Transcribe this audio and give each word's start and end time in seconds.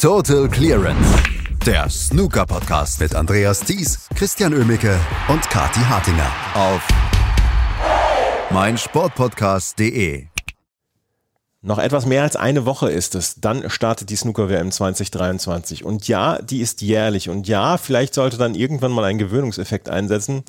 Total 0.00 0.48
Clearance. 0.48 1.22
Der 1.66 1.90
Snooker-Podcast 1.90 3.00
mit 3.00 3.14
Andreas 3.14 3.60
Thies, 3.60 4.08
Christian 4.14 4.54
Ömicke 4.54 4.98
und 5.28 5.42
Kati 5.50 5.80
Hartinger 5.80 6.32
auf 6.54 6.88
meinsportpodcast.de. 8.50 10.24
Noch 11.60 11.76
etwas 11.76 12.06
mehr 12.06 12.22
als 12.22 12.36
eine 12.36 12.64
Woche 12.64 12.90
ist 12.90 13.14
es, 13.14 13.34
dann 13.42 13.68
startet 13.68 14.08
die 14.08 14.16
Snooker-WM 14.16 14.72
2023. 14.72 15.84
Und 15.84 16.08
ja, 16.08 16.40
die 16.40 16.62
ist 16.62 16.80
jährlich. 16.80 17.28
Und 17.28 17.46
ja, 17.46 17.76
vielleicht 17.76 18.14
sollte 18.14 18.38
dann 18.38 18.54
irgendwann 18.54 18.92
mal 18.92 19.04
ein 19.04 19.18
Gewöhnungseffekt 19.18 19.90
einsetzen. 19.90 20.44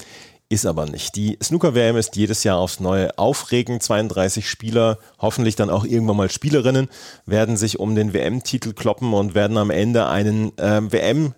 Ist 0.52 0.66
aber 0.66 0.86
nicht. 0.86 1.16
Die 1.16 1.38
Snooker-WM 1.42 1.96
ist 1.96 2.18
jedes 2.18 2.44
Jahr 2.44 2.58
aufs 2.58 2.82
Neue 2.82 3.18
aufregend. 3.18 3.82
32 3.82 4.50
Spieler, 4.50 4.98
hoffentlich 5.18 5.56
dann 5.56 5.70
auch 5.70 5.86
irgendwann 5.86 6.18
mal 6.18 6.30
Spielerinnen, 6.30 6.90
werden 7.26 7.56
sich 7.56 7.80
um 7.80 7.96
den 7.96 8.12
WM-Titel 8.14 8.74
kloppen 8.74 9.14
und 9.14 9.34
werden 9.34 9.58
am 9.58 9.70
Ende 9.70 10.08
einen 10.08 10.52
äh, 10.58 10.92
WM 10.92 11.36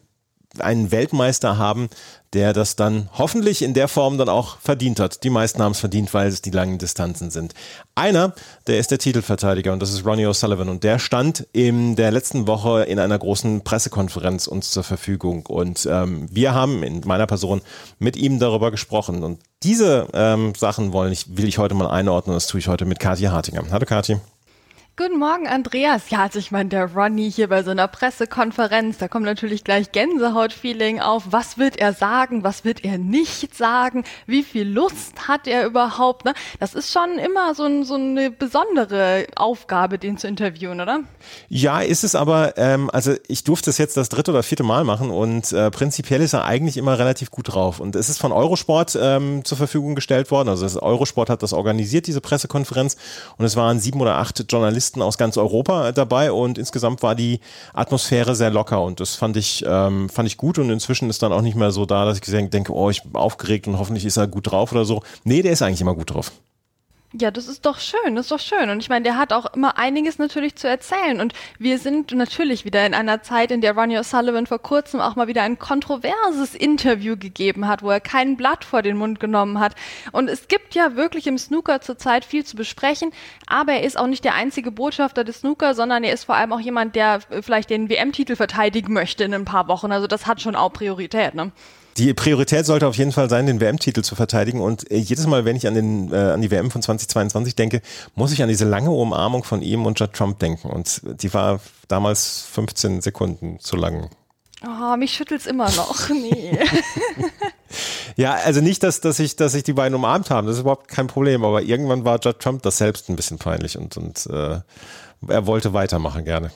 einen 0.59 0.91
Weltmeister 0.91 1.57
haben, 1.57 1.89
der 2.33 2.53
das 2.53 2.75
dann 2.75 3.09
hoffentlich 3.13 3.61
in 3.61 3.73
der 3.73 3.87
Form 3.87 4.17
dann 4.17 4.29
auch 4.29 4.57
verdient 4.59 4.99
hat. 4.99 5.23
Die 5.23 5.29
meisten 5.29 5.61
haben 5.61 5.71
es 5.71 5.79
verdient, 5.79 6.13
weil 6.13 6.27
es 6.27 6.41
die 6.41 6.51
langen 6.51 6.77
Distanzen 6.77 7.31
sind. 7.31 7.53
Einer, 7.95 8.33
der 8.67 8.79
ist 8.79 8.91
der 8.91 8.97
Titelverteidiger 8.97 9.73
und 9.73 9.81
das 9.81 9.91
ist 9.91 10.05
Ronnie 10.05 10.25
O'Sullivan 10.25 10.69
und 10.69 10.83
der 10.83 10.99
stand 10.99 11.47
in 11.53 11.95
der 11.95 12.11
letzten 12.11 12.47
Woche 12.47 12.83
in 12.83 12.99
einer 12.99 13.17
großen 13.17 13.63
Pressekonferenz 13.63 14.47
uns 14.47 14.71
zur 14.71 14.83
Verfügung 14.83 15.45
und 15.45 15.87
ähm, 15.89 16.27
wir 16.31 16.53
haben 16.53 16.83
in 16.83 17.01
meiner 17.05 17.27
Person 17.27 17.61
mit 17.99 18.15
ihm 18.15 18.39
darüber 18.39 18.71
gesprochen 18.71 19.23
und 19.23 19.39
diese 19.63 20.07
ähm, 20.13 20.53
Sachen 20.55 20.91
wollen 20.91 21.13
ich, 21.13 21.37
will 21.37 21.47
ich 21.47 21.57
heute 21.57 21.73
mal 21.75 21.87
einordnen. 21.89 22.35
Das 22.35 22.47
tue 22.47 22.59
ich 22.59 22.67
heute 22.67 22.85
mit 22.85 22.99
Kathi 22.99 23.23
Hartinger. 23.23 23.63
Hallo 23.71 23.85
Kathi. 23.85 24.17
Guten 24.95 25.17
Morgen, 25.17 25.47
Andreas. 25.47 26.11
Ja, 26.11 26.21
also 26.21 26.37
ich 26.37 26.51
meine, 26.51 26.69
der 26.69 26.93
Ronny 26.93 27.31
hier 27.31 27.47
bei 27.47 27.63
so 27.63 27.71
einer 27.71 27.87
Pressekonferenz, 27.87 28.99
da 28.99 29.07
kommt 29.07 29.25
natürlich 29.25 29.63
gleich 29.63 29.91
Gänsehaut-Feeling 29.91 30.99
auf. 30.99 31.23
Was 31.31 31.57
wird 31.57 31.77
er 31.77 31.93
sagen? 31.93 32.43
Was 32.43 32.63
wird 32.63 32.85
er 32.85 32.99
nicht 32.99 33.55
sagen? 33.55 34.03
Wie 34.27 34.43
viel 34.43 34.69
Lust 34.69 35.27
hat 35.27 35.47
er 35.47 35.65
überhaupt? 35.65 36.25
Ne? 36.25 36.35
Das 36.59 36.75
ist 36.75 36.93
schon 36.93 37.17
immer 37.17 37.55
so, 37.55 37.63
ein, 37.63 37.85
so 37.85 37.95
eine 37.95 38.29
besondere 38.29 39.25
Aufgabe, 39.35 39.97
den 39.97 40.19
zu 40.19 40.27
interviewen, 40.27 40.79
oder? 40.79 40.99
Ja, 41.49 41.81
ist 41.81 42.03
es 42.03 42.13
aber, 42.13 42.55
ähm, 42.57 42.91
also 42.93 43.15
ich 43.27 43.43
durfte 43.43 43.71
es 43.71 43.79
jetzt 43.79 43.97
das 43.97 44.09
dritte 44.09 44.29
oder 44.29 44.43
vierte 44.43 44.61
Mal 44.61 44.83
machen 44.83 45.09
und 45.09 45.51
äh, 45.53 45.71
prinzipiell 45.71 46.21
ist 46.21 46.33
er 46.33 46.45
eigentlich 46.45 46.77
immer 46.77 46.99
relativ 46.99 47.31
gut 47.31 47.51
drauf. 47.51 47.79
Und 47.79 47.95
es 47.95 48.09
ist 48.09 48.19
von 48.19 48.31
Eurosport 48.31 48.95
ähm, 49.01 49.43
zur 49.43 49.57
Verfügung 49.57 49.95
gestellt 49.95 50.29
worden. 50.29 50.49
Also 50.49 50.79
Eurosport 50.83 51.31
hat 51.31 51.41
das 51.41 51.51
organisiert, 51.51 52.05
diese 52.05 52.21
Pressekonferenz. 52.21 52.95
Und 53.39 53.45
es 53.45 53.55
waren 53.55 53.79
sieben 53.79 53.99
oder 53.99 54.17
acht 54.19 54.45
Journalisten 54.51 54.82
Journalisten 54.83 55.01
aus 55.01 55.17
ganz 55.17 55.37
Europa 55.37 55.91
dabei 55.91 56.31
und 56.31 56.57
insgesamt 56.57 57.03
war 57.03 57.15
die 57.15 57.39
Atmosphäre 57.73 58.35
sehr 58.35 58.49
locker 58.49 58.81
und 58.81 58.99
das 58.99 59.15
fand 59.15 59.37
ich, 59.37 59.63
ähm, 59.67 60.09
fand 60.09 60.27
ich 60.27 60.37
gut 60.37 60.59
und 60.59 60.69
inzwischen 60.69 61.09
ist 61.09 61.23
dann 61.23 61.31
auch 61.31 61.41
nicht 61.41 61.55
mehr 61.55 61.71
so 61.71 61.85
da, 61.85 62.05
dass 62.05 62.17
ich 62.17 62.49
denke, 62.49 62.73
oh, 62.73 62.89
ich 62.89 63.03
bin 63.03 63.15
aufgeregt 63.15 63.67
und 63.67 63.77
hoffentlich 63.77 64.05
ist 64.05 64.17
er 64.17 64.27
gut 64.27 64.51
drauf 64.51 64.71
oder 64.71 64.85
so. 64.85 65.01
Nee, 65.23 65.41
der 65.41 65.53
ist 65.53 65.61
eigentlich 65.61 65.81
immer 65.81 65.95
gut 65.95 66.13
drauf. 66.13 66.31
Ja, 67.15 67.29
das 67.29 67.47
ist 67.47 67.67
doch 67.67 67.77
schön, 67.77 68.15
das 68.15 68.25
ist 68.25 68.31
doch 68.31 68.39
schön. 68.39 68.71
Und 68.71 68.81
ich 68.81 68.89
meine, 68.89 69.03
der 69.03 69.17
hat 69.17 69.33
auch 69.33 69.53
immer 69.53 69.77
einiges 69.77 70.17
natürlich 70.17 70.55
zu 70.55 70.67
erzählen. 70.67 71.21
Und 71.21 71.33
wir 71.59 71.77
sind 71.77 72.11
natürlich 72.11 72.65
wieder 72.65 72.83
in 72.87 72.95
einer 72.95 73.21
Zeit, 73.21 73.51
in 73.51 73.61
der 73.61 73.77
Ronnie 73.77 73.99
O'Sullivan 73.99 74.47
vor 74.47 74.57
kurzem 74.57 74.99
auch 74.99 75.15
mal 75.15 75.27
wieder 75.27 75.43
ein 75.43 75.59
kontroverses 75.59 76.55
Interview 76.55 77.15
gegeben 77.15 77.67
hat, 77.67 77.83
wo 77.83 77.91
er 77.91 77.99
kein 77.99 78.35
Blatt 78.35 78.65
vor 78.65 78.81
den 78.81 78.97
Mund 78.97 79.19
genommen 79.19 79.59
hat. 79.59 79.75
Und 80.11 80.27
es 80.27 80.47
gibt 80.47 80.73
ja 80.73 80.95
wirklich 80.95 81.27
im 81.27 81.37
Snooker 81.37 81.81
zurzeit 81.81 82.25
viel 82.25 82.45
zu 82.45 82.55
besprechen. 82.55 83.11
Aber 83.45 83.73
er 83.73 83.83
ist 83.83 83.99
auch 83.99 84.07
nicht 84.07 84.23
der 84.23 84.33
einzige 84.33 84.71
Botschafter 84.71 85.23
des 85.23 85.41
Snooker, 85.41 85.75
sondern 85.75 86.03
er 86.03 86.13
ist 86.13 86.23
vor 86.23 86.33
allem 86.33 86.51
auch 86.51 86.59
jemand, 86.59 86.95
der 86.95 87.19
vielleicht 87.41 87.69
den 87.69 87.91
WM-Titel 87.91 88.35
verteidigen 88.35 88.91
möchte 88.91 89.23
in 89.23 89.35
ein 89.35 89.45
paar 89.45 89.67
Wochen. 89.67 89.91
Also 89.91 90.07
das 90.07 90.25
hat 90.25 90.41
schon 90.41 90.55
auch 90.55 90.73
Priorität, 90.73 91.35
ne? 91.35 91.51
Die 91.97 92.13
Priorität 92.13 92.65
sollte 92.65 92.87
auf 92.87 92.95
jeden 92.95 93.11
Fall 93.11 93.29
sein, 93.29 93.45
den 93.45 93.59
WM-Titel 93.59 94.01
zu 94.01 94.15
verteidigen. 94.15 94.61
Und 94.61 94.89
äh, 94.89 94.97
jedes 94.97 95.27
Mal, 95.27 95.45
wenn 95.45 95.55
ich 95.55 95.67
an, 95.67 95.75
den, 95.75 96.11
äh, 96.11 96.15
an 96.15 96.41
die 96.41 96.49
WM 96.49 96.71
von 96.71 96.81
2022 96.81 97.55
denke, 97.55 97.81
muss 98.15 98.31
ich 98.31 98.41
an 98.41 98.49
diese 98.49 98.65
lange 98.65 98.91
Umarmung 98.91 99.43
von 99.43 99.61
ihm 99.61 99.85
und 99.85 99.99
Judd 99.99 100.13
Trump 100.13 100.39
denken. 100.39 100.69
Und 100.69 101.01
die 101.03 101.33
war 101.33 101.59
damals 101.87 102.45
15 102.51 103.01
Sekunden 103.01 103.59
zu 103.59 103.75
lang. 103.75 104.09
Oh, 104.65 104.95
mich 104.95 105.13
schüttelt's 105.13 105.45
immer 105.45 105.69
noch. 105.71 106.09
Nee. 106.09 106.57
ja, 108.15 108.33
also 108.33 108.61
nicht, 108.61 108.83
dass, 108.83 109.01
dass, 109.01 109.19
ich, 109.19 109.35
dass 109.35 109.55
ich 109.55 109.63
die 109.63 109.73
beiden 109.73 109.95
umarmt 109.95 110.29
habe, 110.29 110.47
das 110.47 110.57
ist 110.57 110.61
überhaupt 110.61 110.87
kein 110.87 111.07
Problem, 111.07 111.43
aber 111.43 111.61
irgendwann 111.61 112.05
war 112.05 112.19
Judd 112.19 112.39
Trump 112.39 112.61
das 112.61 112.77
selbst 112.77 113.09
ein 113.09 113.15
bisschen 113.15 113.39
peinlich 113.39 113.77
und, 113.77 113.97
und 113.97 114.25
äh, 114.27 114.59
er 115.27 115.47
wollte 115.47 115.73
weitermachen 115.73 116.23
gerne. 116.23 116.51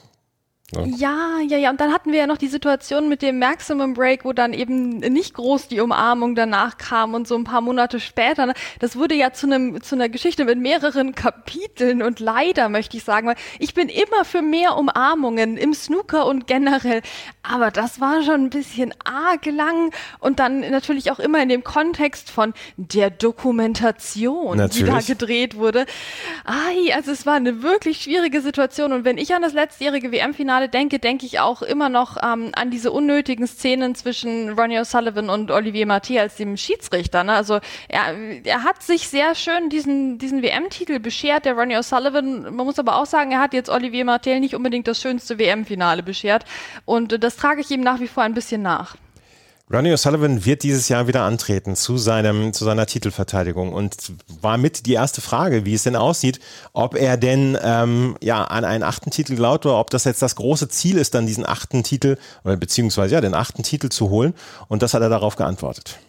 Ja, 0.76 1.40
ja, 1.48 1.58
ja. 1.58 1.70
Und 1.70 1.80
dann 1.80 1.94
hatten 1.94 2.12
wir 2.12 2.20
ja 2.20 2.28
noch 2.28 2.38
die 2.38 2.50
Situation 2.50 3.08
mit 3.08 3.22
dem 3.22 3.40
Maximum 3.40 3.94
Break, 3.94 4.26
wo 4.26 4.34
dann 4.34 4.52
eben 4.52 4.98
nicht 4.98 5.34
groß 5.34 5.70
die 5.70 5.80
Umarmung 5.80 6.36
danach 6.36 6.78
kam 6.78 7.14
und 7.14 7.26
so 7.26 7.38
ein 7.38 7.46
paar 7.46 7.62
Monate 7.62 8.02
später. 8.02 8.48
Ne? 8.48 8.54
Das 8.80 8.98
wurde 8.98 9.16
ja 9.16 9.32
zu 9.32 9.48
einem 9.48 9.82
zu 9.82 9.96
einer 9.96 10.10
Geschichte 10.10 10.44
mit 10.44 10.60
mehreren 10.60 11.16
Kapiteln 11.16 12.04
und 12.04 12.20
leider 12.20 12.68
möchte 12.68 12.98
ich 12.98 13.06
sagen, 13.06 13.28
weil 13.28 13.38
ich 13.60 13.74
bin 13.76 13.88
immer 13.88 14.26
für 14.26 14.42
mehr 14.42 14.76
Umarmungen 14.76 15.56
im 15.56 15.74
Snooker 15.74 16.26
und 16.26 16.48
generell. 16.48 17.02
Aber 17.44 17.72
das 17.72 18.02
war 18.02 18.24
schon 18.24 18.44
ein 18.44 18.50
bisschen 18.50 18.94
arg 19.06 19.46
lang 19.46 19.94
und 20.20 20.40
dann 20.40 20.60
natürlich 20.60 21.12
auch 21.12 21.20
immer 21.20 21.42
in 21.42 21.48
dem 21.48 21.64
Kontext 21.64 22.30
von 22.30 22.54
der 22.76 23.10
Dokumentation, 23.10 24.58
natürlich. 24.58 24.86
die 24.86 24.92
da 24.92 25.00
gedreht 25.00 25.56
wurde. 25.56 25.86
Ai, 26.44 26.94
also 26.94 27.12
es 27.12 27.26
war 27.26 27.36
eine 27.36 27.64
wirklich 27.64 28.02
schwierige 28.02 28.42
Situation 28.42 28.92
und 28.92 29.06
wenn 29.06 29.18
ich 29.18 29.34
an 29.34 29.42
das 29.42 29.54
letztjährige 29.54 30.12
WM-Finale 30.12 30.57
Finale 30.58 30.70
denke, 30.70 30.98
denke 30.98 31.28
ich 31.28 31.40
auch 31.40 31.62
immer 31.62 31.88
noch 31.88 32.18
ähm, 32.18 32.52
an 32.56 32.72
diese 32.72 32.92
unnötigen 32.92 33.46
Szenen 33.46 33.94
zwischen 33.94 34.58
Ronnie 34.58 34.80
O'Sullivan 34.80 35.30
und 35.30 35.52
Olivier 35.52 35.86
Mathieu 35.86 36.20
als 36.20 36.36
dem 36.38 36.58
Schiedsrichter. 36.58 37.24
Ne? 37.24 37.34
Also 37.34 37.60
er, 37.88 38.16
er 38.44 38.64
hat 38.64 38.82
sich 38.82 39.08
sehr 39.08 39.36
schön 39.36 39.70
diesen, 39.70 40.18
diesen 40.18 40.42
WM-Titel 40.42 40.98
beschert, 41.00 41.46
der 41.46 41.54
Ronnie 41.54 41.78
O'Sullivan. 41.78 42.50
Man 42.50 42.66
muss 42.66 42.80
aber 42.80 42.96
auch 42.96 43.06
sagen, 43.06 43.32
er 43.32 43.40
hat 43.40 43.54
jetzt 43.54 43.70
Olivier 43.70 44.04
Mathieu 44.04 44.40
nicht 44.40 44.56
unbedingt 44.56 44.88
das 44.88 45.00
schönste 45.00 45.38
WM-Finale 45.38 46.02
beschert. 46.02 46.44
Und 46.86 47.14
äh, 47.14 47.20
das 47.20 47.36
trage 47.36 47.62
ich 47.62 47.70
ihm 47.70 47.82
nach 47.82 48.00
wie 48.00 48.08
vor 48.08 48.24
ein 48.24 48.34
bisschen 48.34 48.64
nach. 48.64 48.96
Ronnie 49.70 49.92
O'Sullivan 49.92 50.46
wird 50.46 50.64
dieses 50.64 50.88
Jahr 50.88 51.10
wieder 51.10 51.24
antreten 51.24 51.76
zu 51.76 51.98
seinem, 51.98 52.54
zu 52.54 52.64
seiner 52.64 52.86
Titelverteidigung 52.86 53.74
und 53.74 54.14
war 54.42 54.58
mit 54.58 54.86
die 54.86 54.94
erste 54.94 55.20
Frage, 55.20 55.66
wie 55.66 55.74
es 55.74 55.84
denn 55.84 55.98
aussieht, 55.98 56.40
ob 56.72 56.96
er 56.96 57.18
denn 57.18 57.58
ähm, 57.62 58.16
ja 58.24 58.46
an 58.46 58.64
einen 58.64 58.84
achten 58.84 59.12
Titel 59.12 59.36
glaubt 59.36 59.66
oder 59.66 59.78
ob 59.78 59.90
das 59.90 60.06
jetzt 60.06 60.22
das 60.22 60.38
große 60.38 60.70
Ziel 60.70 60.98
ist, 60.98 61.16
dann 61.16 61.28
diesen 61.28 61.46
achten 61.46 61.84
Titel 61.84 62.18
oder 62.46 62.56
beziehungsweise 62.56 63.16
ja 63.16 63.22
den 63.22 63.34
achten 63.34 63.62
Titel 63.62 63.90
zu 63.90 64.10
holen. 64.10 64.34
Und 64.70 64.84
das 64.84 64.94
hat 64.94 65.02
er 65.02 65.10
darauf 65.10 65.36
geantwortet. 65.36 66.00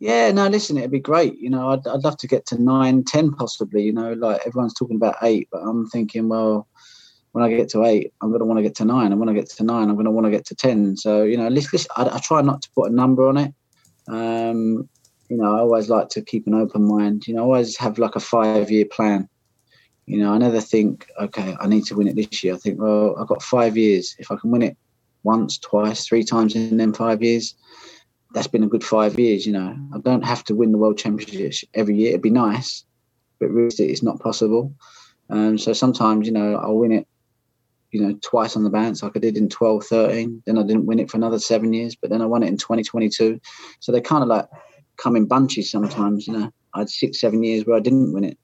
Yeah, 0.00 0.32
no, 0.32 0.48
listen, 0.48 0.76
it'd 0.76 0.90
be 0.90 1.00
great. 1.00 1.34
You 1.40 1.48
know, 1.48 1.72
I'd, 1.72 1.86
I'd 1.86 2.02
love 2.02 2.16
to 2.16 2.26
get 2.26 2.44
to 2.46 2.56
nine, 2.60 3.04
ten, 3.04 3.30
possibly. 3.30 3.82
You 3.82 3.92
know, 3.92 4.14
like 4.14 4.44
everyone's 4.44 4.74
talking 4.74 4.96
about 4.96 5.14
eight, 5.22 5.48
but 5.52 5.60
I'm 5.62 5.88
thinking, 5.88 6.28
well. 6.28 6.66
When 7.36 7.44
I 7.44 7.54
get 7.54 7.68
to 7.68 7.84
eight, 7.84 8.14
I'm 8.22 8.30
going 8.30 8.38
to 8.38 8.46
want 8.46 8.56
to 8.56 8.62
get 8.62 8.76
to 8.76 8.86
nine. 8.86 9.12
And 9.12 9.20
when 9.20 9.28
I 9.28 9.34
get 9.34 9.50
to 9.50 9.62
nine, 9.62 9.90
I'm 9.90 9.94
going 9.96 10.06
to 10.06 10.10
want 10.10 10.24
to 10.24 10.30
get 10.30 10.46
to 10.46 10.54
10. 10.54 10.96
So, 10.96 11.22
you 11.22 11.36
know, 11.36 11.46
I, 11.46 12.02
I, 12.02 12.18
try 12.18 12.40
not 12.40 12.62
to 12.62 12.70
put 12.74 12.90
a 12.90 12.94
number 12.94 13.28
on 13.28 13.36
it. 13.36 13.54
Um, 14.08 14.88
you 15.28 15.36
know, 15.36 15.54
I 15.54 15.58
always 15.58 15.90
like 15.90 16.08
to 16.10 16.22
keep 16.22 16.46
an 16.46 16.54
open 16.54 16.88
mind. 16.88 17.28
You 17.28 17.34
know, 17.34 17.42
I 17.42 17.44
always 17.44 17.76
have 17.76 17.98
like 17.98 18.16
a 18.16 18.20
five 18.20 18.70
year 18.70 18.86
plan. 18.86 19.28
You 20.06 20.20
know, 20.20 20.32
I 20.32 20.38
never 20.38 20.62
think, 20.62 21.08
okay, 21.20 21.54
I 21.60 21.66
need 21.66 21.84
to 21.84 21.94
win 21.94 22.08
it 22.08 22.16
this 22.16 22.42
year. 22.42 22.54
I 22.54 22.56
think, 22.56 22.80
well, 22.80 23.14
I've 23.20 23.28
got 23.28 23.42
five 23.42 23.76
years. 23.76 24.16
If 24.18 24.30
I 24.30 24.36
can 24.36 24.50
win 24.50 24.62
it 24.62 24.78
once, 25.22 25.58
twice, 25.58 26.06
three 26.06 26.24
times 26.24 26.56
in 26.56 26.78
them 26.78 26.94
five 26.94 27.22
years, 27.22 27.54
that's 28.32 28.46
been 28.46 28.64
a 28.64 28.66
good 28.66 28.82
five 28.82 29.18
years. 29.18 29.44
You 29.44 29.52
know, 29.52 29.76
I 29.94 29.98
don't 29.98 30.24
have 30.24 30.42
to 30.44 30.54
win 30.54 30.72
the 30.72 30.78
world 30.78 30.96
championship 30.96 31.68
every 31.74 31.96
year. 31.96 32.12
It'd 32.12 32.22
be 32.22 32.30
nice, 32.30 32.82
but 33.38 33.50
really, 33.50 33.90
it's 33.90 34.02
not 34.02 34.20
possible. 34.20 34.72
Um, 35.28 35.58
so 35.58 35.74
sometimes, 35.74 36.26
you 36.26 36.32
know, 36.32 36.54
I'll 36.54 36.78
win 36.78 36.92
it 36.92 37.06
you 37.96 38.02
know, 38.06 38.18
twice 38.22 38.56
on 38.56 38.64
the 38.64 38.70
bounce 38.70 39.02
like 39.02 39.16
I 39.16 39.20
did 39.20 39.36
in 39.36 39.48
12, 39.48 39.84
13. 39.84 40.42
Then 40.44 40.58
I 40.58 40.62
didn't 40.62 40.86
win 40.86 40.98
it 40.98 41.10
for 41.10 41.16
another 41.16 41.38
seven 41.38 41.72
years, 41.72 41.96
but 41.96 42.10
then 42.10 42.20
I 42.20 42.26
won 42.26 42.42
it 42.42 42.48
in 42.48 42.58
2022. 42.58 43.40
So 43.80 43.90
they 43.90 44.00
kind 44.00 44.22
of 44.22 44.28
like 44.28 44.46
come 44.98 45.16
in 45.16 45.26
bunches 45.26 45.70
sometimes, 45.70 46.26
you 46.26 46.34
know. 46.34 46.52
I 46.74 46.80
had 46.80 46.90
six, 46.90 47.20
seven 47.20 47.42
years 47.42 47.64
where 47.64 47.76
I 47.76 47.80
didn't 47.80 48.12
win 48.12 48.24
it, 48.24 48.38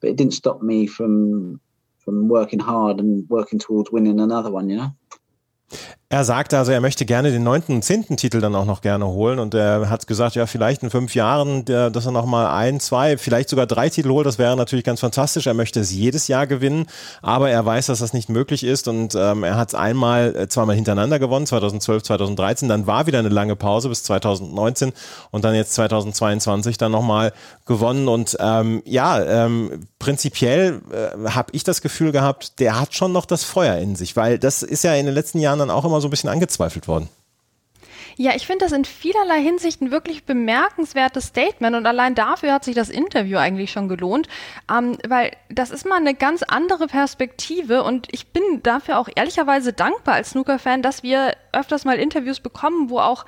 but 0.00 0.10
it 0.10 0.16
didn't 0.16 0.34
stop 0.34 0.60
me 0.60 0.86
from 0.86 1.60
from 2.00 2.28
working 2.28 2.58
hard 2.58 2.98
and 2.98 3.24
working 3.30 3.60
towards 3.60 3.92
winning 3.92 4.20
another 4.20 4.50
one, 4.50 4.68
you 4.68 4.76
know. 4.76 4.90
Er 6.12 6.24
sagte 6.24 6.58
also, 6.58 6.72
er 6.72 6.82
möchte 6.82 7.06
gerne 7.06 7.32
den 7.32 7.42
neunten 7.42 7.76
und 7.76 7.82
zehnten 7.82 8.18
Titel 8.18 8.42
dann 8.42 8.54
auch 8.54 8.66
noch 8.66 8.82
gerne 8.82 9.06
holen. 9.06 9.38
Und 9.38 9.54
er 9.54 9.88
hat 9.88 10.06
gesagt, 10.06 10.34
ja, 10.34 10.44
vielleicht 10.44 10.82
in 10.82 10.90
fünf 10.90 11.14
Jahren, 11.14 11.64
dass 11.64 12.04
er 12.04 12.12
nochmal 12.12 12.48
ein, 12.48 12.80
zwei, 12.80 13.16
vielleicht 13.16 13.48
sogar 13.48 13.64
drei 13.66 13.88
Titel 13.88 14.10
holt, 14.10 14.26
das 14.26 14.36
wäre 14.36 14.54
natürlich 14.54 14.84
ganz 14.84 15.00
fantastisch. 15.00 15.46
Er 15.46 15.54
möchte 15.54 15.80
es 15.80 15.90
jedes 15.90 16.28
Jahr 16.28 16.46
gewinnen, 16.46 16.84
aber 17.22 17.48
er 17.48 17.64
weiß, 17.64 17.86
dass 17.86 18.00
das 18.00 18.12
nicht 18.12 18.28
möglich 18.28 18.62
ist. 18.62 18.88
Und 18.88 19.14
ähm, 19.14 19.42
er 19.42 19.56
hat 19.56 19.68
es 19.68 19.74
einmal, 19.74 20.36
äh, 20.36 20.48
zweimal 20.48 20.76
hintereinander 20.76 21.18
gewonnen, 21.18 21.46
2012, 21.46 22.02
2013, 22.02 22.68
dann 22.68 22.86
war 22.86 23.06
wieder 23.06 23.18
eine 23.18 23.30
lange 23.30 23.56
Pause 23.56 23.88
bis 23.88 24.02
2019 24.02 24.92
und 25.30 25.44
dann 25.46 25.54
jetzt 25.54 25.72
2022 25.72 26.76
dann 26.76 26.92
nochmal 26.92 27.32
gewonnen. 27.64 28.08
Und 28.08 28.36
ähm, 28.38 28.82
ja, 28.84 29.46
ähm, 29.46 29.86
prinzipiell 29.98 30.82
äh, 30.92 31.30
habe 31.30 31.52
ich 31.52 31.64
das 31.64 31.80
Gefühl 31.80 32.12
gehabt, 32.12 32.60
der 32.60 32.78
hat 32.78 32.92
schon 32.94 33.12
noch 33.12 33.24
das 33.24 33.44
Feuer 33.44 33.76
in 33.76 33.96
sich, 33.96 34.14
weil 34.14 34.38
das 34.38 34.62
ist 34.62 34.84
ja 34.84 34.92
in 34.92 35.06
den 35.06 35.14
letzten 35.14 35.38
Jahren 35.38 35.58
dann 35.58 35.70
auch 35.70 35.86
immer 35.86 36.01
so 36.02 36.08
ein 36.08 36.10
bisschen 36.10 36.30
angezweifelt 36.30 36.88
worden. 36.88 37.08
Ja, 38.16 38.32
ich 38.34 38.46
finde 38.46 38.64
das 38.64 38.72
in 38.72 38.84
vielerlei 38.84 39.40
Hinsicht 39.40 39.80
ein 39.80 39.90
wirklich 39.90 40.24
bemerkenswertes 40.24 41.28
Statement 41.28 41.76
und 41.76 41.86
allein 41.86 42.14
dafür 42.14 42.52
hat 42.52 42.64
sich 42.64 42.74
das 42.74 42.90
Interview 42.90 43.38
eigentlich 43.38 43.72
schon 43.72 43.88
gelohnt, 43.88 44.28
ähm, 44.70 44.98
weil 45.08 45.32
das 45.48 45.70
ist 45.70 45.86
mal 45.86 45.96
eine 45.96 46.14
ganz 46.14 46.42
andere 46.42 46.86
Perspektive 46.86 47.82
und 47.82 48.08
ich 48.10 48.28
bin 48.28 48.42
dafür 48.62 48.98
auch 48.98 49.08
ehrlicherweise 49.14 49.72
dankbar 49.72 50.16
als 50.16 50.30
Snooker-Fan, 50.30 50.82
dass 50.82 51.02
wir 51.02 51.34
öfters 51.52 51.84
mal 51.84 51.98
Interviews 51.98 52.40
bekommen, 52.40 52.90
wo 52.90 52.98
auch 52.98 53.24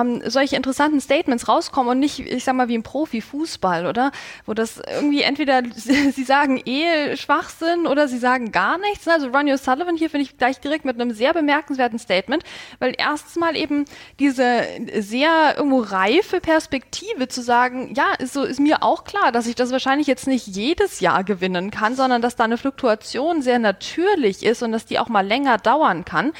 ähm, 0.00 0.22
solche 0.26 0.56
interessanten 0.56 1.00
Statements 1.00 1.48
rauskommen 1.48 1.90
und 1.92 1.98
nicht, 1.98 2.20
ich 2.20 2.44
sag 2.44 2.54
mal, 2.54 2.68
wie 2.68 2.74
im 2.74 2.82
Profifußball, 2.82 3.86
oder? 3.86 4.12
Wo 4.46 4.54
das 4.54 4.80
irgendwie 4.92 5.22
entweder 5.22 5.62
sie 5.74 6.24
sagen 6.24 6.60
eh 6.64 7.16
Schwachsinn 7.16 7.86
oder 7.86 8.08
sie 8.08 8.18
sagen 8.18 8.52
gar 8.52 8.78
nichts. 8.78 9.06
Also 9.08 9.28
Ronnie 9.28 9.52
O'Sullivan 9.52 9.96
hier 9.96 10.10
finde 10.10 10.24
ich 10.24 10.36
gleich 10.38 10.60
direkt 10.60 10.84
mit 10.84 11.00
einem 11.00 11.12
sehr 11.12 11.32
bemerkenswerten 11.32 11.98
Statement, 11.98 12.42
weil 12.78 12.94
erstens 12.98 13.36
mal 13.36 13.56
eben 13.56 13.84
diese 14.18 14.62
sehr 14.98 15.54
irgendwo 15.56 15.80
reife 15.80 16.40
Perspektive 16.40 17.28
zu 17.28 17.42
sagen, 17.42 17.94
ja, 17.94 18.12
ist 18.18 18.32
so 18.32 18.44
ist 18.44 18.60
mir 18.60 18.82
auch 18.82 19.04
klar, 19.04 19.32
dass 19.32 19.46
ich 19.46 19.54
das 19.54 19.72
wahrscheinlich 19.72 20.06
jetzt 20.06 20.26
nicht 20.26 20.46
jedes 20.46 21.00
Jahr 21.00 21.24
gewinnen 21.24 21.70
kann, 21.70 21.94
sondern 21.94 22.22
dass 22.22 22.36
da 22.36 22.44
eine 22.44 22.58
Fluktuation 22.58 23.42
sehr 23.42 23.58
natürlich 23.58 24.44
ist 24.44 24.62
und 24.62 24.72
dass 24.72 24.86
die 24.86 24.98
auch 24.98 25.08
mal 25.08 25.26
länger 25.26 25.58
dauern 25.58 26.04
kann. 26.04 26.32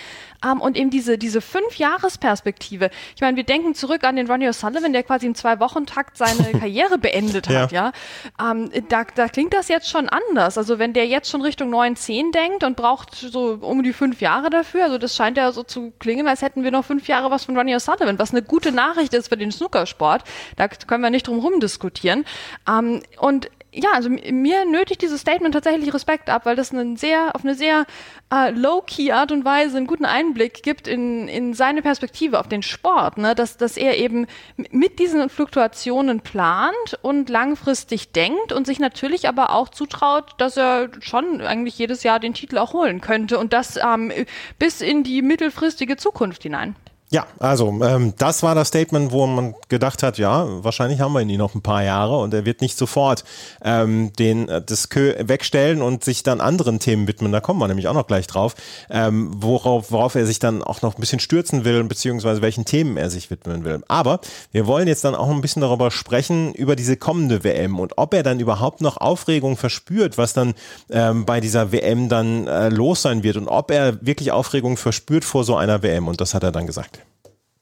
Um, 0.45 0.61
und 0.61 0.77
eben 0.77 0.91
diese, 0.91 1.17
diese 1.17 1.41
Fünf-Jahres-Perspektive. 1.41 2.91
Ich 3.15 3.23
meine, 3.23 3.37
wir 3.37 3.45
denken 3.45 3.75
zurück 3.75 4.05
an 4.05 4.17
den 4.17 4.31
Ronnie 4.31 4.49
O'Sullivan, 4.49 4.93
der 4.93 5.03
quasi 5.03 5.27
im 5.27 5.35
Zwei-Wochen-Takt 5.35 6.17
seine 6.17 6.53
Karriere 6.59 6.99
beendet 6.99 7.49
hat, 7.49 7.73
ja. 7.73 7.93
ja? 8.39 8.51
Um, 8.51 8.71
da, 8.89 9.05
da 9.15 9.29
klingt 9.29 9.55
das 9.55 9.69
jetzt 9.69 9.89
schon 9.89 10.09
anders. 10.09 10.59
Also 10.59 10.79
wenn 10.79 10.93
der 10.93 11.07
jetzt 11.07 11.31
schon 11.31 11.41
Richtung 11.41 11.71
9, 11.71 11.97
10 11.97 12.33
denkt 12.33 12.65
und 12.65 12.77
braucht 12.77 13.15
so 13.15 13.59
um 13.61 13.83
die 13.83 13.93
fünf 13.93 14.21
Jahre 14.21 14.51
dafür, 14.51 14.85
also 14.85 14.99
das 14.99 15.17
scheint 15.17 15.37
ja 15.37 15.53
so 15.53 15.63
zu 15.63 15.93
klingen, 15.99 16.29
als 16.29 16.43
hätten 16.43 16.65
wir 16.65 16.71
noch 16.71 16.85
fünf 16.85 17.09
Jahre 17.09 17.31
was 17.31 17.45
von 17.45 17.57
Ronnie 17.57 17.75
O'Sullivan, 17.75 18.19
was 18.19 18.33
eine 18.33 18.43
gute 18.43 18.73
Nachricht 18.73 19.15
ist 19.15 19.29
für 19.29 19.37
den 19.37 19.53
Snookersport. 19.53 20.25
Da 20.57 20.69
können 20.69 21.03
wir 21.03 21.11
nicht 21.11 21.27
drum 21.29 21.41
herum 21.41 21.61
diskutieren. 21.61 22.25
Um, 22.69 23.01
und 23.19 23.51
ja, 23.75 23.91
also 23.93 24.09
mir 24.09 24.65
nötigt 24.65 25.03
dieses 25.03 25.21
Statement 25.21 25.53
tatsächlich 25.53 25.93
Respekt 25.93 26.31
ab, 26.31 26.47
weil 26.47 26.55
das 26.55 26.73
einen 26.73 26.97
sehr, 26.97 27.35
auf 27.35 27.45
eine 27.45 27.55
sehr 27.55 27.87
äh, 28.33 28.51
low-key 28.51 29.11
Art 29.11 29.33
und 29.33 29.45
Weise 29.45 29.77
einen 29.77 29.87
guten 29.87 30.05
Einblick 30.05 30.63
gibt 30.63 30.87
in, 30.87 31.27
in 31.27 31.55
seine 31.55 31.83
Perspektive 31.83 32.39
auf 32.39 32.49
den 32.49 32.63
Sport, 32.63 33.19
ne? 33.19 33.35
dass, 33.35 33.57
dass 33.57 33.77
er 33.77 33.99
eben 33.99 34.27
mit 34.71 35.01
diesen 35.01 35.29
Fluktuationen 35.29 36.21
plant 36.21 36.99
und 37.03 37.29
langfristig 37.29 38.13
denkt 38.13 38.53
und 38.53 38.67
sich 38.67 38.79
natürlich 38.79 39.29
aber 39.29 39.51
auch 39.51 39.69
zutraut, 39.69 40.35
dass 40.39 40.57
er 40.57 40.91
schon 41.01 41.41
eigentlich 41.41 41.77
jedes 41.77 42.05
Jahr 42.05 42.21
den 42.21 42.35
Titel 42.35 42.59
auch 42.59 42.75
holen 42.75 43.01
könnte 43.01 43.39
und 43.39 43.53
das 43.53 43.77
ähm, 43.77 44.13
bis 44.59 44.81
in 44.83 45.03
die 45.03 45.21
mittelfristige 45.21 45.97
Zukunft 45.97 46.45
hinein. 46.45 46.77
Ja, 47.15 47.29
also 47.39 47.69
ähm, 47.85 48.13
das 48.19 48.43
war 48.43 48.57
das 48.57 48.67
Statement, 48.67 49.13
wo 49.13 49.25
man 49.29 49.55
gedacht 49.69 50.03
hat, 50.03 50.19
ja, 50.19 50.49
wahrscheinlich 50.65 50.99
haben 50.99 51.13
wir 51.13 51.21
ihn 51.21 51.39
noch 51.39 51.55
ein 51.55 51.63
paar 51.63 51.85
Jahre 51.85 52.19
und 52.19 52.35
er 52.35 52.45
wird 52.45 52.61
nicht 52.61 52.77
sofort 52.77 53.23
ähm, 53.63 54.13
den 54.19 54.49
äh, 54.49 54.61
das 54.61 54.89
Kö 54.89 55.15
wegstellen 55.21 55.81
und 55.81 56.03
sich 56.03 56.25
dann 56.25 56.41
anderen 56.41 56.81
Themen 56.81 57.07
widmen. 57.07 57.31
Da 57.31 57.39
kommen 57.39 57.61
wir 57.61 57.69
nämlich 57.69 57.87
auch 57.87 57.95
noch 57.95 58.09
gleich 58.09 58.27
drauf, 58.27 58.57
ähm, 58.91 59.31
worauf, 59.37 59.93
worauf 59.93 60.17
er 60.17 60.27
sich 60.27 60.41
dann 60.41 60.61
auch 60.61 60.83
noch 60.83 60.97
ein 60.97 61.01
bisschen 61.01 61.21
stürzen 61.21 61.65
will, 61.65 61.85
beziehungsweise 61.85 62.43
welchen 62.43 62.65
Themen 62.65 62.97
er 62.97 63.11
sich 63.11 63.31
widmen 63.31 63.65
will. 63.65 63.85
Aber 63.87 64.19
wir 64.51 64.67
wollen 64.67 64.89
jetzt 64.89 65.05
dann 65.05 65.15
auch 65.15 65.31
ein 65.31 65.41
bisschen 65.41 65.63
darüber 65.63 65.93
sprechen, 65.93 66.53
über 66.53 66.75
diese 66.75 66.97
kommende 66.97 67.45
WM 67.45 67.79
und 67.79 67.97
ob 67.97 68.13
er 68.13 68.25
dann 68.25 68.41
überhaupt 68.41 68.81
noch 68.81 68.97
Aufregung 68.97 69.57
verspürt, 69.57 70.19
was 70.19 70.33
dann 70.33 70.55
ähm, 70.91 71.27
bei 71.27 71.39
dieser 71.39 71.71
WM 71.71 72.09
dann 72.09 72.49
äh, 72.49 72.71
los 72.71 73.03
sein 73.03 73.23
wird 73.23 73.37
und 73.37 73.47
ob 73.47 73.71
er 73.71 74.05
wirklich 74.05 74.33
Aufregung 74.33 74.77
verspürt 74.77 75.25
vor 75.25 75.45
so 75.45 75.55
einer 75.55 75.85
WM. 75.85 76.09
Und 76.09 76.21
das 76.21 76.35
hat 76.35 76.43
er 76.43 76.51
dann 76.51 76.67
gesagt. 76.67 77.04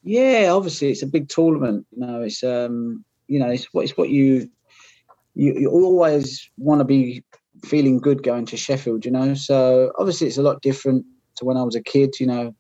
Yeah, 0.03 0.51
obviously 0.51 0.91
it's 0.91 1.03
a 1.03 1.07
big 1.07 1.29
tournament. 1.29 1.87
You 1.93 2.07
know, 2.07 2.23
it's 2.23 2.43
um, 2.43 3.05
you 3.29 3.39
know, 3.39 3.49
it's 3.49 3.67
what 3.73 3.85
it's 3.85 3.97
what 3.97 4.11
you 4.11 4.51
you, 5.35 5.55
you 5.55 5.71
always 5.71 6.51
want 6.59 6.81
to 6.81 6.85
be 6.85 7.25
feeling 7.65 7.99
good 7.99 8.23
going 8.23 8.47
to 8.47 8.57
Sheffield. 8.57 9.05
You 9.05 9.13
know, 9.13 9.35
so 9.35 9.93
obviously 9.99 10.27
it's 10.27 10.39
a 10.39 10.43
lot 10.43 10.63
different 10.63 11.07
to 11.37 11.45
when 11.45 11.57
I 11.57 11.63
was 11.63 11.77
a 11.77 11.83
kid. 11.83 12.19
You 12.19 12.27
know, 12.27 12.55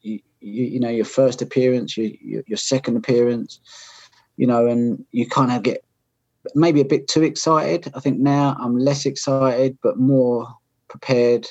you 0.00 0.20
you, 0.40 0.64
you 0.64 0.80
know 0.80 0.88
your 0.88 1.04
first 1.04 1.42
appearance, 1.42 1.96
your, 1.96 2.10
your 2.20 2.42
your 2.46 2.58
second 2.58 2.96
appearance. 2.96 3.60
You 4.36 4.46
know, 4.46 4.66
and 4.66 5.04
you 5.12 5.28
kind 5.28 5.52
of 5.52 5.62
get 5.62 5.84
maybe 6.54 6.80
a 6.80 6.86
bit 6.86 7.06
too 7.06 7.22
excited. 7.22 7.92
I 7.94 8.00
think 8.00 8.18
now 8.18 8.56
I'm 8.58 8.78
less 8.78 9.04
excited, 9.04 9.76
but 9.82 9.98
more 9.98 10.48
prepared 10.88 11.48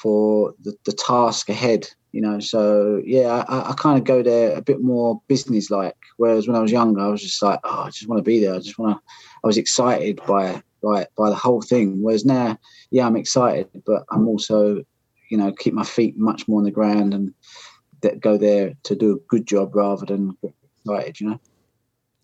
for 0.00 0.54
the, 0.62 0.74
the 0.84 0.92
task 0.92 1.48
ahead 1.48 1.88
you 2.12 2.20
know? 2.20 2.40
So 2.40 3.02
yeah 3.04 3.44
i, 3.48 3.70
I 3.70 3.74
kind 3.74 3.98
of 3.98 4.04
go 4.04 4.22
there 4.22 4.56
a 4.56 4.62
bit 4.62 4.80
more 4.80 5.20
business 5.28 5.70
like 5.70 5.96
whereas 6.16 6.46
when 6.46 6.56
i 6.56 6.60
was 6.60 6.72
younger 6.72 7.00
i 7.00 7.08
was 7.08 7.22
just 7.22 7.42
like 7.42 7.60
oh 7.64 7.84
i 7.86 7.90
just 7.90 8.08
want 8.08 8.18
to 8.18 8.24
be 8.24 8.40
there. 8.40 8.54
I 8.54 8.58
just 8.58 8.78
want 8.78 8.96
to 8.96 9.02
i 9.44 9.46
was 9.46 9.58
excited 9.58 10.20
by 10.26 10.62
by 10.82 11.06
by 11.16 11.30
the 11.30 11.36
whole 11.36 11.62
thing 11.62 12.02
whereas 12.02 12.24
now 12.24 12.58
yeah 12.90 13.06
i'm 13.06 13.16
excited 13.16 13.68
but 13.86 14.04
i'm 14.10 14.26
also 14.28 14.82
you 15.30 15.36
know 15.36 15.52
keep 15.52 15.74
my 15.74 15.84
feet 15.84 16.16
much 16.16 16.48
more 16.48 16.58
on 16.58 16.64
the 16.64 16.70
ground 16.70 17.14
and 17.14 17.34
go 18.20 18.36
there 18.38 18.74
to 18.84 18.94
do 18.94 19.16
a 19.16 19.28
good 19.28 19.46
job 19.46 19.74
rather 19.74 20.06
than 20.06 20.36
excited 20.84 21.20
you 21.20 21.30
know 21.30 21.40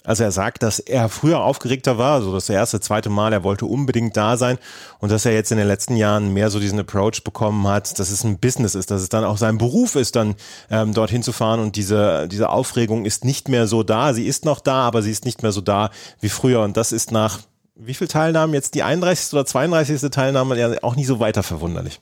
Also 0.06 0.22
er 0.22 0.32
sagt, 0.32 0.62
dass 0.62 0.80
er 0.80 1.08
früher 1.08 1.40
aufgeregter 1.40 1.96
war, 1.96 2.16
also 2.16 2.32
das 2.34 2.50
erste, 2.50 2.78
zweite 2.78 3.08
Mal, 3.08 3.32
er 3.32 3.42
wollte 3.42 3.64
unbedingt 3.64 4.14
da 4.18 4.36
sein 4.36 4.58
und 4.98 5.10
dass 5.10 5.24
er 5.24 5.32
jetzt 5.32 5.50
in 5.50 5.56
den 5.56 5.66
letzten 5.66 5.96
Jahren 5.96 6.34
mehr 6.34 6.50
so 6.50 6.60
diesen 6.60 6.78
Approach 6.78 7.24
bekommen 7.24 7.66
hat, 7.66 7.98
dass 7.98 8.10
es 8.10 8.22
ein 8.22 8.38
Business 8.38 8.74
ist, 8.74 8.90
dass 8.90 9.00
es 9.00 9.08
dann 9.08 9.24
auch 9.24 9.38
sein 9.38 9.56
Beruf 9.56 9.96
ist, 9.96 10.14
dann 10.14 10.34
ähm, 10.70 10.92
dorthin 10.92 11.22
zu 11.22 11.32
fahren 11.32 11.58
und 11.58 11.76
diese, 11.76 12.28
diese 12.28 12.50
Aufregung 12.50 13.06
ist 13.06 13.24
nicht 13.24 13.48
mehr 13.48 13.66
so 13.66 13.82
da. 13.82 14.12
Sie 14.12 14.26
ist 14.26 14.44
noch 14.44 14.60
da, 14.60 14.82
aber 14.82 15.00
sie 15.00 15.10
ist 15.10 15.24
nicht 15.24 15.42
mehr 15.42 15.52
so 15.52 15.62
da 15.62 15.88
wie 16.20 16.28
früher 16.28 16.60
und 16.60 16.76
das 16.76 16.92
ist 16.92 17.10
nach 17.10 17.38
wie 17.74 17.94
viel 17.94 18.06
Teilnahmen 18.06 18.52
jetzt 18.52 18.74
die 18.74 18.82
31. 18.82 19.32
oder 19.32 19.46
32. 19.46 20.10
Teilnahme 20.10 20.58
ja 20.58 20.70
auch 20.82 20.96
nicht 20.96 21.06
so 21.06 21.18
weiter 21.18 21.42
verwunderlich. 21.42 21.98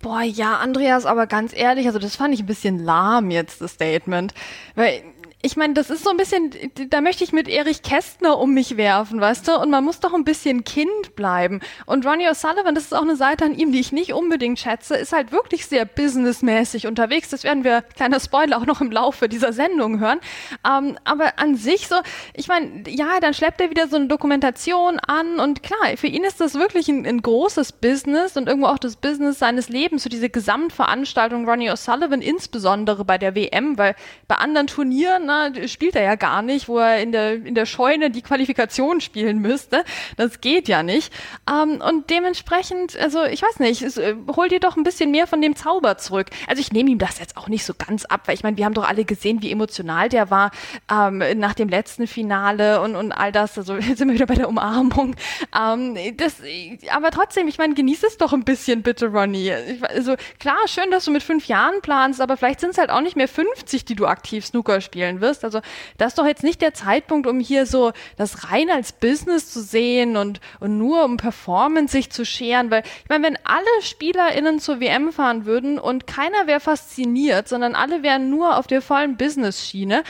Boah, 0.00 0.22
ja, 0.22 0.56
Andreas, 0.56 1.06
aber 1.06 1.28
ganz 1.28 1.52
ehrlich, 1.54 1.86
also 1.86 2.00
das 2.00 2.16
fand 2.16 2.34
ich 2.34 2.40
ein 2.40 2.46
bisschen 2.46 2.80
lahm 2.80 3.30
jetzt, 3.30 3.60
das 3.60 3.72
Statement. 3.72 4.34
Weil 4.74 5.02
ich 5.44 5.56
meine, 5.56 5.74
das 5.74 5.90
ist 5.90 6.04
so 6.04 6.10
ein 6.10 6.16
bisschen, 6.16 6.54
da 6.88 7.00
möchte 7.00 7.24
ich 7.24 7.32
mit 7.32 7.48
Erich 7.48 7.82
Kästner 7.82 8.38
um 8.38 8.54
mich 8.54 8.76
werfen, 8.76 9.20
weißt 9.20 9.48
du? 9.48 9.56
Und 9.58 9.70
man 9.70 9.82
muss 9.82 9.98
doch 9.98 10.14
ein 10.14 10.22
bisschen 10.22 10.62
Kind 10.62 11.16
bleiben. 11.16 11.60
Und 11.84 12.06
Ronnie 12.06 12.28
O'Sullivan, 12.28 12.74
das 12.74 12.84
ist 12.84 12.94
auch 12.94 13.02
eine 13.02 13.16
Seite 13.16 13.44
an 13.44 13.56
ihm, 13.56 13.72
die 13.72 13.80
ich 13.80 13.90
nicht 13.90 14.12
unbedingt 14.12 14.60
schätze, 14.60 14.94
ist 14.94 15.12
halt 15.12 15.32
wirklich 15.32 15.66
sehr 15.66 15.84
businessmäßig 15.84 16.86
unterwegs. 16.86 17.30
Das 17.30 17.42
werden 17.42 17.64
wir, 17.64 17.82
kleiner 17.82 18.20
Spoiler, 18.20 18.56
auch 18.56 18.66
noch 18.66 18.80
im 18.80 18.92
Laufe 18.92 19.28
dieser 19.28 19.52
Sendung 19.52 19.98
hören. 19.98 20.20
Ähm, 20.64 20.96
aber 21.02 21.40
an 21.40 21.56
sich 21.56 21.88
so, 21.88 21.96
ich 22.34 22.46
meine, 22.46 22.84
ja, 22.88 23.18
dann 23.20 23.34
schleppt 23.34 23.60
er 23.60 23.70
wieder 23.70 23.88
so 23.88 23.96
eine 23.96 24.06
Dokumentation 24.06 25.00
an 25.00 25.40
und 25.40 25.64
klar, 25.64 25.96
für 25.96 26.06
ihn 26.06 26.22
ist 26.22 26.40
das 26.40 26.54
wirklich 26.54 26.88
ein, 26.88 27.04
ein 27.04 27.20
großes 27.20 27.72
Business 27.72 28.36
und 28.36 28.46
irgendwo 28.48 28.68
auch 28.68 28.78
das 28.78 28.94
Business 28.94 29.40
seines 29.40 29.68
Lebens, 29.68 30.04
so 30.04 30.08
diese 30.08 30.30
Gesamtveranstaltung 30.30 31.48
Ronnie 31.48 31.70
O'Sullivan, 31.70 32.20
insbesondere 32.20 33.04
bei 33.04 33.18
der 33.18 33.34
WM, 33.34 33.76
weil 33.76 33.96
bei 34.28 34.36
anderen 34.36 34.68
Turnieren, 34.68 35.31
Partner 35.32 35.68
spielt 35.68 35.96
er 35.96 36.02
ja 36.02 36.14
gar 36.14 36.42
nicht, 36.42 36.68
wo 36.68 36.78
er 36.78 37.00
in 37.00 37.12
der, 37.12 37.34
in 37.34 37.54
der 37.54 37.66
Scheune 37.66 38.10
die 38.10 38.22
Qualifikation 38.22 39.00
spielen 39.00 39.38
müsste. 39.38 39.84
Das 40.16 40.40
geht 40.40 40.68
ja 40.68 40.82
nicht. 40.82 41.12
Ähm, 41.48 41.82
und 41.86 42.10
dementsprechend, 42.10 42.96
also 42.98 43.24
ich 43.24 43.42
weiß 43.42 43.58
nicht, 43.60 43.82
es, 43.82 43.96
äh, 43.96 44.14
hol 44.36 44.48
dir 44.48 44.60
doch 44.60 44.76
ein 44.76 44.82
bisschen 44.82 45.10
mehr 45.10 45.26
von 45.26 45.40
dem 45.40 45.56
Zauber 45.56 45.98
zurück. 45.98 46.26
Also 46.46 46.60
ich 46.60 46.72
nehme 46.72 46.90
ihm 46.90 46.98
das 46.98 47.18
jetzt 47.18 47.36
auch 47.36 47.48
nicht 47.48 47.64
so 47.64 47.74
ganz 47.74 48.04
ab, 48.04 48.22
weil 48.26 48.34
ich 48.34 48.42
meine, 48.42 48.56
wir 48.56 48.64
haben 48.64 48.74
doch 48.74 48.88
alle 48.88 49.04
gesehen, 49.04 49.42
wie 49.42 49.50
emotional 49.50 50.08
der 50.08 50.30
war 50.30 50.50
ähm, 50.90 51.22
nach 51.36 51.54
dem 51.54 51.68
letzten 51.68 52.06
Finale 52.06 52.80
und, 52.80 52.96
und 52.96 53.12
all 53.12 53.32
das. 53.32 53.56
Also 53.56 53.76
jetzt 53.78 53.98
sind 53.98 54.08
wir 54.08 54.14
wieder 54.14 54.26
bei 54.26 54.34
der 54.34 54.48
Umarmung. 54.48 55.16
Ähm, 55.58 55.96
das, 56.16 56.36
aber 56.90 57.10
trotzdem, 57.10 57.48
ich 57.48 57.58
meine, 57.58 57.74
genieß 57.74 58.02
es 58.02 58.18
doch 58.18 58.32
ein 58.32 58.44
bisschen 58.44 58.82
bitte, 58.82 59.06
Ronnie. 59.06 59.52
Also 59.82 60.16
klar, 60.38 60.58
schön, 60.66 60.90
dass 60.90 61.04
du 61.04 61.10
mit 61.10 61.22
fünf 61.22 61.46
Jahren 61.46 61.80
planst, 61.80 62.20
aber 62.20 62.36
vielleicht 62.36 62.60
sind 62.60 62.70
es 62.70 62.78
halt 62.78 62.90
auch 62.90 63.00
nicht 63.00 63.16
mehr 63.16 63.28
50, 63.28 63.84
die 63.84 63.94
du 63.94 64.06
aktiv 64.06 64.44
Snooker 64.46 64.80
spielen 64.80 65.21
wirst. 65.22 65.44
Also 65.44 65.62
das 65.96 66.08
ist 66.08 66.18
doch 66.18 66.26
jetzt 66.26 66.42
nicht 66.42 66.60
der 66.60 66.74
Zeitpunkt, 66.74 67.26
um 67.26 67.40
hier 67.40 67.64
so 67.64 67.92
das 68.18 68.50
rein 68.50 68.68
als 68.68 68.92
Business 68.92 69.50
zu 69.50 69.62
sehen 69.62 70.18
und, 70.18 70.40
und 70.60 70.76
nur 70.76 71.04
um 71.04 71.16
Performance 71.16 71.92
sich 71.92 72.10
zu 72.10 72.26
scheren, 72.26 72.70
weil 72.70 72.82
ich 73.02 73.08
meine, 73.08 73.24
wenn 73.24 73.38
alle 73.44 73.64
SpielerInnen 73.80 74.60
zur 74.60 74.80
WM 74.80 75.12
fahren 75.12 75.46
würden 75.46 75.78
und 75.78 76.06
keiner 76.06 76.46
wäre 76.46 76.60
fasziniert, 76.60 77.48
sondern 77.48 77.74
alle 77.74 78.02
wären 78.02 78.28
nur 78.28 78.58
auf 78.58 78.66
der 78.66 78.82
vollen 78.82 79.16
Business-Schiene, 79.16 80.02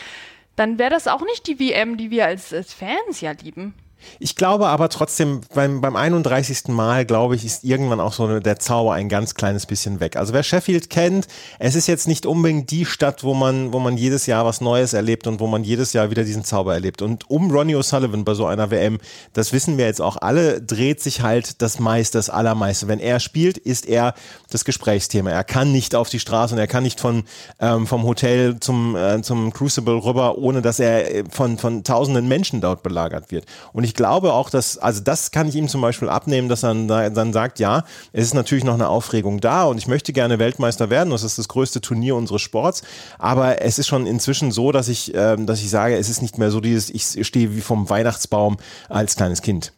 dann 0.56 0.78
wäre 0.78 0.90
das 0.90 1.06
auch 1.06 1.22
nicht 1.22 1.46
die 1.46 1.60
WM, 1.60 1.96
die 1.96 2.10
wir 2.10 2.26
als, 2.26 2.52
als 2.52 2.74
Fans 2.74 3.20
ja 3.20 3.32
lieben. 3.32 3.74
Ich 4.18 4.36
glaube 4.36 4.68
aber 4.68 4.88
trotzdem, 4.88 5.40
beim, 5.54 5.80
beim 5.80 5.96
31. 5.96 6.68
Mal, 6.68 7.04
glaube 7.04 7.36
ich, 7.36 7.44
ist 7.44 7.64
irgendwann 7.64 8.00
auch 8.00 8.12
so 8.12 8.40
der 8.40 8.58
Zauber 8.58 8.94
ein 8.94 9.08
ganz 9.08 9.34
kleines 9.34 9.66
bisschen 9.66 10.00
weg. 10.00 10.16
Also 10.16 10.32
wer 10.32 10.42
Sheffield 10.42 10.90
kennt, 10.90 11.26
es 11.58 11.74
ist 11.74 11.86
jetzt 11.86 12.08
nicht 12.08 12.26
unbedingt 12.26 12.70
die 12.70 12.84
Stadt, 12.84 13.24
wo 13.24 13.34
man, 13.34 13.72
wo 13.72 13.78
man 13.78 13.96
jedes 13.96 14.26
Jahr 14.26 14.44
was 14.44 14.60
Neues 14.60 14.92
erlebt 14.92 15.26
und 15.26 15.40
wo 15.40 15.46
man 15.46 15.64
jedes 15.64 15.92
Jahr 15.92 16.10
wieder 16.10 16.24
diesen 16.24 16.44
Zauber 16.44 16.74
erlebt. 16.74 17.02
Und 17.02 17.28
um 17.30 17.50
Ronnie 17.50 17.76
O'Sullivan 17.76 18.24
bei 18.24 18.34
so 18.34 18.46
einer 18.46 18.70
WM, 18.70 18.98
das 19.32 19.52
wissen 19.52 19.78
wir 19.78 19.86
jetzt 19.86 20.00
auch 20.00 20.16
alle, 20.16 20.60
dreht 20.60 21.00
sich 21.00 21.22
halt 21.22 21.62
das 21.62 21.78
meiste, 21.78 22.18
das 22.18 22.30
Allermeiste. 22.30 22.88
Wenn 22.88 23.00
er 23.00 23.20
spielt, 23.20 23.58
ist 23.58 23.86
er 23.86 24.14
das 24.50 24.64
Gesprächsthema. 24.64 25.30
Er 25.30 25.44
kann 25.44 25.72
nicht 25.72 25.94
auf 25.94 26.08
die 26.08 26.20
Straße 26.20 26.54
und 26.54 26.60
er 26.60 26.66
kann 26.66 26.82
nicht 26.82 27.00
von, 27.00 27.24
ähm, 27.60 27.86
vom 27.86 28.04
Hotel 28.04 28.58
zum, 28.60 28.96
äh, 28.96 29.22
zum 29.22 29.52
Crucible 29.52 30.04
rüber, 30.04 30.38
ohne 30.38 30.62
dass 30.62 30.80
er 30.80 31.14
äh, 31.14 31.24
von, 31.30 31.58
von 31.58 31.84
tausenden 31.84 32.28
Menschen 32.28 32.60
dort 32.60 32.82
belagert 32.82 33.30
wird. 33.30 33.46
Und 33.72 33.84
ich 33.84 33.91
ich 33.92 33.96
glaube 33.96 34.32
auch, 34.32 34.48
dass, 34.48 34.78
also 34.78 35.02
das 35.02 35.32
kann 35.32 35.48
ich 35.48 35.54
ihm 35.54 35.68
zum 35.68 35.82
Beispiel 35.82 36.08
abnehmen, 36.08 36.48
dass 36.48 36.62
er 36.62 36.72
dann 37.10 37.32
sagt, 37.34 37.58
ja, 37.58 37.84
es 38.14 38.24
ist 38.24 38.32
natürlich 38.32 38.64
noch 38.64 38.72
eine 38.72 38.88
Aufregung 38.88 39.38
da 39.38 39.64
und 39.64 39.76
ich 39.76 39.86
möchte 39.86 40.14
gerne 40.14 40.38
Weltmeister 40.38 40.88
werden. 40.88 41.10
Das 41.10 41.22
ist 41.22 41.36
das 41.36 41.46
größte 41.46 41.82
Turnier 41.82 42.16
unseres 42.16 42.40
Sports. 42.40 42.82
Aber 43.18 43.60
es 43.60 43.78
ist 43.78 43.88
schon 43.88 44.06
inzwischen 44.06 44.50
so, 44.50 44.72
dass 44.72 44.88
ich, 44.88 45.12
ähm, 45.14 45.44
dass 45.44 45.60
ich 45.60 45.68
sage, 45.68 45.98
es 45.98 46.08
ist 46.08 46.22
nicht 46.22 46.38
mehr 46.38 46.50
so 46.50 46.62
dieses, 46.62 46.88
ich 46.88 47.26
stehe 47.26 47.54
wie 47.54 47.60
vom 47.60 47.90
Weihnachtsbaum 47.90 48.56
als 48.88 49.14
kleines 49.14 49.42
Kind. 49.42 49.74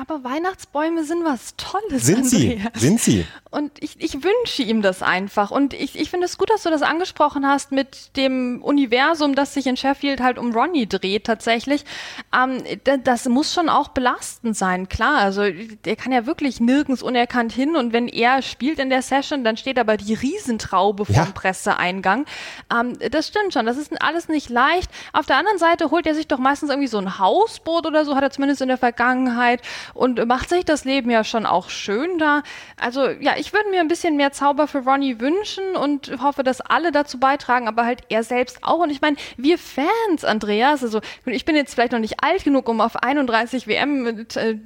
Aber 0.00 0.22
Weihnachtsbäume 0.22 1.02
sind 1.02 1.24
was 1.24 1.56
Tolles. 1.56 2.06
Sind 2.06 2.24
sie? 2.24 2.62
Sind 2.74 3.00
sie? 3.00 3.26
Und 3.50 3.82
ich, 3.82 4.00
ich 4.00 4.22
wünsche 4.22 4.62
ihm 4.62 4.80
das 4.80 5.02
einfach. 5.02 5.50
Und 5.50 5.74
ich, 5.74 5.98
ich 5.98 6.10
finde 6.10 6.26
es 6.26 6.38
gut, 6.38 6.50
dass 6.50 6.62
du 6.62 6.70
das 6.70 6.82
angesprochen 6.82 7.44
hast 7.44 7.72
mit 7.72 8.16
dem 8.16 8.62
Universum, 8.62 9.34
das 9.34 9.54
sich 9.54 9.66
in 9.66 9.76
Sheffield 9.76 10.20
halt 10.20 10.38
um 10.38 10.52
Ronnie 10.52 10.86
dreht 10.86 11.24
tatsächlich. 11.24 11.84
Ähm, 12.32 12.62
das 13.02 13.28
muss 13.28 13.52
schon 13.52 13.68
auch 13.68 13.88
belastend 13.88 14.56
sein, 14.56 14.88
klar. 14.88 15.16
Also 15.16 15.42
der 15.84 15.96
kann 15.96 16.12
ja 16.12 16.26
wirklich 16.26 16.60
nirgends 16.60 17.02
unerkannt 17.02 17.52
hin. 17.52 17.74
Und 17.74 17.92
wenn 17.92 18.06
er 18.06 18.42
spielt 18.42 18.78
in 18.78 18.90
der 18.90 19.02
Session, 19.02 19.42
dann 19.42 19.56
steht 19.56 19.80
aber 19.80 19.96
die 19.96 20.14
Riesentraube 20.14 21.06
vom 21.06 21.14
ja. 21.14 21.24
Presseeingang. 21.34 22.24
Ähm, 22.72 22.96
das 23.10 23.26
stimmt 23.26 23.52
schon. 23.52 23.66
Das 23.66 23.78
ist 23.78 24.00
alles 24.00 24.28
nicht 24.28 24.48
leicht. 24.48 24.92
Auf 25.12 25.26
der 25.26 25.38
anderen 25.38 25.58
Seite 25.58 25.90
holt 25.90 26.06
er 26.06 26.14
sich 26.14 26.28
doch 26.28 26.38
meistens 26.38 26.70
irgendwie 26.70 26.88
so 26.88 26.98
ein 26.98 27.18
Hausboot 27.18 27.84
oder 27.84 28.04
so, 28.04 28.14
hat 28.14 28.22
er 28.22 28.30
zumindest 28.30 28.62
in 28.62 28.68
der 28.68 28.78
Vergangenheit 28.78 29.60
und 29.94 30.24
macht 30.26 30.48
sich 30.48 30.64
das 30.64 30.84
Leben 30.84 31.10
ja 31.10 31.24
schon 31.24 31.46
auch 31.46 31.70
schön 31.70 32.18
da. 32.18 32.42
Also 32.76 33.08
ja, 33.08 33.34
ich 33.36 33.52
würde 33.52 33.70
mir 33.70 33.80
ein 33.80 33.88
bisschen 33.88 34.16
mehr 34.16 34.32
Zauber 34.32 34.66
für 34.66 34.78
Ronnie 34.78 35.20
wünschen 35.20 35.76
und 35.76 36.12
hoffe, 36.22 36.42
dass 36.42 36.60
alle 36.60 36.92
dazu 36.92 37.18
beitragen, 37.18 37.68
aber 37.68 37.84
halt 37.84 38.02
er 38.08 38.22
selbst 38.22 38.58
auch. 38.62 38.80
Und 38.80 38.90
ich 38.90 39.00
meine, 39.00 39.16
wir 39.36 39.58
Fans, 39.58 40.24
Andreas, 40.24 40.82
also 40.82 41.00
ich 41.26 41.44
bin 41.44 41.56
jetzt 41.56 41.74
vielleicht 41.74 41.92
noch 41.92 41.98
nicht 41.98 42.22
alt 42.22 42.44
genug, 42.44 42.68
um 42.68 42.80
auf 42.80 42.96
31 42.96 43.66
WM 43.66 44.02
mit, 44.02 44.36
äh, 44.36 44.58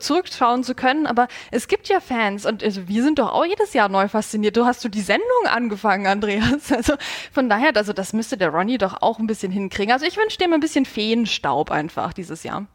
zurückschauen 0.00 0.64
zu 0.64 0.74
können, 0.74 1.06
aber 1.06 1.28
es 1.50 1.68
gibt 1.68 1.88
ja 1.88 2.00
Fans 2.00 2.46
und 2.46 2.62
also 2.62 2.88
wir 2.88 3.02
sind 3.02 3.18
doch 3.18 3.32
auch 3.32 3.44
jedes 3.44 3.72
Jahr 3.72 3.88
neu 3.88 4.08
fasziniert. 4.08 4.56
Du 4.56 4.64
hast 4.64 4.84
du 4.84 4.88
die 4.88 5.00
Sendung 5.00 5.46
angefangen, 5.46 6.06
Andreas. 6.06 6.72
Also 6.82 6.94
von 7.32 7.48
daher, 7.48 7.76
also 7.76 7.92
das 7.92 8.12
müsste 8.12 8.36
der 8.36 8.48
Ronnie 8.48 8.78
doch 8.78 9.02
auch 9.02 9.18
ein 9.18 9.26
bisschen 9.26 9.52
hinkriegen. 9.52 9.92
Also 9.92 10.04
ich 10.06 10.16
wünsche 10.16 10.38
dem 10.38 10.52
ein 10.52 10.60
bisschen 10.60 10.84
Feenstaub 10.84 11.70
einfach 11.70 12.12
dieses 12.12 12.42
Jahr. 12.42 12.66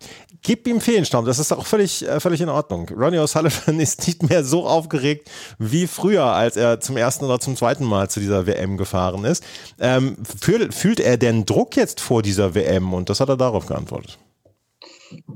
Gib 0.44 0.68
ihm 0.68 0.80
Feenstaub, 0.80 1.26
das 1.26 1.40
ist 1.40 1.52
auch 1.52 1.66
völlig, 1.66 1.77
äh, 1.78 2.20
völlig 2.20 2.42
in 2.42 2.50
Ordnung. 2.50 2.90
Ronnie 2.90 3.20
O'Sullivan 3.20 3.80
ist 3.82 4.08
nicht 4.08 4.30
mehr 4.30 4.44
so 4.44 4.66
aufgeregt 4.66 5.30
wie 5.60 5.88
früher, 5.88 6.24
als 6.24 6.58
er 6.58 6.80
zum 6.80 6.98
ersten 6.98 7.26
oder 7.26 7.40
zum 7.40 7.56
zweiten 7.56 7.86
Mal 7.86 8.10
zu 8.10 8.20
dieser 8.20 8.46
WM 8.46 8.78
gefahren 8.78 9.26
ist. 9.26 9.44
Ähm, 9.80 10.18
fühl, 10.24 10.72
fühlt 10.72 11.00
er 11.00 11.18
denn 11.18 11.46
Druck 11.46 11.76
jetzt 11.76 12.02
vor 12.02 12.22
dieser 12.22 12.56
WM? 12.56 12.94
Und 12.94 13.10
das 13.10 13.20
hat 13.20 13.30
er 13.30 13.38
darauf 13.38 13.66
geantwortet. 13.66 14.18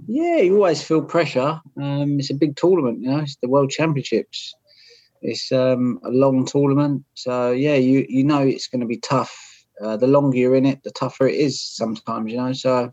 Yeah, 0.07 0.41
you 0.41 0.55
always 0.57 0.81
feel 0.83 1.01
pressure. 1.01 1.61
Um, 1.77 2.19
it's 2.19 2.29
a 2.29 2.35
big 2.35 2.55
tournament, 2.55 3.01
you 3.01 3.09
know. 3.09 3.19
It's 3.19 3.37
the 3.41 3.47
World 3.47 3.71
Championships. 3.71 4.53
It's 5.21 5.51
um, 5.51 5.99
a 6.03 6.09
long 6.09 6.45
tournament, 6.45 7.05
so 7.13 7.51
yeah, 7.51 7.75
you 7.75 8.05
you 8.09 8.23
know 8.23 8.41
it's 8.41 8.67
going 8.67 8.81
to 8.81 8.87
be 8.87 8.97
tough. 8.97 9.33
Uh, 9.79 9.95
the 9.95 10.07
longer 10.07 10.37
you're 10.37 10.55
in 10.55 10.65
it, 10.65 10.83
the 10.83 10.91
tougher 10.91 11.27
it 11.27 11.35
is 11.35 11.61
sometimes, 11.61 12.31
you 12.31 12.37
know. 12.37 12.53
So 12.53 12.91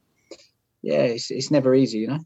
yeah, 0.82 1.02
it's 1.02 1.30
it's 1.30 1.50
never 1.50 1.74
easy, 1.74 1.98
you 1.98 2.08
know. 2.08 2.20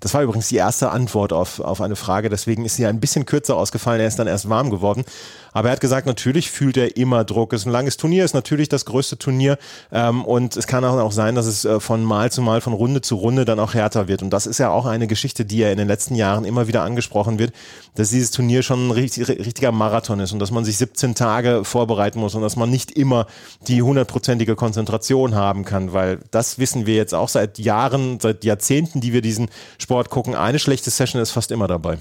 Das 0.00 0.14
war 0.14 0.22
übrigens 0.22 0.48
die 0.48 0.56
erste 0.56 0.90
Antwort 0.90 1.32
auf, 1.32 1.60
auf 1.60 1.80
eine 1.80 1.96
Frage, 1.96 2.28
deswegen 2.28 2.64
ist 2.64 2.76
sie 2.76 2.86
ein 2.86 3.00
bisschen 3.00 3.26
kürzer 3.26 3.56
ausgefallen. 3.56 4.00
Er 4.00 4.08
ist 4.08 4.18
dann 4.18 4.26
erst 4.26 4.48
warm 4.48 4.70
geworden. 4.70 5.04
Aber 5.52 5.68
er 5.68 5.72
hat 5.72 5.80
gesagt, 5.80 6.06
natürlich 6.06 6.50
fühlt 6.50 6.76
er 6.76 6.98
immer 6.98 7.24
Druck. 7.24 7.54
Es 7.54 7.62
ist 7.62 7.66
ein 7.66 7.72
langes 7.72 7.96
Turnier, 7.96 8.26
ist 8.26 8.34
natürlich 8.34 8.68
das 8.68 8.84
größte 8.84 9.16
Turnier. 9.16 9.56
Ähm, 9.90 10.22
und 10.24 10.54
es 10.54 10.66
kann 10.66 10.84
auch 10.84 11.12
sein, 11.12 11.34
dass 11.34 11.46
es 11.46 11.64
äh, 11.64 11.80
von 11.80 12.04
Mal 12.04 12.30
zu 12.30 12.42
Mal, 12.42 12.60
von 12.60 12.74
Runde 12.74 13.00
zu 13.00 13.14
Runde 13.14 13.46
dann 13.46 13.58
auch 13.58 13.72
härter 13.72 14.06
wird. 14.06 14.22
Und 14.22 14.30
das 14.30 14.46
ist 14.46 14.58
ja 14.58 14.68
auch 14.68 14.84
eine 14.84 15.06
Geschichte, 15.06 15.46
die 15.46 15.58
ja 15.58 15.70
in 15.70 15.78
den 15.78 15.88
letzten 15.88 16.14
Jahren 16.14 16.44
immer 16.44 16.68
wieder 16.68 16.82
angesprochen 16.82 17.38
wird, 17.38 17.54
dass 17.94 18.10
dieses 18.10 18.32
Turnier 18.32 18.62
schon 18.62 18.88
ein 18.88 18.90
richtig, 18.90 19.28
richtiger 19.28 19.72
Marathon 19.72 20.20
ist 20.20 20.32
und 20.32 20.40
dass 20.40 20.50
man 20.50 20.64
sich 20.66 20.76
17 20.76 21.14
Tage 21.14 21.64
vorbereiten 21.64 22.20
muss 22.20 22.34
und 22.34 22.42
dass 22.42 22.56
man 22.56 22.68
nicht 22.70 22.92
immer 22.92 23.26
die 23.66 23.80
hundertprozentige 23.80 24.56
Konzentration 24.56 25.34
haben 25.34 25.64
kann, 25.64 25.94
weil 25.94 26.20
das 26.30 26.58
wissen 26.58 26.84
wir 26.84 26.96
jetzt 26.96 27.14
auch 27.14 27.30
seit 27.30 27.58
Jahren, 27.58 28.20
seit 28.20 28.44
Jahrzehnten, 28.44 29.00
die 29.00 29.14
wir 29.14 29.22
diesen 29.22 29.48
Sport 29.78 30.10
gucken. 30.10 30.34
Eine 30.34 30.58
schlechte 30.58 30.90
Session 30.90 31.20
ist 31.20 31.30
fast 31.30 31.50
immer 31.50 31.66
dabei. 31.66 31.98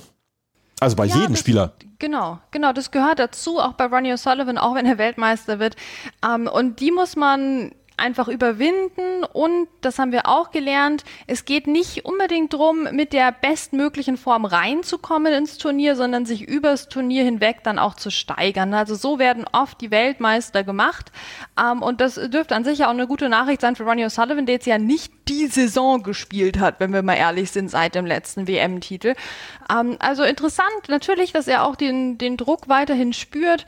Also 0.79 0.95
bei 0.95 1.05
ja, 1.05 1.15
jedem 1.15 1.31
das, 1.31 1.39
Spieler. 1.39 1.73
Genau, 1.99 2.39
genau, 2.51 2.73
das 2.73 2.91
gehört 2.91 3.19
dazu, 3.19 3.59
auch 3.59 3.73
bei 3.73 3.85
Ronnie 3.85 4.13
O'Sullivan, 4.13 4.57
auch 4.57 4.75
wenn 4.75 4.85
er 4.85 4.97
Weltmeister 4.97 5.59
wird. 5.59 5.75
Ähm, 6.23 6.47
und 6.47 6.79
die 6.79 6.91
muss 6.91 7.15
man 7.15 7.71
einfach 7.97 8.27
überwinden 8.27 9.23
und 9.31 9.67
das 9.81 9.99
haben 9.99 10.11
wir 10.11 10.27
auch 10.27 10.51
gelernt, 10.51 11.03
es 11.27 11.45
geht 11.45 11.67
nicht 11.67 12.05
unbedingt 12.05 12.53
darum, 12.53 12.83
mit 12.91 13.13
der 13.13 13.31
bestmöglichen 13.31 14.17
Form 14.17 14.45
reinzukommen 14.45 15.33
ins 15.33 15.57
Turnier, 15.57 15.95
sondern 15.95 16.25
sich 16.25 16.41
übers 16.41 16.89
Turnier 16.89 17.23
hinweg 17.23 17.63
dann 17.63 17.79
auch 17.79 17.95
zu 17.95 18.09
steigern. 18.11 18.73
Also 18.73 18.95
so 18.95 19.19
werden 19.19 19.45
oft 19.51 19.79
die 19.81 19.91
Weltmeister 19.91 20.63
gemacht 20.63 21.11
ähm, 21.59 21.81
und 21.81 22.01
das 22.01 22.15
dürfte 22.15 22.55
an 22.55 22.63
sich 22.63 22.79
ja 22.79 22.87
auch 22.87 22.91
eine 22.91 23.07
gute 23.07 23.29
Nachricht 23.29 23.61
sein 23.61 23.75
für 23.75 23.83
Ronnie 23.83 24.05
O'Sullivan, 24.05 24.45
der 24.45 24.55
jetzt 24.55 24.67
ja 24.67 24.77
nicht 24.77 25.24
die 25.27 25.47
Saison 25.47 26.03
gespielt 26.03 26.59
hat, 26.59 26.79
wenn 26.79 26.93
wir 26.93 27.01
mal 27.01 27.15
ehrlich 27.15 27.51
sind, 27.51 27.69
seit 27.69 27.95
dem 27.95 28.05
letzten 28.05 28.47
WM-Titel. 28.47 29.15
Ähm, 29.69 29.97
also 29.99 30.23
interessant 30.23 30.89
natürlich, 30.89 31.33
dass 31.33 31.47
er 31.47 31.63
auch 31.65 31.75
den, 31.75 32.17
den 32.17 32.37
Druck 32.37 32.69
weiterhin 32.69 33.13
spürt. 33.13 33.65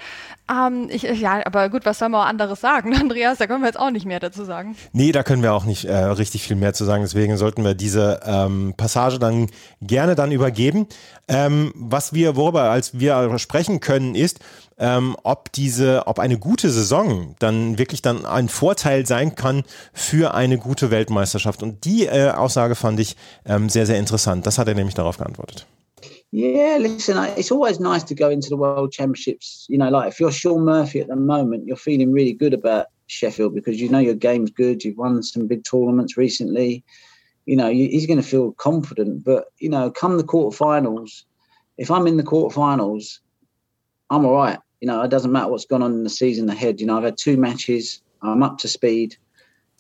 Ähm, 0.50 0.88
ich, 0.90 1.04
ja, 1.04 1.46
aber 1.46 1.70
gut, 1.70 1.86
was 1.86 2.00
soll 2.00 2.10
man 2.10 2.22
auch 2.22 2.26
anderes 2.26 2.62
sagen, 2.62 2.96
Andreas? 3.00 3.38
Da 3.38 3.48
können 3.48 3.62
wir 3.62 3.68
jetzt 3.68 3.80
auch 3.80 3.92
nicht 3.92 4.06
mehr 4.06 4.20
dazu 4.20 4.46
sagen. 4.46 4.76
Nee, 4.94 5.12
da 5.12 5.24
können 5.24 5.44
wir 5.44 5.54
auch 5.54 5.66
nicht 5.66 5.86
äh, 5.86 5.96
richtig 5.96 6.44
viel 6.44 6.56
mehr 6.56 6.74
zu 6.74 6.86
sagen. 6.86 7.04
Deswegen 7.04 7.38
sollten 7.38 7.64
wir 7.64 7.74
diese 7.74 8.22
ähm, 8.26 8.74
Passage 8.78 9.20
dann 9.20 9.50
gerne 9.82 10.16
dann 10.16 10.32
übergeben. 10.32 10.88
Ähm, 11.28 11.74
was 11.76 12.14
wir, 12.14 12.36
worüber 12.36 12.64
als 12.64 13.00
wir 13.00 13.38
sprechen 13.40 13.80
können, 13.80 14.16
ist, 14.16 14.40
ähm, 14.80 15.18
ob 15.24 15.52
diese, 15.52 16.06
ob 16.06 16.20
eine 16.20 16.38
gute 16.38 16.70
Saison 16.70 17.36
dann 17.40 17.78
wirklich 17.78 18.02
dann 18.02 18.26
ein 18.26 18.48
Vorteil 18.48 19.06
sein 19.06 19.36
kann 19.36 19.64
für 19.92 20.34
eine 20.34 20.58
gute 20.58 20.92
Weltmeisterschaft. 20.92 21.47
Und 21.64 21.86
die 21.86 22.06
äh, 22.06 22.32
Aussage 22.32 22.76
fand 22.76 23.00
ich 23.00 23.16
ähm, 23.46 23.70
sehr, 23.70 23.86
sehr 23.86 23.98
interessant. 23.98 24.46
Das 24.46 24.58
hat 24.58 24.68
er 24.68 24.76
nämlich 24.76 24.96
darauf 24.96 25.18
geantwortet. 25.18 25.66
Yeah, 26.32 26.78
listen, 26.78 27.18
it's 27.38 27.52
always 27.52 27.80
nice 27.80 28.04
to 28.04 28.14
go 28.14 28.30
into 28.30 28.50
the 28.50 28.58
World 28.58 28.92
Championships. 28.92 29.66
You 29.70 29.78
know, 29.78 29.90
like 29.90 30.10
if 30.10 30.20
you're 30.20 30.32
Sean 30.32 30.66
Murphy 30.66 31.00
at 31.00 31.08
the 31.08 31.16
moment, 31.16 31.66
you're 31.66 31.78
feeling 31.78 32.12
really 32.12 32.34
good 32.34 32.54
about 32.54 32.88
Sheffield 33.08 33.56
because 33.56 33.80
you 33.80 33.88
know 33.88 34.00
your 34.00 34.14
game's 34.14 34.52
good. 34.52 34.84
You've 34.84 34.98
won 34.98 35.24
some 35.24 35.48
big 35.48 35.64
tournaments 35.64 36.18
recently. 36.18 36.84
You 37.46 37.56
know, 37.56 37.72
he's 37.72 38.06
going 38.06 38.22
to 38.22 38.28
feel 38.28 38.52
confident. 38.52 39.24
But, 39.24 39.46
you 39.60 39.70
know, 39.70 39.90
come 39.90 40.18
the 40.18 40.24
quarterfinals, 40.24 41.24
if 41.78 41.90
I'm 41.90 42.06
in 42.06 42.18
the 42.18 42.24
quarterfinals, 42.24 43.20
I'm 44.10 44.26
all 44.26 44.36
right. 44.36 44.60
You 44.82 44.88
know, 44.88 45.02
it 45.02 45.10
doesn't 45.10 45.32
matter 45.32 45.48
what's 45.48 45.66
gone 45.66 45.82
on 45.82 45.94
in 45.94 46.04
the 46.04 46.10
season 46.10 46.50
ahead. 46.50 46.82
You 46.82 46.88
know, 46.88 46.98
I've 46.98 47.06
had 47.06 47.18
two 47.18 47.38
matches, 47.38 48.02
I'm 48.22 48.44
up 48.44 48.58
to 48.60 48.68
speed. 48.68 49.16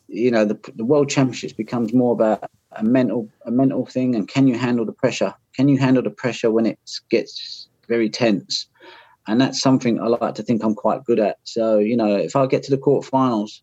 You 0.08 0.32
know, 0.32 0.46
the, 0.46 0.60
the 0.76 0.86
World 0.86 1.10
Championships 1.10 1.54
becomes 1.54 1.94
more 1.94 2.14
about 2.14 2.50
a 2.72 2.84
mental 2.84 3.30
a 3.46 3.52
mental 3.52 3.86
thing 3.86 4.16
and 4.16 4.28
can 4.28 4.48
you 4.48 4.58
handle 4.58 4.86
the 4.86 4.92
pressure? 4.92 5.34
Can 5.56 5.68
you 5.68 5.78
handle 5.78 6.04
the 6.04 6.10
pressure 6.10 6.52
when 6.52 6.66
it 6.66 6.80
gets 7.10 7.68
very 7.88 8.10
tense? 8.10 8.68
And 9.28 9.42
that's 9.42 9.60
something 9.60 10.00
i 10.00 10.08
like 10.08 10.36
to 10.36 10.44
think 10.44 10.64
i'm 10.64 10.76
quite 10.76 11.04
good 11.04 11.20
at. 11.20 11.38
So 11.44 11.80
you 11.80 11.98
know 11.98 12.16
if 12.16 12.36
i 12.36 12.46
get 12.46 12.64
to 12.64 12.72
the 12.72 12.78
quarterfinals 12.78 13.62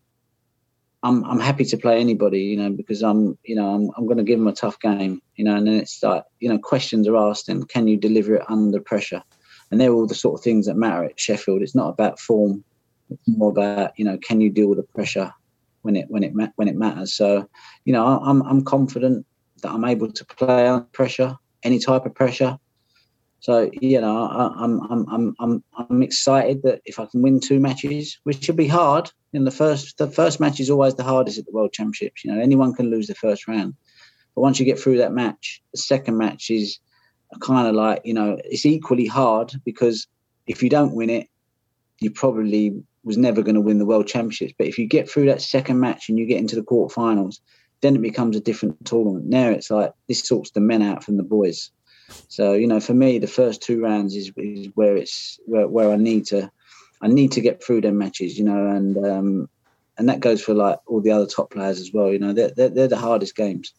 i'm 1.03 1.25
i'm 1.25 1.41
happy 1.41 1.65
to 1.65 1.77
play 1.77 2.01
anybody 2.01 2.41
you 2.41 2.57
know 2.57 2.71
because 2.71 3.03
i'm 3.03 3.39
you 3.45 3.55
know 3.55 3.75
i'm, 3.75 3.91
I'm 3.97 4.07
going 4.07 4.19
to 4.19 4.25
give 4.25 4.39
them 4.39 4.49
a 4.49 4.53
tough 4.53 4.79
game 4.81 5.23
you 5.37 5.45
know 5.45 5.55
and 5.57 5.67
then 5.67 5.75
it's 5.75 6.03
like 6.03 6.25
you 6.41 6.49
know 6.49 6.59
questions 6.59 7.07
are 7.09 7.17
asked 7.17 7.49
and 7.49 7.69
can 7.69 7.89
you 7.89 7.97
deliver 7.97 8.35
it 8.37 8.43
under 8.49 8.81
pressure? 8.81 9.23
And 9.71 9.81
they're 9.81 9.93
all 9.93 10.07
the 10.07 10.15
sort 10.15 10.39
of 10.39 10.45
things 10.45 10.67
that 10.67 10.77
matter 10.77 11.05
at 11.05 11.19
sheffield. 11.19 11.63
It's 11.63 11.75
not 11.75 11.89
about 11.89 12.21
form. 12.21 12.63
It's 13.11 13.23
more 13.27 13.51
about 13.51 13.99
you 13.99 14.05
know 14.05 14.19
can 14.19 14.41
you 14.41 14.51
deal 14.51 14.69
with 14.69 14.79
the 14.79 14.85
pressure 14.95 15.33
when 15.85 15.97
it 15.97 16.07
when 16.09 16.25
it 16.25 16.33
when 16.57 16.67
it 16.67 16.77
matters. 16.77 17.13
So, 17.15 17.49
you 17.85 17.93
know, 17.93 18.05
I'm 18.07 18.43
I'm 18.43 18.65
confident 18.65 19.27
that 19.63 19.71
I'm 19.71 19.85
able 19.85 20.11
to 20.11 20.25
play 20.25 20.67
under 20.67 20.87
pressure, 20.87 21.37
any 21.63 21.79
type 21.79 22.07
of 22.07 22.15
pressure. 22.15 22.59
So 23.41 23.71
you 23.81 24.01
know, 24.01 24.25
I, 24.25 24.65
am 24.65 24.81
I'm 24.91 25.07
I'm 25.11 25.35
I'm 25.39 25.65
I'm 25.77 26.03
excited 26.03 26.63
that 26.63 26.81
if 26.87 26.99
I 26.99 27.05
can 27.05 27.21
win 27.21 27.39
two 27.39 27.61
matches, 27.61 28.19
which 28.25 28.43
should 28.43 28.57
be 28.57 28.67
hard. 28.67 29.13
In 29.35 29.45
the 29.45 29.51
first, 29.51 29.99
the 29.99 30.09
first 30.09 30.41
match 30.41 30.59
is 30.59 30.71
always 30.71 30.95
the 30.95 31.03
hardest 31.03 31.39
at 31.39 31.45
the 31.45 31.53
World 31.53 31.73
Championships. 31.73 32.25
You 32.25 32.33
know, 32.33 32.41
anyone 32.41 32.73
can 32.73 32.91
lose 32.91 33.09
the 33.09 33.15
first 33.15 33.47
round, 33.47 33.75
but 34.35 34.41
once 34.41 34.59
you 34.59 34.65
get 34.65 34.79
through 34.79 34.99
that 34.99 35.13
match, 35.13 35.63
the 35.73 35.79
second 35.79 36.17
match 36.17 36.51
is 36.51 36.79
kind 37.41 37.69
of 37.69 37.75
like 37.75 38.01
you 38.05 38.15
know 38.15 38.39
it's 38.45 38.65
equally 38.65 39.07
hard 39.07 39.53
because 39.65 40.07
if 40.47 40.63
you 40.63 40.71
don't 40.71 40.95
win 40.95 41.11
it, 41.11 41.29
you 42.01 42.11
probably 42.11 42.83
was 43.05 43.19
never 43.19 43.43
going 43.43 43.55
to 43.55 43.61
win 43.61 43.79
the 43.79 43.87
World 43.87 44.07
Championships. 44.07 44.55
But 44.59 44.67
if 44.67 44.79
you 44.79 44.87
get 44.87 45.09
through 45.09 45.27
that 45.27 45.43
second 45.43 45.79
match 45.81 46.09
and 46.09 46.19
you 46.19 46.27
get 46.27 46.39
into 46.39 46.57
the 46.57 46.63
quarterfinals, 46.63 47.41
then 47.81 47.95
it 47.95 48.03
becomes 48.03 48.37
a 48.37 48.41
different 48.41 48.85
tournament. 48.85 49.27
Now 49.27 49.51
it's 49.51 49.71
like 49.71 49.93
this 50.09 50.27
sorts 50.27 50.51
the 50.51 50.61
men 50.61 50.83
out 50.83 51.05
from 51.05 51.17
the 51.17 51.23
boys. 51.23 51.71
So 52.29 52.55
you 52.55 52.67
know, 52.67 52.81
for 52.81 52.95
me, 52.95 53.19
the 53.19 53.27
first 53.27 53.63
two 53.63 53.81
rounds 53.81 54.15
is, 54.15 54.33
is 54.37 54.69
where 54.75 54.97
it's 54.97 55.39
where, 55.47 55.69
where 55.69 55.93
I 55.93 55.97
need 55.97 56.27
to 56.27 56.51
I 57.03 57.09
need 57.09 57.33
to 57.33 57.41
get 57.41 57.63
through 57.63 57.83
them 57.83 57.99
matches. 57.99 58.39
You 58.39 58.45
know, 58.45 58.69
and 58.69 58.97
um, 59.05 59.49
and 59.99 60.09
that 60.09 60.21
goes 60.21 60.43
for 60.43 60.55
like 60.55 60.79
all 60.87 61.01
the 61.01 61.11
other 61.11 61.27
top 61.27 61.51
players 61.51 61.81
as 61.81 61.93
well. 61.93 62.13
You 62.13 62.19
know, 62.19 62.33
they're, 62.33 62.51
they're, 62.51 62.69
they're 62.69 62.89
the 62.89 62.97
hardest 62.97 63.37
games. 63.37 63.73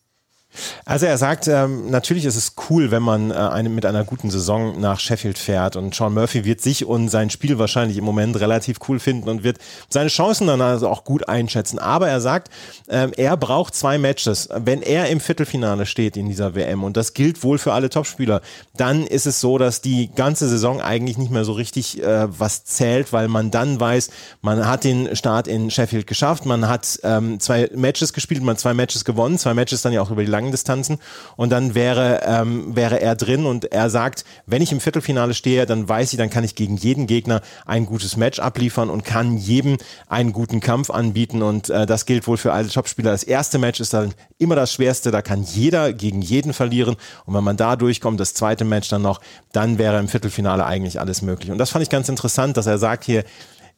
Also 0.85 1.05
er 1.05 1.17
sagt, 1.17 1.47
ähm, 1.47 1.89
natürlich 1.89 2.25
ist 2.25 2.35
es 2.35 2.53
cool, 2.69 2.91
wenn 2.91 3.03
man 3.03 3.31
äh, 3.31 3.33
eine, 3.33 3.69
mit 3.69 3.85
einer 3.85 4.03
guten 4.03 4.29
Saison 4.29 4.79
nach 4.79 4.99
Sheffield 4.99 5.37
fährt 5.37 5.75
und 5.75 5.95
Sean 5.95 6.13
Murphy 6.13 6.45
wird 6.45 6.61
sich 6.61 6.85
und 6.85 7.09
sein 7.09 7.29
Spiel 7.29 7.57
wahrscheinlich 7.59 7.97
im 7.97 8.03
Moment 8.03 8.39
relativ 8.39 8.77
cool 8.87 8.99
finden 8.99 9.29
und 9.29 9.43
wird 9.43 9.57
seine 9.89 10.09
Chancen 10.09 10.47
dann 10.47 10.61
also 10.61 10.89
auch 10.89 11.03
gut 11.03 11.27
einschätzen. 11.27 11.79
Aber 11.79 12.07
er 12.07 12.21
sagt, 12.21 12.49
ähm, 12.89 13.11
er 13.15 13.37
braucht 13.37 13.75
zwei 13.75 13.97
Matches. 13.97 14.49
Wenn 14.55 14.81
er 14.81 15.09
im 15.09 15.19
Viertelfinale 15.19 15.85
steht 15.85 16.17
in 16.17 16.27
dieser 16.27 16.55
WM 16.55 16.83
und 16.83 16.97
das 16.97 17.13
gilt 17.13 17.43
wohl 17.43 17.57
für 17.57 17.73
alle 17.73 17.89
Topspieler, 17.89 18.41
dann 18.77 19.05
ist 19.07 19.25
es 19.25 19.41
so, 19.41 19.57
dass 19.57 19.81
die 19.81 20.09
ganze 20.13 20.47
Saison 20.49 20.81
eigentlich 20.81 21.17
nicht 21.17 21.31
mehr 21.31 21.45
so 21.45 21.53
richtig 21.53 22.01
äh, 22.01 22.27
was 22.39 22.65
zählt, 22.65 23.13
weil 23.13 23.27
man 23.27 23.51
dann 23.51 23.79
weiß, 23.79 24.09
man 24.41 24.67
hat 24.67 24.83
den 24.83 25.15
Start 25.15 25.47
in 25.47 25.71
Sheffield 25.71 26.07
geschafft, 26.07 26.45
man 26.45 26.67
hat 26.67 26.99
ähm, 27.03 27.39
zwei 27.39 27.69
Matches 27.75 28.13
gespielt, 28.13 28.41
man 28.41 28.55
hat 28.55 28.59
zwei 28.59 28.73
Matches 28.73 29.05
gewonnen, 29.05 29.37
zwei 29.37 29.53
Matches 29.53 29.81
dann 29.81 29.93
ja 29.93 30.01
auch 30.01 30.11
über 30.11 30.23
die 30.23 30.29
lange 30.29 30.44
langen 30.45 30.51
Distanzen 30.51 30.99
und 31.35 31.49
dann 31.49 31.75
wäre, 31.75 32.21
ähm, 32.25 32.75
wäre 32.75 33.01
er 33.01 33.15
drin 33.15 33.45
und 33.45 33.71
er 33.71 33.89
sagt, 33.89 34.25
wenn 34.45 34.61
ich 34.61 34.71
im 34.71 34.79
Viertelfinale 34.79 35.33
stehe, 35.33 35.65
dann 35.65 35.87
weiß 35.87 36.13
ich, 36.13 36.17
dann 36.17 36.29
kann 36.29 36.43
ich 36.43 36.55
gegen 36.55 36.77
jeden 36.77 37.07
Gegner 37.07 37.41
ein 37.65 37.85
gutes 37.85 38.17
Match 38.17 38.39
abliefern 38.39 38.89
und 38.89 39.03
kann 39.03 39.37
jedem 39.37 39.77
einen 40.07 40.33
guten 40.33 40.59
Kampf 40.59 40.89
anbieten 40.89 41.41
und 41.41 41.69
äh, 41.69 41.85
das 41.85 42.05
gilt 42.05 42.27
wohl 42.27 42.37
für 42.37 42.53
alle 42.53 42.69
Topspieler. 42.69 43.11
Das 43.11 43.23
erste 43.23 43.57
Match 43.57 43.79
ist 43.79 43.93
dann 43.93 44.13
immer 44.37 44.55
das 44.55 44.71
schwerste, 44.73 45.11
da 45.11 45.21
kann 45.21 45.43
jeder 45.43 45.93
gegen 45.93 46.21
jeden 46.21 46.53
verlieren 46.53 46.95
und 47.25 47.33
wenn 47.33 47.43
man 47.43 47.57
da 47.57 47.75
durchkommt, 47.75 48.19
das 48.19 48.33
zweite 48.33 48.65
Match 48.65 48.89
dann 48.89 49.01
noch, 49.01 49.21
dann 49.51 49.77
wäre 49.77 49.99
im 49.99 50.07
Viertelfinale 50.07 50.65
eigentlich 50.65 50.99
alles 50.99 51.21
möglich. 51.21 51.51
Und 51.51 51.57
das 51.57 51.71
fand 51.71 51.83
ich 51.83 51.89
ganz 51.89 52.09
interessant, 52.09 52.57
dass 52.57 52.67
er 52.67 52.77
sagt 52.77 53.03
hier, 53.05 53.23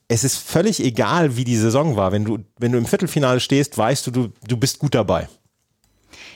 es 0.09 0.23
ist 0.23 0.37
völlig 0.37 0.81
egal, 0.81 1.35
wie 1.35 1.43
die 1.43 1.57
Saison 1.57 1.97
war. 1.97 2.13
Wenn 2.13 2.23
du, 2.23 2.39
wenn 2.57 2.71
du 2.71 2.77
im 2.77 2.85
Viertelfinale 2.85 3.41
stehst, 3.41 3.77
weißt 3.77 4.07
du, 4.07 4.11
du, 4.11 4.27
du 4.47 4.57
bist 4.57 4.79
gut 4.79 4.95
dabei. 4.95 5.27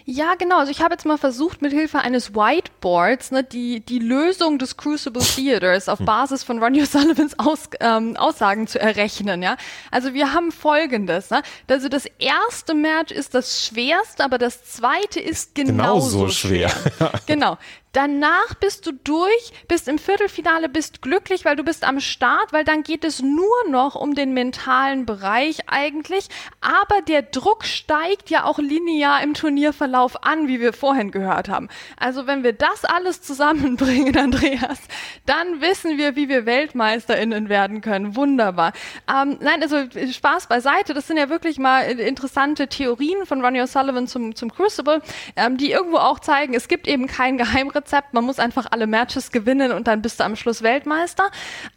Ja, 0.05 0.36
genau. 0.36 0.60
Also 0.60 0.72
ich 0.72 0.81
habe 0.81 0.93
jetzt 0.93 1.05
mal 1.05 1.17
versucht, 1.17 1.62
mit 1.62 1.72
Hilfe 1.72 2.00
eines 2.00 2.34
Whiteboards 2.34 3.31
ne, 3.31 3.43
die, 3.43 3.81
die 3.81 4.00
Lösung 4.00 4.58
des 4.60 4.77
Crucible 4.77 5.22
Theaters 5.22 5.89
auf 5.89 6.00
hm. 6.00 6.05
Basis 6.05 6.43
von 6.43 6.62
Ronnie 6.62 6.81
O'Sullivans 6.84 7.34
Aus, 7.38 7.70
ähm, 7.79 8.17
Aussagen 8.17 8.67
zu 8.67 8.79
errechnen. 8.79 9.41
Ja? 9.41 9.58
Also 9.91 10.13
wir 10.13 10.34
haben 10.34 10.51
folgendes. 10.51 11.29
Ne? 11.29 11.41
Also 11.70 11.89
das 11.89 12.05
erste 12.20 12.74
Match 12.74 13.12
ist 13.12 13.34
das 13.34 13.65
schwerste, 13.65 14.24
aber 14.24 14.38
das 14.38 14.63
zweite 14.63 15.20
ist 15.20 15.55
genauso, 15.55 16.20
genauso 16.25 16.29
schwer. 16.29 16.70
schwer. 16.70 17.12
genau. 17.25 17.58
Danach 17.93 18.53
bist 18.53 18.88
du 18.88 18.93
durch, 18.93 19.51
bist 19.67 19.89
im 19.89 20.00
Viertelfinale, 20.00 20.69
bist 20.69 21.01
glücklich, 21.01 21.43
weil 21.43 21.57
du 21.57 21.63
bist 21.63 21.83
am 21.83 22.00
Start, 22.00 22.53
weil 22.53 22.63
dann 22.63 22.83
geht 22.83 23.03
es 23.03 23.21
nur 23.21 23.67
noch 23.69 23.95
um 23.95 24.15
den 24.15 24.33
mentalen 24.33 25.05
Bereich 25.05 25.67
eigentlich. 25.67 26.29
Aber 26.62 27.01
der 27.01 27.21
Druck 27.21 27.65
steigt 27.65 28.29
ja 28.29 28.45
auch 28.45 28.60
linear 28.60 29.21
im 29.21 29.33
Turnierverlauf 29.33 30.24
an, 30.24 30.48
wie 30.48 30.62
wir 30.62 30.71
vorhin 30.71 31.12
gehört 31.12 31.50
haben. 31.50 31.67
Also 31.98 32.27
wenn 32.27 32.43
wir 32.43 32.53
das 32.53 32.86
alles 32.86 33.21
zusammenbringen, 33.21 34.17
Andreas, 34.17 34.79
dann 35.25 35.60
wissen 35.60 35.98
wir, 35.98 36.15
wie 36.15 36.29
wir 36.29 36.45
WeltmeisterInnen 36.45 37.50
werden 37.50 37.81
können. 37.81 38.15
Wunderbar. 38.15 38.71
Ähm, 39.10 39.38
nein, 39.41 39.62
also 39.62 39.83
Spaß 40.10 40.48
beiseite. 40.48 40.93
Das 40.93 41.07
sind 41.07 41.17
ja 41.17 41.29
wirklich 41.29 41.60
mal 41.60 41.81
interessante 41.81 42.69
Theorien 42.69 43.25
von 43.25 43.43
Ronnie 43.43 43.62
O'Sullivan 43.62 44.07
zum, 44.07 44.33
zum 44.33 44.50
Crucible, 44.50 45.01
ähm, 45.36 45.57
die 45.57 45.71
irgendwo 45.71 45.98
auch 45.98 46.19
zeigen, 46.19 46.53
es 46.53 46.69
gibt 46.69 46.88
eben 46.88 47.07
kein 47.07 47.38
Geheimrezept 47.38 47.80
Rezept. 47.81 48.13
Man 48.13 48.23
muss 48.23 48.39
einfach 48.39 48.67
alle 48.71 48.88
Matches 48.88 49.31
gewinnen 49.31 49.71
und 49.71 49.88
dann 49.88 50.01
bist 50.01 50.19
du 50.19 50.23
am 50.23 50.35
Schluss 50.35 50.61
Weltmeister. 50.61 51.29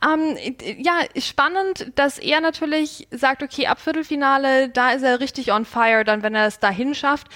Ähm, 0.04 0.36
ja, 0.78 0.94
spannend, 1.18 1.92
dass 1.96 2.18
er 2.18 2.40
natürlich 2.40 3.08
sagt, 3.10 3.42
okay, 3.42 3.66
ab 3.66 3.80
Viertelfinale, 3.80 4.68
da 4.68 4.92
ist 4.92 5.02
er 5.02 5.20
richtig 5.20 5.52
on 5.52 5.64
fire, 5.64 6.04
dann 6.04 6.22
wenn 6.22 6.34
er 6.34 6.46
es 6.46 6.58
dahin 6.58 6.94
schafft 6.94 7.28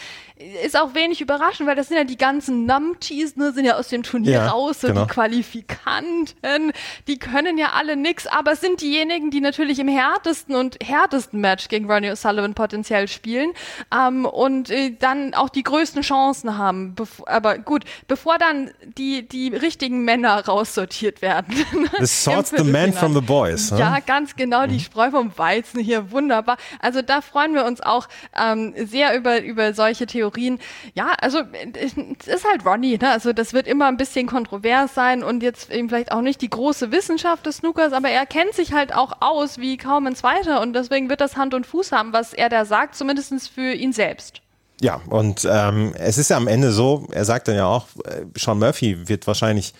ist 0.65 0.79
auch 0.79 0.95
wenig 0.95 1.21
überraschend, 1.21 1.69
weil 1.69 1.75
das 1.75 1.89
sind 1.89 1.97
ja 1.97 2.05
die 2.05 2.17
ganzen 2.17 2.65
Numpties, 2.65 3.37
ne, 3.37 3.53
sind 3.53 3.65
ja 3.65 3.77
aus 3.77 3.89
dem 3.89 4.03
Turnier 4.03 4.33
ja, 4.33 4.49
raus, 4.49 4.81
so 4.81 4.89
genau. 4.89 5.03
die 5.03 5.09
Qualifikanten, 5.09 6.73
die 7.09 7.19
können 7.19 7.59
ja 7.59 7.73
alle 7.73 7.97
nix, 7.97 8.27
aber 8.27 8.53
es 8.53 8.61
sind 8.61 8.81
diejenigen, 8.81 9.31
die 9.31 9.41
natürlich 9.41 9.79
im 9.81 9.89
härtesten 9.89 10.55
und 10.55 10.77
härtesten 10.83 11.41
Match 11.41 11.69
gegen 11.69 11.91
Ronnie 11.91 12.11
O'Sullivan 12.11 12.55
potenziell 12.55 13.09
spielen 13.09 13.53
ähm, 13.93 14.27
und 14.27 14.71
äh, 14.71 14.93
dann 14.97 15.35
auch 15.35 15.49
die 15.49 15.65
größten 15.65 16.03
Chancen 16.03 16.57
haben. 16.57 16.95
Bef 16.95 17.23
aber 17.27 17.59
gut, 17.59 17.85
bevor 18.07 18.39
dann 18.39 18.58
die, 18.97 19.27
die 19.27 19.49
richtigen 19.49 20.05
Männer 20.05 20.45
raussortiert 20.47 21.23
werden. 21.23 21.55
This 21.99 22.25
sorts 22.25 22.53
the 22.57 22.65
man 22.65 22.93
from 22.93 23.15
the 23.15 23.21
boys. 23.21 23.71
Huh? 23.71 23.79
Ja, 23.79 23.99
ganz 24.01 24.37
genau, 24.37 24.67
die 24.67 24.75
mhm. 24.75 24.81
Spreu 24.81 25.11
vom 25.11 25.37
Weizen 25.37 25.81
hier, 25.81 26.11
wunderbar. 26.11 26.57
Also 26.81 27.03
da 27.03 27.21
freuen 27.21 27.55
wir 27.55 27.65
uns 27.65 27.81
auch 27.81 28.09
ähm, 28.39 28.75
sehr 28.77 29.17
über, 29.17 29.43
über 29.43 29.73
solche 29.73 30.07
Theorien 30.07 30.19
Theorien. 30.19 30.59
Ja, 30.95 31.13
also 31.21 31.43
es 31.75 32.27
ist 32.27 32.45
halt 32.45 32.65
Ronnie, 32.65 32.99
ne? 32.99 33.11
Also 33.11 33.33
das 33.33 33.53
wird 33.53 33.67
immer 33.67 33.87
ein 33.87 33.97
bisschen 33.97 34.27
kontrovers 34.27 34.95
sein 34.95 35.23
und 35.23 35.43
jetzt 35.43 35.71
eben 35.71 35.89
vielleicht 35.89 36.13
auch 36.13 36.21
nicht 36.21 36.41
die 36.43 36.51
große 36.51 36.93
Wissenschaft 36.93 37.47
des 37.47 37.59
Snookers, 37.59 37.93
aber 37.93 38.09
er 38.09 38.27
kennt 38.27 38.55
sich 38.55 38.73
halt 38.73 38.95
auch 38.95 39.19
aus 39.21 39.59
wie 39.59 39.77
kaum 39.77 40.07
ein 40.07 40.17
zweiter 40.17 40.61
und 40.61 40.73
deswegen 40.73 41.09
wird 41.09 41.21
das 41.21 41.37
Hand 41.37 41.55
und 41.55 41.67
Fuß 41.67 41.93
haben, 41.93 42.13
was 42.13 42.35
er 42.35 42.49
da 42.49 42.65
sagt, 42.65 42.95
zumindest 42.95 43.49
für 43.49 43.73
ihn 43.73 43.93
selbst. 43.93 44.43
Ja, 44.81 45.01
und 45.09 45.47
ähm, 45.51 45.93
es 45.97 46.19
ist 46.19 46.31
ja 46.31 46.37
am 46.37 46.47
Ende 46.47 46.71
so, 46.71 47.09
er 47.11 47.25
sagt 47.25 47.49
dann 47.49 47.57
ja 47.57 47.67
auch, 47.67 47.87
äh, 48.05 48.25
Sean 48.37 48.59
Murphy 48.61 49.09
wird 49.09 49.27
wahrscheinlich 49.27 49.75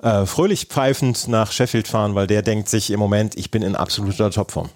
äh, 0.00 0.26
fröhlich 0.26 0.66
pfeifend 0.66 1.26
nach 1.26 1.50
Sheffield 1.50 1.88
fahren, 1.88 2.14
weil 2.14 2.28
der 2.28 2.42
denkt 2.42 2.68
sich 2.68 2.90
im 2.90 3.00
Moment, 3.00 3.36
ich 3.36 3.50
bin 3.50 3.62
in 3.62 3.74
absoluter 3.74 4.30
Topform. 4.30 4.70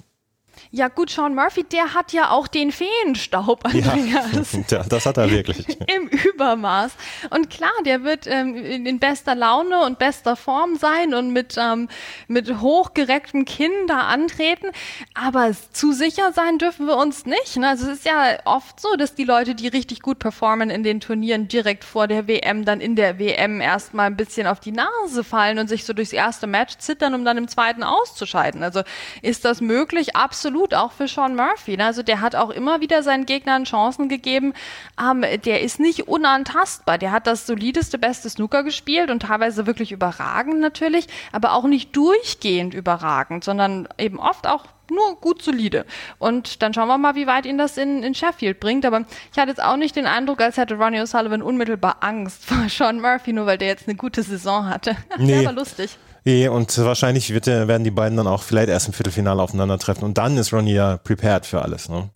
Ja 0.70 0.88
gut, 0.88 1.08
Sean 1.08 1.34
Murphy, 1.34 1.64
der 1.64 1.94
hat 1.94 2.12
ja 2.12 2.30
auch 2.30 2.46
den 2.46 2.72
Feenstaub, 2.72 3.64
Andreas. 3.64 4.58
Ja, 4.70 4.82
das 4.82 5.06
hat 5.06 5.16
er 5.16 5.30
wirklich. 5.30 5.66
Im 5.94 6.08
Übermaß. 6.08 6.92
Und 7.30 7.48
klar, 7.48 7.70
der 7.86 8.04
wird 8.04 8.26
ähm, 8.26 8.54
in 8.54 8.98
bester 8.98 9.34
Laune 9.34 9.82
und 9.84 9.98
bester 9.98 10.36
Form 10.36 10.76
sein 10.76 11.14
und 11.14 11.32
mit, 11.32 11.56
ähm, 11.58 11.88
mit 12.26 12.60
hochgerecktem 12.60 13.46
Kinn 13.46 13.72
da 13.86 14.00
antreten. 14.00 14.66
Aber 15.14 15.52
zu 15.72 15.92
sicher 15.92 16.32
sein 16.32 16.58
dürfen 16.58 16.86
wir 16.86 16.96
uns 16.96 17.24
nicht. 17.24 17.56
Ne? 17.56 17.68
Also 17.68 17.86
es 17.90 17.98
ist 17.98 18.04
ja 18.04 18.38
oft 18.44 18.78
so, 18.78 18.94
dass 18.96 19.14
die 19.14 19.24
Leute, 19.24 19.54
die 19.54 19.68
richtig 19.68 20.02
gut 20.02 20.18
performen 20.18 20.68
in 20.68 20.82
den 20.82 21.00
Turnieren 21.00 21.48
direkt 21.48 21.84
vor 21.84 22.08
der 22.08 22.28
WM, 22.28 22.66
dann 22.66 22.80
in 22.80 22.94
der 22.94 23.18
WM 23.18 23.62
erstmal 23.62 24.06
ein 24.06 24.16
bisschen 24.16 24.46
auf 24.46 24.60
die 24.60 24.72
Nase 24.72 25.24
fallen 25.24 25.58
und 25.58 25.68
sich 25.68 25.84
so 25.84 25.94
durchs 25.94 26.12
erste 26.12 26.46
Match 26.46 26.76
zittern, 26.76 27.14
um 27.14 27.24
dann 27.24 27.38
im 27.38 27.48
zweiten 27.48 27.82
auszuscheiden. 27.82 28.62
Also 28.62 28.82
ist 29.22 29.46
das 29.46 29.62
möglich? 29.62 30.14
Absolut 30.14 30.57
absolut, 30.58 30.74
auch 30.74 30.92
für 30.92 31.08
Sean 31.08 31.36
Murphy. 31.36 31.76
Ne? 31.76 31.84
Also 31.84 32.02
der 32.02 32.20
hat 32.20 32.34
auch 32.34 32.50
immer 32.50 32.80
wieder 32.80 33.02
seinen 33.02 33.26
Gegnern 33.26 33.64
Chancen 33.64 34.08
gegeben. 34.08 34.54
Ähm, 35.00 35.24
der 35.44 35.62
ist 35.62 35.80
nicht 35.80 36.08
unantastbar. 36.08 36.98
Der 36.98 37.12
hat 37.12 37.26
das 37.26 37.46
solideste, 37.46 37.98
beste 37.98 38.28
Snooker 38.28 38.62
gespielt 38.62 39.10
und 39.10 39.20
teilweise 39.20 39.66
wirklich 39.66 39.92
überragend 39.92 40.60
natürlich, 40.60 41.06
aber 41.32 41.52
auch 41.52 41.64
nicht 41.64 41.94
durchgehend 41.96 42.74
überragend, 42.74 43.44
sondern 43.44 43.88
eben 43.98 44.18
oft 44.18 44.46
auch 44.46 44.64
nur 44.90 45.16
gut 45.20 45.42
solide. 45.42 45.84
Und 46.18 46.62
dann 46.62 46.72
schauen 46.72 46.88
wir 46.88 46.96
mal, 46.96 47.14
wie 47.14 47.26
weit 47.26 47.44
ihn 47.44 47.58
das 47.58 47.76
in, 47.76 48.02
in 48.02 48.14
Sheffield 48.14 48.58
bringt. 48.58 48.86
Aber 48.86 49.04
ich 49.32 49.38
hatte 49.38 49.50
jetzt 49.50 49.62
auch 49.62 49.76
nicht 49.76 49.94
den 49.96 50.06
Eindruck, 50.06 50.40
als 50.40 50.56
hätte 50.56 50.76
Ronnie 50.76 51.00
O'Sullivan 51.00 51.42
unmittelbar 51.42 51.98
Angst 52.00 52.44
vor 52.44 52.56
Sean 52.68 53.00
Murphy, 53.00 53.32
nur 53.32 53.46
weil 53.46 53.58
der 53.58 53.68
jetzt 53.68 53.86
eine 53.86 53.96
gute 53.96 54.22
Saison 54.22 54.68
hatte. 54.68 54.96
Nee. 55.18 55.44
War 55.44 55.52
lustig. 55.52 55.98
Nee, 56.28 56.46
und 56.46 56.76
wahrscheinlich 56.76 57.32
wird, 57.32 57.46
werden 57.46 57.84
die 57.84 57.90
beiden 57.90 58.18
dann 58.18 58.26
auch 58.26 58.42
vielleicht 58.42 58.68
erst 58.68 58.86
im 58.88 58.92
Viertelfinale 58.92 59.40
aufeinandertreffen 59.40 60.04
und 60.04 60.18
dann 60.18 60.36
ist 60.36 60.52
Ronnie 60.52 60.74
ja 60.74 60.98
prepared 60.98 61.46
für 61.46 61.62
alles. 61.62 61.88
Ne? 61.88 62.10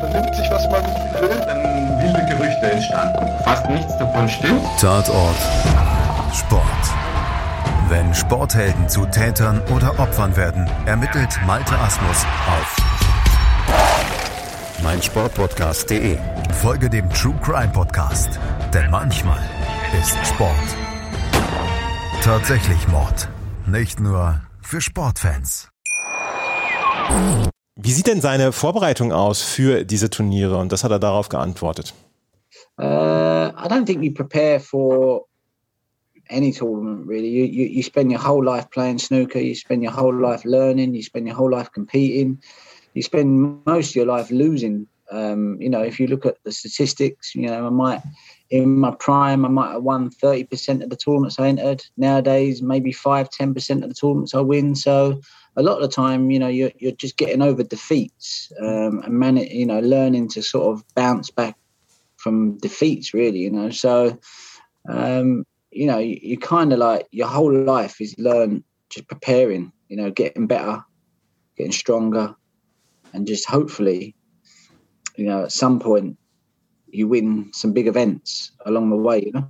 Vernimmt 0.00 0.34
sich, 0.34 0.50
was 0.50 0.68
man 0.68 0.82
will, 1.20 1.40
dann 1.46 2.02
wilde 2.02 2.26
Gerüchte 2.26 2.72
entstanden. 2.72 3.28
Fast 3.44 3.70
nichts 3.70 3.96
davon 3.96 4.28
stimmt. 4.28 4.64
Tatort. 4.80 5.36
Sport. 6.34 6.64
Wenn 7.88 8.12
Sporthelden 8.12 8.88
zu 8.88 9.06
Tätern 9.06 9.62
oder 9.72 9.96
Opfern 10.00 10.36
werden, 10.36 10.68
ermittelt 10.84 11.38
Malte 11.46 11.78
Asmus 11.78 12.26
auf 12.48 12.76
meinsportpodcast.de. 14.82 16.18
Folge 16.60 16.90
dem 16.90 17.08
True 17.10 17.36
Crime 17.40 17.70
Podcast, 17.72 18.40
denn 18.74 18.90
manchmal 18.90 19.38
ist 19.98 20.16
Sport 20.26 20.76
tatsächlich 22.22 22.86
Mord. 22.86 23.28
Nicht 23.66 23.98
nur 23.98 24.40
für 24.60 24.80
Sportfans. 24.80 25.68
Wie 27.74 27.90
sieht 27.90 28.06
denn 28.06 28.20
seine 28.20 28.52
Vorbereitung 28.52 29.12
aus 29.12 29.42
für 29.42 29.84
diese 29.84 30.08
Turniere? 30.08 30.56
Und 30.58 30.70
das 30.70 30.84
hat 30.84 30.92
er 30.92 31.00
darauf 31.00 31.28
geantwortet. 31.28 31.94
Uh, 32.78 32.84
I 32.84 33.66
don't 33.68 33.84
think 33.84 34.02
you 34.04 34.12
prepare 34.12 34.60
for 34.60 35.26
any 36.30 36.52
tournament 36.52 37.08
really. 37.08 37.28
You, 37.28 37.44
you 37.44 37.66
you 37.66 37.82
spend 37.82 38.12
your 38.12 38.22
whole 38.24 38.44
life 38.44 38.70
playing 38.70 38.98
snooker. 38.98 39.40
You 39.40 39.54
spend 39.54 39.82
your 39.82 39.94
whole 39.94 40.14
life 40.14 40.44
learning. 40.44 40.94
You 40.94 41.02
spend 41.02 41.26
your 41.26 41.36
whole 41.36 41.50
life 41.50 41.70
competing. 41.72 42.40
You 42.94 43.02
spend 43.02 43.64
most 43.66 43.90
of 43.90 43.96
your 43.96 44.06
life 44.06 44.30
losing. 44.30 44.86
Um, 45.10 45.60
you 45.60 45.68
know, 45.68 45.82
if 45.82 45.98
you 45.98 46.06
look 46.06 46.24
at 46.24 46.36
the 46.44 46.52
statistics, 46.52 47.34
you 47.34 47.48
know, 47.48 47.66
I 47.66 47.70
might 47.70 48.02
in 48.52 48.78
my 48.78 48.90
prime, 48.90 49.46
I 49.46 49.48
might 49.48 49.72
have 49.72 49.82
won 49.82 50.10
30% 50.10 50.82
of 50.82 50.90
the 50.90 50.96
tournaments 50.96 51.38
I 51.38 51.48
entered. 51.48 51.82
Nowadays, 51.96 52.60
maybe 52.60 52.92
5 52.92 53.30
10% 53.30 53.82
of 53.82 53.88
the 53.88 53.94
tournaments 53.94 54.34
I 54.34 54.40
win. 54.40 54.74
So 54.74 55.22
a 55.56 55.62
lot 55.62 55.76
of 55.76 55.80
the 55.80 55.88
time, 55.88 56.30
you 56.30 56.38
know, 56.38 56.48
you're, 56.48 56.70
you're 56.78 56.92
just 56.92 57.16
getting 57.16 57.40
over 57.40 57.62
defeats 57.62 58.52
um, 58.60 59.00
and 59.04 59.14
man, 59.14 59.38
you 59.38 59.64
know, 59.64 59.80
learning 59.80 60.28
to 60.28 60.42
sort 60.42 60.76
of 60.76 60.84
bounce 60.94 61.30
back 61.30 61.56
from 62.16 62.58
defeats, 62.58 63.14
really, 63.14 63.38
you 63.38 63.50
know. 63.50 63.70
So, 63.70 64.18
um, 64.86 65.46
you 65.70 65.86
know, 65.86 65.98
you, 65.98 66.18
you 66.20 66.36
kind 66.36 66.74
of 66.74 66.78
like 66.78 67.08
your 67.10 67.28
whole 67.28 67.58
life 67.64 68.02
is 68.02 68.14
learn 68.18 68.64
just 68.90 69.08
preparing, 69.08 69.72
you 69.88 69.96
know, 69.96 70.10
getting 70.10 70.46
better, 70.46 70.84
getting 71.56 71.72
stronger, 71.72 72.34
and 73.14 73.26
just 73.26 73.48
hopefully, 73.48 74.14
you 75.16 75.24
know, 75.24 75.44
at 75.44 75.52
some 75.52 75.80
point 75.80 76.18
you 76.92 77.08
win 77.08 77.50
some 77.52 77.72
big 77.72 77.86
events 77.86 78.52
along 78.64 78.90
the 78.90 78.96
way, 78.96 79.24
you 79.24 79.32
know. 79.32 79.44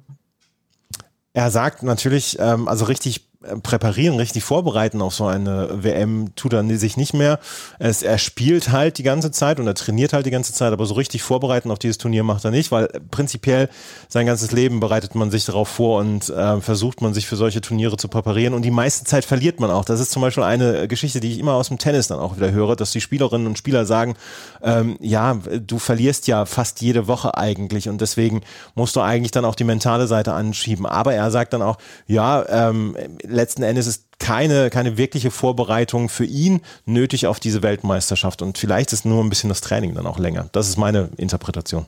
Er 1.35 1.51
sagt 1.51 1.83
natürlich, 1.83 2.37
ähm, 2.39 2.69
also 2.69 2.85
richtig 2.85 3.32
präparieren, 3.63 4.17
richtig 4.17 4.45
vorbereiten 4.45 5.03
auf 5.03 5.15
so 5.15 5.27
eine 5.27 5.83
WM 5.83 6.35
tut 6.37 6.53
er 6.53 6.63
sich 6.79 6.97
nicht 6.97 7.15
mehr. 7.15 7.39
Es, 7.79 8.03
er 8.03 8.19
spielt 8.19 8.71
halt 8.71 8.99
die 8.99 9.03
ganze 9.03 9.31
Zeit 9.31 9.61
und 9.61 9.67
er 9.67 9.75
trainiert 9.75 10.13
halt 10.13 10.27
die 10.27 10.31
ganze 10.31 10.53
Zeit, 10.53 10.73
aber 10.73 10.87
so 10.87 10.95
richtig 10.95 11.23
vorbereiten 11.23 11.71
auf 11.71 11.79
dieses 11.79 11.99
Turnier 11.99 12.25
macht 12.25 12.45
er 12.45 12.51
nicht, 12.51 12.73
weil 12.73 12.89
prinzipiell 13.11 13.69
sein 14.09 14.27
ganzes 14.27 14.53
Leben 14.53 14.81
bereitet 14.81 15.15
man 15.15 15.31
sich 15.31 15.45
darauf 15.45 15.69
vor 15.69 16.01
und 16.01 16.29
äh, 16.31 16.61
versucht 16.61 17.03
man 17.03 17.15
sich 17.15 17.27
für 17.27 17.37
solche 17.37 17.61
Turniere 17.61 17.97
zu 17.97 18.09
präparieren 18.09 18.55
und 18.55 18.63
die 18.63 18.71
meiste 18.71 19.05
Zeit 19.05 19.25
verliert 19.25 19.61
man 19.61 19.71
auch. 19.71 19.85
Das 19.85 20.01
ist 20.01 20.13
zum 20.13 20.23
Beispiel 20.23 20.45
eine 20.45 20.89
Geschichte, 20.89 21.21
die 21.21 21.33
ich 21.33 21.39
immer 21.39 21.55
aus 21.55 21.69
dem 21.69 21.79
Tennis 21.79 22.09
dann 22.09 22.19
auch 22.19 22.37
wieder 22.37 22.53
höre, 22.53 22.77
dass 22.77 22.93
die 22.93 23.01
Spielerinnen 23.01 23.47
und 23.47 23.59
Spieler 23.59 23.87
sagen, 23.87 24.15
ähm, 24.63 24.97
ja, 25.01 25.35
du 25.35 25.79
verlierst 25.79 26.27
ja 26.27 26.45
fast 26.47 26.81
jede 26.81 27.09
Woche 27.09 27.37
eigentlich 27.37 27.89
und 27.89 28.01
deswegen 28.01 28.43
musst 28.75 28.97
du 28.97 29.01
eigentlich 29.01 29.31
dann 29.31 29.45
auch 29.45 29.55
die 29.55 29.65
mentale 29.65 30.07
Seite 30.07 30.33
anschieben. 30.33 30.87
Aber 30.87 31.15
er 31.15 31.31
sagt 31.31 31.53
dann 31.53 31.63
auch, 31.63 31.79
ja, 32.07 32.45
ähm, 32.49 32.97
letzten 33.33 33.63
Endes 33.63 33.87
ist 33.87 34.05
keine, 34.19 34.71
keine 34.71 34.97
wirkliche 34.97 35.31
Vorbereitung 35.31 36.09
für 36.09 36.25
ihn 36.25 36.61
nötig 36.85 37.27
auf 37.27 37.41
diese 37.41 37.63
Weltmeisterschaft. 37.63 38.43
Und 38.43 38.59
vielleicht 38.59 38.93
ist 38.93 39.05
nur 39.05 39.23
ein 39.23 39.29
bisschen 39.29 39.49
das 39.49 39.61
Training 39.61 39.95
dann 39.95 40.07
auch 40.07 40.19
länger. 40.19 40.49
Das 40.53 40.69
ist 40.69 40.77
meine 40.77 41.11
Interpretation. 41.17 41.87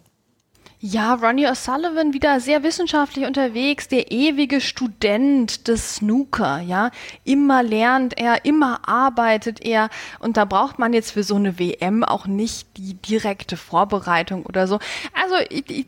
Ja, 0.87 1.15
Ronnie 1.15 1.47
O'Sullivan 1.47 2.13
wieder 2.13 2.41
sehr 2.41 2.63
wissenschaftlich 2.63 3.25
unterwegs, 3.25 3.89
der 3.89 4.13
ewige 4.13 4.61
Student 4.61 5.67
des 5.67 5.95
Snooker, 5.95 6.61
ja. 6.61 6.91
Immer 7.25 7.63
lernt 7.63 8.19
er, 8.19 8.45
immer 8.45 8.87
arbeitet 8.87 9.65
er 9.65 9.89
und 10.19 10.37
da 10.37 10.45
braucht 10.45 10.79
man 10.79 10.93
jetzt 10.93 11.13
für 11.13 11.23
so 11.23 11.37
eine 11.37 11.59
WM 11.59 12.05
auch 12.05 12.27
nicht 12.27 12.69
die 12.77 12.93
direkte 12.93 13.57
Vorbereitung 13.57 14.45
oder 14.45 14.67
so. 14.67 14.79
Also, 15.15 15.37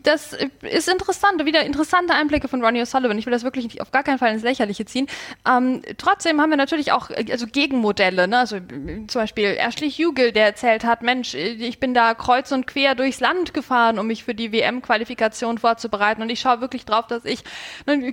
das 0.02 0.35
ist 0.62 0.88
interessant, 0.88 1.44
wieder 1.44 1.66
interessante 1.66 2.14
Einblicke 2.14 2.48
von 2.48 2.64
Ronnie 2.64 2.80
O'Sullivan. 2.80 3.18
Ich 3.18 3.26
will 3.26 3.35
das 3.35 3.44
wirklich 3.44 3.82
auf 3.82 3.90
gar 3.90 4.02
keinen 4.02 4.16
Fall 4.18 4.32
ins 4.32 4.44
Lächerliche 4.44 4.87
ziehen. 4.87 5.09
Ähm, 5.46 5.82
trotzdem 5.98 6.40
haben 6.40 6.48
wir 6.48 6.56
natürlich 6.56 6.92
auch 6.92 7.11
also 7.11 7.46
Gegenmodelle, 7.46 8.28
ne? 8.28 8.38
Also 8.38 8.61
zum 9.09 9.20
Beispiel 9.20 9.59
Ashley 9.59 9.90
Hugel, 9.90 10.32
der 10.32 10.46
erzählt 10.46 10.85
hat, 10.85 11.02
Mensch, 11.02 11.35
ich 11.35 11.80
bin 11.80 11.92
da 11.92 12.14
kreuz 12.14 12.50
und 12.50 12.66
quer 12.66 12.94
durchs 12.94 13.20
Land 13.20 13.52
gefahren, 13.52 13.98
um 13.98 14.06
mich 14.06 14.24
für 14.24 14.35
die 14.35 14.52
WM 14.52 14.80
Qualifikation 14.87 15.59
vorzubereiten. 15.59 16.22
Und 16.22 16.31
ich 16.31 16.40
schaue 16.40 16.61
wirklich 16.61 16.85
drauf, 16.85 17.07
dass 17.07 17.25
ich 17.25 17.42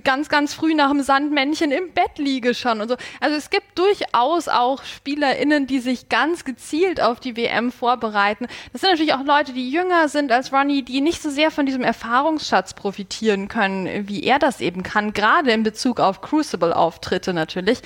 ganz, 0.02 0.28
ganz 0.28 0.54
früh 0.54 0.74
nach 0.74 0.90
dem 0.90 1.02
Sandmännchen 1.02 1.70
im 1.70 1.92
Bett 1.92 2.18
liege 2.18 2.54
schon 2.54 2.80
und 2.80 2.88
so. 2.88 2.96
Also 3.20 3.36
es 3.36 3.50
gibt 3.50 3.78
durchaus 3.78 4.48
auch 4.48 4.82
SpielerInnen, 4.82 5.66
die 5.66 5.80
sich 5.80 6.08
ganz 6.08 6.44
gezielt 6.44 7.00
auf 7.00 7.20
die 7.20 7.36
WM 7.36 7.72
vorbereiten. 7.72 8.46
Das 8.72 8.80
sind 8.80 8.90
natürlich 8.90 9.14
auch 9.14 9.24
Leute, 9.24 9.52
die 9.52 9.70
jünger 9.70 10.08
sind 10.08 10.32
als 10.32 10.52
Ronnie, 10.52 10.82
die 10.82 11.00
nicht 11.00 11.22
so 11.22 11.30
sehr 11.30 11.50
von 11.50 11.66
diesem 11.66 11.82
Erfahrungsschatz 11.82 12.74
profitieren 12.74 13.48
können, 13.48 14.08
wie 14.08 14.24
er 14.24 14.38
das 14.38 14.60
eben 14.60 14.82
kann, 14.82 15.12
gerade 15.12 15.52
in 15.52 15.62
Bezug 15.62 16.00
auf 16.00 16.20
Crucible-Auftritte 16.20 17.32
natürlich. 17.32 17.80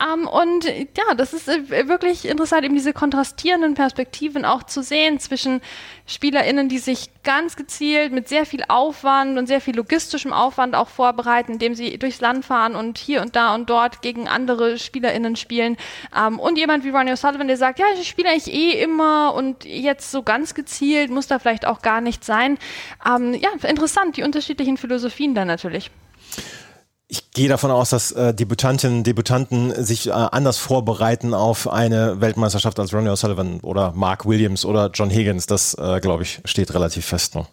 Ähm, 0.00 0.26
und 0.26 0.64
ja, 0.64 1.14
das 1.16 1.32
ist 1.32 1.48
äh, 1.48 1.88
wirklich 1.88 2.26
interessant, 2.26 2.64
eben 2.64 2.74
diese 2.74 2.92
kontrastierenden 2.92 3.74
Perspektiven 3.74 4.44
auch 4.44 4.62
zu 4.62 4.82
sehen 4.82 5.18
zwischen 5.18 5.60
SpielerInnen, 6.06 6.68
die 6.68 6.78
sich 6.78 7.08
ganz 7.22 7.56
gezielt 7.56 8.12
mit 8.12 8.28
sehr 8.28 8.44
viel 8.44 8.62
Aufwand 8.68 9.38
und 9.38 9.46
sehr 9.46 9.60
viel 9.60 9.74
logistischem 9.74 10.32
Aufwand 10.32 10.74
auch 10.74 10.88
vorbereiten, 10.88 11.52
indem 11.52 11.74
sie 11.74 11.98
durchs 11.98 12.20
Land 12.20 12.44
fahren 12.44 12.76
und 12.76 12.98
hier 12.98 13.22
und 13.22 13.36
da 13.36 13.54
und 13.54 13.70
dort 13.70 14.02
gegen 14.02 14.28
andere 14.28 14.78
SpielerInnen 14.78 15.36
spielen. 15.36 15.78
Ähm, 16.14 16.38
und 16.38 16.58
jemand 16.58 16.84
wie 16.84 16.90
Ronnie 16.90 17.12
O'Sullivan, 17.12 17.46
der 17.46 17.56
sagt, 17.56 17.78
ja, 17.78 17.86
ich 17.98 18.06
spiele 18.06 18.28
eigentlich 18.28 18.52
eh 18.52 18.82
immer 18.82 19.34
und 19.34 19.64
jetzt 19.64 20.10
so 20.10 20.22
ganz 20.22 20.54
gezielt 20.54 21.10
muss 21.10 21.26
da 21.26 21.38
vielleicht 21.38 21.66
auch 21.66 21.80
gar 21.80 22.02
nicht 22.02 22.22
sein. 22.22 22.58
Ähm, 23.06 23.32
ja, 23.34 23.48
interessant, 23.66 24.18
die 24.18 24.22
unterschiedlichen 24.22 24.76
Philosophien 24.76 25.34
da 25.34 25.46
natürlich. 25.46 25.90
Ich 27.14 27.30
gehe 27.30 27.48
davon 27.48 27.70
aus, 27.70 27.90
dass 27.90 28.10
äh, 28.10 28.34
Debütantinnen 28.34 28.98
und 28.98 29.06
Debütanten 29.06 29.84
sich 29.84 30.08
äh, 30.08 30.10
anders 30.10 30.58
vorbereiten 30.58 31.32
auf 31.32 31.70
eine 31.70 32.20
Weltmeisterschaft 32.20 32.76
als 32.80 32.92
Ronnie 32.92 33.10
O'Sullivan 33.10 33.62
oder 33.62 33.92
Mark 33.94 34.26
Williams 34.26 34.64
oder 34.64 34.90
John 34.92 35.10
Higgins. 35.10 35.46
Das, 35.46 35.74
äh, 35.74 36.00
glaube 36.00 36.24
ich, 36.24 36.40
steht 36.44 36.74
relativ 36.74 37.06
fest 37.06 37.36
noch. 37.36 37.46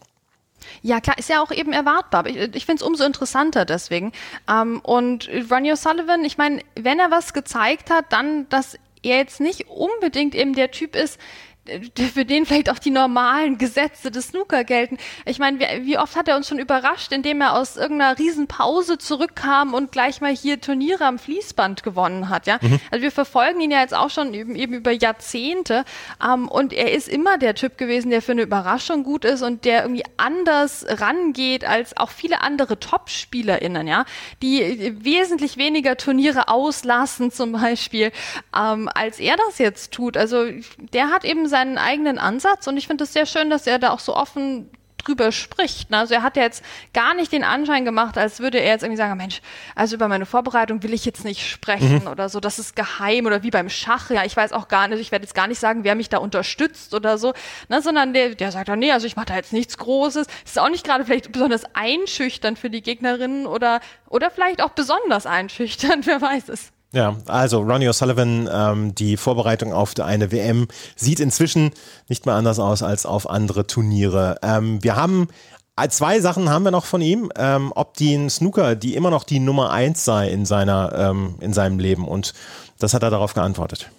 Ja, 0.82 1.00
klar, 1.00 1.16
ist 1.20 1.30
ja 1.30 1.44
auch 1.44 1.52
eben 1.52 1.74
erwartbar. 1.74 2.26
Ich, 2.26 2.38
ich 2.56 2.66
finde 2.66 2.82
es 2.82 2.88
umso 2.88 3.04
interessanter 3.04 3.66
deswegen. 3.66 4.14
Ähm, 4.50 4.80
und 4.82 5.30
Ronnie 5.52 5.74
O'Sullivan, 5.74 6.24
ich 6.24 6.40
meine, 6.40 6.64
wenn 6.74 6.98
er 6.98 7.12
was 7.12 7.34
gezeigt 7.34 7.92
hat, 7.92 8.06
dann, 8.10 8.50
dass 8.50 8.80
er 9.04 9.18
jetzt 9.18 9.42
nicht 9.42 9.68
unbedingt 9.68 10.34
eben 10.34 10.56
der 10.56 10.72
Typ 10.72 10.96
ist, 10.96 11.20
für 11.68 12.26
den 12.26 12.48
vielleicht 12.48 12.72
auch 12.72 12.80
die 12.80 12.90
normalen 12.90 13.60
Gesetze 13.60 14.10
des 14.10 14.30
Snooker 14.30 14.64
gelten. 14.64 14.98
Ich 15.26 15.38
meine, 15.38 15.60
wie 15.84 15.98
oft 15.98 16.16
hat 16.16 16.28
er 16.28 16.36
uns 16.36 16.48
schon 16.48 16.58
überrascht, 16.58 17.12
indem 17.12 17.40
er 17.40 17.54
aus 17.56 17.78
irgendeiner 17.78 18.18
Riesenpause 18.18 18.98
zurückkam 18.98 19.76
und 19.76 19.92
gleich 19.92 20.22
mal 20.22 20.36
hier 20.36 20.60
Turniere 20.60 21.06
am 21.06 21.20
Fließband 21.20 21.84
gewonnen 21.84 22.30
hat, 22.30 22.48
ja. 22.48 22.58
Mhm. 22.62 22.80
Also 22.90 23.04
wir 23.04 23.12
verfolgen 23.12 23.62
ihn 23.62 23.70
ja 23.70 23.82
jetzt 23.82 23.94
auch 23.94 24.10
schon 24.10 24.34
eben, 24.34 24.56
eben 24.56 24.74
über 24.74 24.92
Jahrzehnte 24.92 25.86
ähm, 26.24 26.48
und 26.48 26.74
er 26.74 26.94
ist 26.94 27.08
immer 27.08 27.38
der 27.38 27.54
Typ 27.54 27.78
gewesen, 27.78 28.10
der 28.10 28.24
für 28.24 28.32
eine 28.32 28.42
Überraschung 28.42 29.04
gut 29.04 29.24
ist 29.24 29.44
und 29.44 29.64
der 29.64 29.84
irgendwie 29.84 30.06
anders 30.18 30.84
rangeht 30.90 31.64
als 31.64 31.96
auch 31.96 32.10
viele 32.10 32.42
andere 32.42 32.80
Top-SpielerInnen, 32.80 33.88
ja, 33.88 34.06
die 34.42 34.96
wesentlich 35.04 35.58
weniger 35.58 35.96
Turniere 35.96 36.48
auslassen 36.48 37.32
zum 37.32 37.52
Beispiel, 37.52 38.12
ähm, 38.58 38.90
als 38.92 39.20
er 39.20 39.36
das 39.38 39.60
jetzt 39.60 39.94
tut. 39.94 40.18
Also 40.18 40.46
der 40.92 41.12
hat 41.12 41.24
eben 41.24 41.51
seinen 41.52 41.78
eigenen 41.78 42.18
Ansatz 42.18 42.66
und 42.66 42.78
ich 42.78 42.88
finde 42.88 43.04
es 43.04 43.14
sehr 43.14 43.28
schön, 43.28 43.52
dass 43.52 43.68
er 43.68 43.78
da 43.78 43.92
auch 43.92 44.00
so 44.00 44.16
offen 44.16 44.72
drüber 45.04 45.32
spricht. 45.32 45.90
Ne? 45.90 45.98
Also 45.98 46.14
er 46.14 46.24
hat 46.24 46.38
ja 46.38 46.44
jetzt 46.44 46.64
gar 46.94 47.14
nicht 47.14 47.32
den 47.32 47.44
Anschein 47.44 47.86
gemacht, 47.86 48.18
als 48.18 48.40
würde 48.40 48.60
er 48.60 48.72
jetzt 48.72 48.84
irgendwie 48.84 48.98
sagen, 48.98 49.18
Mensch, 49.18 49.42
also 49.76 49.96
über 49.96 50.08
meine 50.08 50.26
Vorbereitung 50.26 50.84
will 50.84 50.94
ich 50.94 51.06
jetzt 51.06 51.26
nicht 51.26 51.48
sprechen 51.48 52.02
mhm. 52.02 52.08
oder 52.08 52.30
so, 52.30 52.40
das 52.40 52.60
ist 52.60 52.76
geheim 52.76 53.26
oder 53.26 53.44
wie 53.44 53.52
beim 53.52 53.70
Schach, 53.70 54.10
ja, 54.10 54.26
ich 54.26 54.36
weiß 54.36 54.54
auch 54.54 54.68
gar 54.68 54.88
nicht, 54.88 55.00
ich 55.00 55.12
werde 55.12 55.24
jetzt 55.24 55.36
gar 55.36 55.48
nicht 55.48 55.60
sagen, 55.60 55.84
wer 55.84 55.96
mich 55.96 56.10
da 56.10 56.18
unterstützt 56.18 56.94
oder 56.94 57.18
so, 57.18 57.34
ne? 57.70 57.82
sondern 57.82 58.14
der, 58.14 58.36
der 58.36 58.52
sagt, 58.52 58.70
oh, 58.70 58.76
nee, 58.76 58.92
also 58.92 59.08
ich 59.08 59.16
mache 59.16 59.28
da 59.28 59.36
jetzt 59.36 59.54
nichts 59.54 59.78
Großes. 59.78 60.28
Das 60.28 60.52
ist 60.52 60.60
auch 60.60 60.70
nicht 60.70 60.86
gerade 60.86 61.06
vielleicht 61.06 61.32
besonders 61.32 61.64
einschüchternd 61.74 62.60
für 62.60 62.70
die 62.70 62.82
Gegnerinnen 62.82 63.46
oder, 63.46 63.80
oder 64.08 64.30
vielleicht 64.30 64.62
auch 64.62 64.72
besonders 64.72 65.26
einschüchternd, 65.26 66.06
wer 66.08 66.22
weiß 66.22 66.50
es. 66.50 66.72
Ja, 66.94 67.16
also 67.26 67.62
Ronnie 67.62 67.88
O'Sullivan, 67.88 68.50
ähm, 68.52 68.94
die 68.96 69.16
Vorbereitung 69.16 69.72
auf 69.72 69.98
eine 69.98 70.32
WM 70.32 70.68
sieht 70.98 71.22
inzwischen 71.22 71.72
nicht 72.10 72.26
mehr 72.26 72.36
anders 72.36 72.60
aus 72.60 72.84
als 72.84 73.06
auf 73.06 73.30
andere 73.30 73.66
Turniere. 73.66 74.38
Ähm, 74.44 74.84
wir 74.84 74.98
haben 74.98 75.30
äh, 75.78 75.88
zwei 75.88 76.20
Sachen 76.20 76.50
haben 76.50 76.64
wir 76.64 76.72
noch 76.72 76.84
von 76.84 77.00
ihm, 77.02 77.32
ähm, 77.38 77.72
ob 77.76 77.96
die 77.96 78.30
Snooker, 78.30 78.76
die 78.76 78.96
immer 78.96 79.10
noch 79.10 79.24
die 79.24 79.40
Nummer 79.40 79.72
eins 79.72 80.04
sei 80.04 80.30
in 80.30 80.46
seiner 80.46 80.92
ähm, 80.94 81.36
in 81.40 81.54
seinem 81.54 81.80
Leben 81.80 82.06
und 82.06 82.34
das 82.78 82.94
hat 82.94 83.04
er 83.04 83.10
darauf 83.10 83.34
geantwortet. 83.34 83.90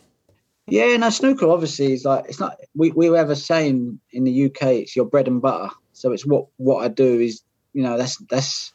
Yeah, 0.70 0.96
no, 0.96 1.10
snooker 1.10 1.48
obviously 1.48 1.94
is 1.94 2.04
like 2.04 2.26
it's 2.28 2.38
not. 2.38 2.52
We 2.74 2.92
we 2.94 3.18
have 3.18 3.32
a 3.32 3.36
saying 3.36 4.00
in 4.10 4.24
the 4.24 4.46
UK. 4.46 4.82
It's 4.82 4.94
your 4.94 5.06
bread 5.06 5.28
and 5.28 5.40
butter. 5.40 5.70
So 5.92 6.12
it's 6.12 6.24
what 6.24 6.48
what 6.58 6.84
I 6.84 6.88
do 6.88 7.20
is 7.20 7.42
you 7.72 7.82
know 7.82 7.96
that's 7.96 8.18
that's 8.28 8.74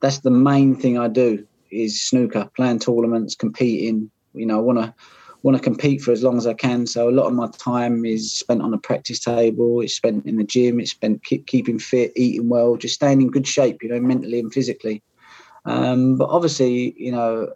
that's 0.00 0.20
the 0.20 0.30
main 0.30 0.76
thing 0.76 0.96
I 0.96 1.08
do. 1.08 1.44
Is 1.70 2.02
snooker, 2.02 2.50
playing 2.56 2.80
tournaments, 2.80 3.34
competing. 3.34 4.10
You 4.34 4.46
know, 4.46 4.58
I 4.58 4.62
want 4.62 4.78
to 4.78 4.94
want 5.42 5.56
to 5.56 5.62
compete 5.62 6.02
for 6.02 6.10
as 6.10 6.22
long 6.22 6.36
as 6.36 6.46
I 6.46 6.54
can. 6.54 6.86
So 6.86 7.08
a 7.08 7.12
lot 7.12 7.26
of 7.26 7.32
my 7.32 7.48
time 7.58 8.04
is 8.04 8.32
spent 8.32 8.60
on 8.60 8.72
the 8.72 8.78
practice 8.78 9.20
table. 9.20 9.80
It's 9.80 9.94
spent 9.94 10.26
in 10.26 10.36
the 10.36 10.44
gym. 10.44 10.80
It's 10.80 10.90
spent 10.90 11.24
keep, 11.24 11.46
keeping 11.46 11.78
fit, 11.78 12.12
eating 12.16 12.48
well, 12.48 12.76
just 12.76 12.94
staying 12.94 13.22
in 13.22 13.30
good 13.30 13.46
shape. 13.46 13.82
You 13.82 13.90
know, 13.90 14.00
mentally 14.00 14.40
and 14.40 14.52
physically. 14.52 15.02
Um, 15.64 16.16
but 16.16 16.28
obviously, 16.30 16.94
you 16.96 17.12
know, 17.12 17.52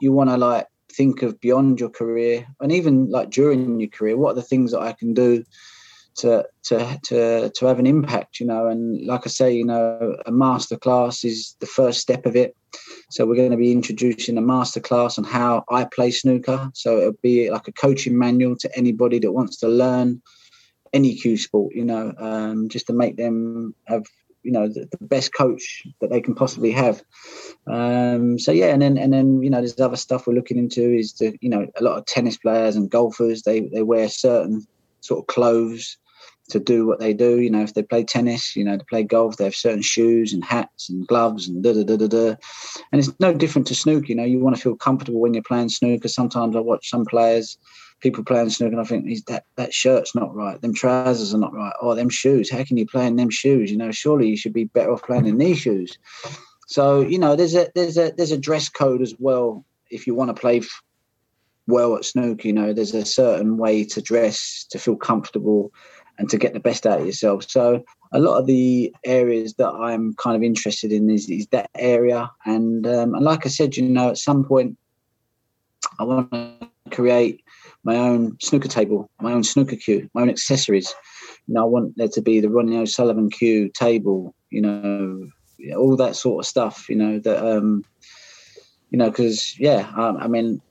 you 0.00 0.12
want 0.12 0.30
to 0.30 0.36
like 0.36 0.66
think 0.92 1.22
of 1.22 1.40
beyond 1.40 1.80
your 1.80 1.90
career 1.90 2.46
and 2.60 2.72
even 2.72 3.10
like 3.10 3.30
during 3.30 3.80
your 3.80 3.90
career. 3.90 4.16
What 4.16 4.32
are 4.32 4.36
the 4.36 4.42
things 4.42 4.72
that 4.72 4.80
I 4.80 4.92
can 4.92 5.14
do? 5.14 5.44
to 6.18 6.44
to 6.64 6.98
to 7.04 7.50
to 7.50 7.66
have 7.66 7.78
an 7.78 7.86
impact 7.86 8.40
you 8.40 8.46
know 8.46 8.66
and 8.66 9.06
like 9.06 9.22
i 9.24 9.28
say 9.30 9.52
you 9.52 9.64
know 9.64 10.16
a 10.26 10.32
master 10.32 10.76
class 10.76 11.24
is 11.24 11.56
the 11.60 11.66
first 11.66 12.00
step 12.00 12.26
of 12.26 12.36
it 12.36 12.56
so 13.10 13.24
we're 13.24 13.36
going 13.36 13.50
to 13.50 13.56
be 13.56 13.72
introducing 13.72 14.36
a 14.36 14.42
master 14.42 14.80
class 14.80 15.18
on 15.18 15.24
how 15.24 15.64
i 15.70 15.84
play 15.84 16.10
snooker. 16.10 16.70
So 16.74 16.98
it'll 16.98 17.12
be 17.22 17.50
like 17.50 17.66
a 17.68 17.72
coaching 17.72 18.18
manual 18.18 18.56
to 18.56 18.76
anybody 18.76 19.18
that 19.20 19.32
wants 19.32 19.56
to 19.58 19.68
learn 19.68 20.22
any 20.92 21.14
cue 21.14 21.36
sport 21.36 21.74
you 21.74 21.84
know 21.84 22.14
um, 22.18 22.68
just 22.68 22.86
to 22.86 22.92
make 22.92 23.16
them 23.16 23.74
have 23.86 24.04
you 24.42 24.52
know 24.52 24.68
the, 24.68 24.88
the, 24.90 25.04
best 25.04 25.34
coach 25.34 25.82
that 26.00 26.08
they 26.10 26.20
can 26.20 26.34
possibly 26.34 26.70
have. 26.70 27.02
Um, 27.66 28.38
so 28.38 28.52
yeah 28.52 28.72
and 28.72 28.80
then 28.80 28.96
and 28.96 29.12
then 29.12 29.42
you 29.42 29.50
know 29.50 29.58
there's 29.58 29.78
other 29.80 29.96
stuff 29.96 30.26
we're 30.26 30.34
looking 30.34 30.58
into 30.58 30.92
is 30.92 31.14
the 31.14 31.36
you 31.40 31.50
know 31.50 31.66
a 31.76 31.82
lot 31.82 31.98
of 31.98 32.06
tennis 32.06 32.36
players 32.36 32.76
and 32.76 32.90
golfers 32.90 33.42
they 33.42 33.60
they 33.60 33.82
wear 33.82 34.08
certain 34.08 34.66
sort 35.00 35.20
of 35.20 35.26
clothes 35.26 35.98
to 36.48 36.58
do 36.58 36.86
what 36.86 36.98
they 36.98 37.12
do. 37.12 37.40
You 37.40 37.50
know, 37.50 37.62
if 37.62 37.74
they 37.74 37.82
play 37.82 38.04
tennis, 38.04 38.56
you 38.56 38.64
know, 38.64 38.76
to 38.76 38.84
play 38.84 39.02
golf, 39.02 39.36
they 39.36 39.44
have 39.44 39.54
certain 39.54 39.82
shoes 39.82 40.32
and 40.32 40.44
hats 40.44 40.88
and 40.88 41.06
gloves 41.06 41.48
and 41.48 41.62
da 41.62 41.72
da 41.72 41.84
da 41.84 41.96
da 41.96 42.06
da. 42.06 42.36
And 42.92 42.98
it's 42.98 43.10
no 43.20 43.32
different 43.32 43.66
to 43.68 43.74
snooker. 43.74 44.06
You 44.06 44.14
know, 44.14 44.24
you 44.24 44.40
want 44.40 44.56
to 44.56 44.62
feel 44.62 44.76
comfortable 44.76 45.20
when 45.20 45.34
you're 45.34 45.42
playing 45.42 45.68
snooker. 45.68 46.08
Sometimes 46.08 46.56
I 46.56 46.60
watch 46.60 46.90
some 46.90 47.04
players, 47.04 47.58
people 48.00 48.24
playing 48.24 48.50
snooker, 48.50 48.72
and 48.72 48.80
I 48.80 48.84
think 48.84 49.10
is 49.10 49.24
that 49.24 49.44
that 49.56 49.74
shirt's 49.74 50.14
not 50.14 50.34
right. 50.34 50.60
Them 50.60 50.74
trousers 50.74 51.34
are 51.34 51.38
not 51.38 51.54
right. 51.54 51.72
Oh, 51.80 51.94
them 51.94 52.10
shoes. 52.10 52.50
How 52.50 52.64
can 52.64 52.76
you 52.76 52.86
play 52.86 53.06
in 53.06 53.16
them 53.16 53.30
shoes? 53.30 53.70
You 53.70 53.76
know, 53.76 53.92
surely 53.92 54.28
you 54.28 54.36
should 54.36 54.54
be 54.54 54.64
better 54.64 54.92
off 54.92 55.02
playing 55.02 55.26
in 55.26 55.38
these 55.38 55.58
shoes. 55.58 55.98
So 56.66 57.00
you 57.00 57.18
know, 57.18 57.36
there's 57.36 57.54
a 57.54 57.68
there's 57.74 57.96
a 57.96 58.12
there's 58.16 58.32
a 58.32 58.38
dress 58.38 58.68
code 58.68 59.02
as 59.02 59.14
well. 59.18 59.64
If 59.90 60.06
you 60.06 60.14
want 60.14 60.34
to 60.34 60.38
play 60.38 60.60
well 61.66 61.96
at 61.96 62.04
snook, 62.04 62.44
you 62.44 62.52
know, 62.52 62.72
there's 62.72 62.94
a 62.94 63.04
certain 63.04 63.58
way 63.58 63.84
to 63.84 64.02
dress 64.02 64.66
to 64.70 64.78
feel 64.78 64.96
comfortable 64.96 65.70
and 66.18 66.28
to 66.30 66.38
get 66.38 66.52
the 66.52 66.60
best 66.60 66.86
out 66.86 67.00
of 67.00 67.06
yourself. 67.06 67.48
So 67.48 67.84
a 68.12 68.18
lot 68.18 68.38
of 68.38 68.46
the 68.46 68.94
areas 69.04 69.54
that 69.54 69.68
I'm 69.68 70.14
kind 70.14 70.36
of 70.36 70.42
interested 70.42 70.92
in 70.92 71.08
is, 71.10 71.28
is 71.28 71.46
that 71.48 71.70
area. 71.76 72.30
And 72.44 72.86
um, 72.86 73.14
and 73.14 73.24
like 73.24 73.46
I 73.46 73.48
said, 73.48 73.76
you 73.76 73.84
know, 73.84 74.10
at 74.10 74.18
some 74.18 74.44
point 74.44 74.76
I 75.98 76.04
want 76.04 76.30
to 76.32 76.68
create 76.90 77.44
my 77.84 77.96
own 77.96 78.36
snooker 78.40 78.68
table, 78.68 79.10
my 79.20 79.32
own 79.32 79.44
snooker 79.44 79.76
cue, 79.76 80.10
my 80.14 80.22
own 80.22 80.30
accessories. 80.30 80.92
You 81.46 81.54
know, 81.54 81.62
I 81.62 81.66
want 81.66 81.96
there 81.96 82.08
to 82.08 82.22
be 82.22 82.40
the 82.40 82.50
Ronnie 82.50 82.76
O'Sullivan 82.76 83.30
cue 83.30 83.68
table, 83.68 84.34
you 84.50 84.60
know, 84.60 85.26
all 85.76 85.96
that 85.96 86.16
sort 86.16 86.44
of 86.44 86.48
stuff, 86.48 86.88
you 86.88 86.96
know, 86.96 87.18
that 87.20 87.56
um 87.56 87.84
you 88.90 88.98
know, 88.98 89.10
because 89.10 89.58
yeah, 89.58 89.90
I, 89.96 90.24
I 90.24 90.28
mean, 90.28 90.62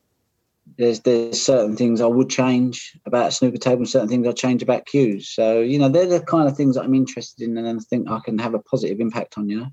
there's 0.77 1.01
there's 1.01 1.41
certain 1.41 1.75
things 1.75 2.01
I 2.01 2.05
would 2.05 2.29
change 2.29 2.97
about 3.05 3.33
snooker 3.33 3.57
table 3.57 3.79
and 3.79 3.89
certain 3.89 4.07
things 4.07 4.27
I 4.27 4.31
change 4.31 4.61
about 4.61 4.85
cues. 4.85 5.29
So, 5.29 5.59
you 5.59 5.79
know, 5.79 5.89
they're 5.89 6.07
the 6.07 6.21
kind 6.21 6.47
of 6.47 6.55
things 6.55 6.75
that 6.75 6.83
I'm 6.83 6.93
interested 6.93 7.47
in 7.47 7.57
and 7.57 7.67
I 7.67 7.83
think 7.89 8.09
I 8.09 8.19
can 8.23 8.37
have 8.39 8.53
a 8.53 8.59
positive 8.59 8.99
impact 8.99 9.37
on, 9.37 9.49
you 9.49 9.61
know. 9.61 9.67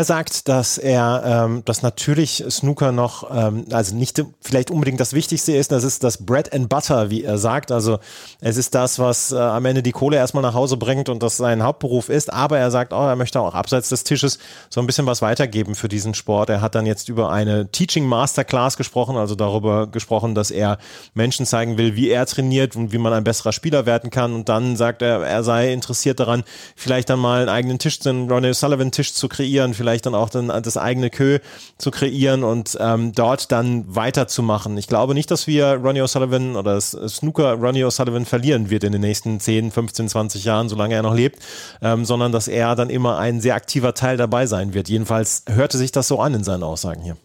Er 0.00 0.04
sagt, 0.04 0.48
dass 0.48 0.78
er, 0.78 1.22
ähm, 1.26 1.62
dass 1.66 1.82
natürlich 1.82 2.42
Snooker 2.48 2.90
noch, 2.90 3.30
ähm, 3.30 3.66
also 3.70 3.94
nicht 3.94 4.24
vielleicht 4.40 4.70
unbedingt 4.70 4.98
das 4.98 5.12
Wichtigste 5.12 5.52
ist, 5.54 5.72
das 5.72 5.84
ist 5.84 6.02
das 6.02 6.24
Bread 6.24 6.54
and 6.54 6.70
Butter, 6.70 7.10
wie 7.10 7.22
er 7.22 7.36
sagt. 7.36 7.70
Also 7.70 7.98
es 8.40 8.56
ist 8.56 8.74
das, 8.74 8.98
was 8.98 9.30
äh, 9.30 9.36
am 9.36 9.66
Ende 9.66 9.82
die 9.82 9.92
Kohle 9.92 10.16
erstmal 10.16 10.42
nach 10.42 10.54
Hause 10.54 10.78
bringt 10.78 11.10
und 11.10 11.22
das 11.22 11.36
sein 11.36 11.62
Hauptberuf 11.62 12.08
ist. 12.08 12.32
Aber 12.32 12.58
er 12.58 12.70
sagt 12.70 12.94
auch, 12.94 13.08
er 13.08 13.14
möchte 13.14 13.42
auch 13.42 13.54
abseits 13.54 13.90
des 13.90 14.02
Tisches 14.02 14.38
so 14.70 14.80
ein 14.80 14.86
bisschen 14.86 15.04
was 15.04 15.20
weitergeben 15.20 15.74
für 15.74 15.88
diesen 15.88 16.14
Sport. 16.14 16.48
Er 16.48 16.62
hat 16.62 16.74
dann 16.74 16.86
jetzt 16.86 17.10
über 17.10 17.30
eine 17.30 17.70
Teaching 17.70 18.06
Masterclass 18.06 18.78
gesprochen, 18.78 19.18
also 19.18 19.34
darüber 19.34 19.86
gesprochen, 19.86 20.34
dass 20.34 20.50
er 20.50 20.78
Menschen 21.12 21.44
zeigen 21.44 21.76
will, 21.76 21.94
wie 21.94 22.08
er 22.08 22.24
trainiert 22.24 22.74
und 22.74 22.92
wie 22.92 22.98
man 22.98 23.12
ein 23.12 23.24
besserer 23.24 23.52
Spieler 23.52 23.84
werden 23.84 24.08
kann. 24.08 24.32
Und 24.32 24.48
dann 24.48 24.76
sagt 24.76 25.02
er, 25.02 25.20
er 25.26 25.44
sei 25.44 25.74
interessiert 25.74 26.20
daran, 26.20 26.42
vielleicht 26.74 27.10
dann 27.10 27.18
mal 27.18 27.40
einen 27.40 27.50
eigenen 27.50 27.78
Tisch, 27.78 27.98
einen 28.06 28.30
Ronnie 28.30 28.54
Sullivan 28.54 28.92
Tisch 28.92 29.12
zu 29.12 29.28
kreieren 29.28 29.74
vielleicht 29.74 29.89
dann 29.98 30.14
auch 30.14 30.30
dann 30.30 30.48
das 30.62 30.76
eigene 30.76 31.10
Kö 31.10 31.38
zu 31.78 31.90
kreieren 31.90 32.44
und 32.44 32.76
ähm, 32.80 33.12
dort 33.12 33.52
dann 33.52 33.84
weiterzumachen. 33.94 34.76
Ich 34.78 34.86
glaube 34.86 35.14
nicht, 35.14 35.30
dass 35.30 35.46
wir 35.46 35.74
Ronnie 35.74 36.02
O'Sullivan 36.02 36.56
oder 36.56 36.74
das 36.74 36.90
Snooker 36.90 37.54
Ronnie 37.54 37.84
O'Sullivan 37.84 38.24
verlieren 38.24 38.70
wird 38.70 38.84
in 38.84 38.92
den 38.92 39.00
nächsten 39.00 39.40
10, 39.40 39.70
15, 39.70 40.08
20 40.08 40.44
Jahren, 40.44 40.68
solange 40.68 40.94
er 40.94 41.02
noch 41.02 41.14
lebt, 41.14 41.40
ähm, 41.82 42.04
sondern 42.04 42.32
dass 42.32 42.48
er 42.48 42.74
dann 42.76 42.90
immer 42.90 43.18
ein 43.18 43.40
sehr 43.40 43.54
aktiver 43.54 43.94
Teil 43.94 44.16
dabei 44.16 44.46
sein 44.46 44.74
wird. 44.74 44.88
Jedenfalls 44.88 45.44
hörte 45.48 45.78
sich 45.78 45.92
das 45.92 46.08
so 46.08 46.20
an 46.20 46.34
in 46.34 46.44
seinen 46.44 46.62
Aussagen 46.62 47.02
hier. 47.02 47.16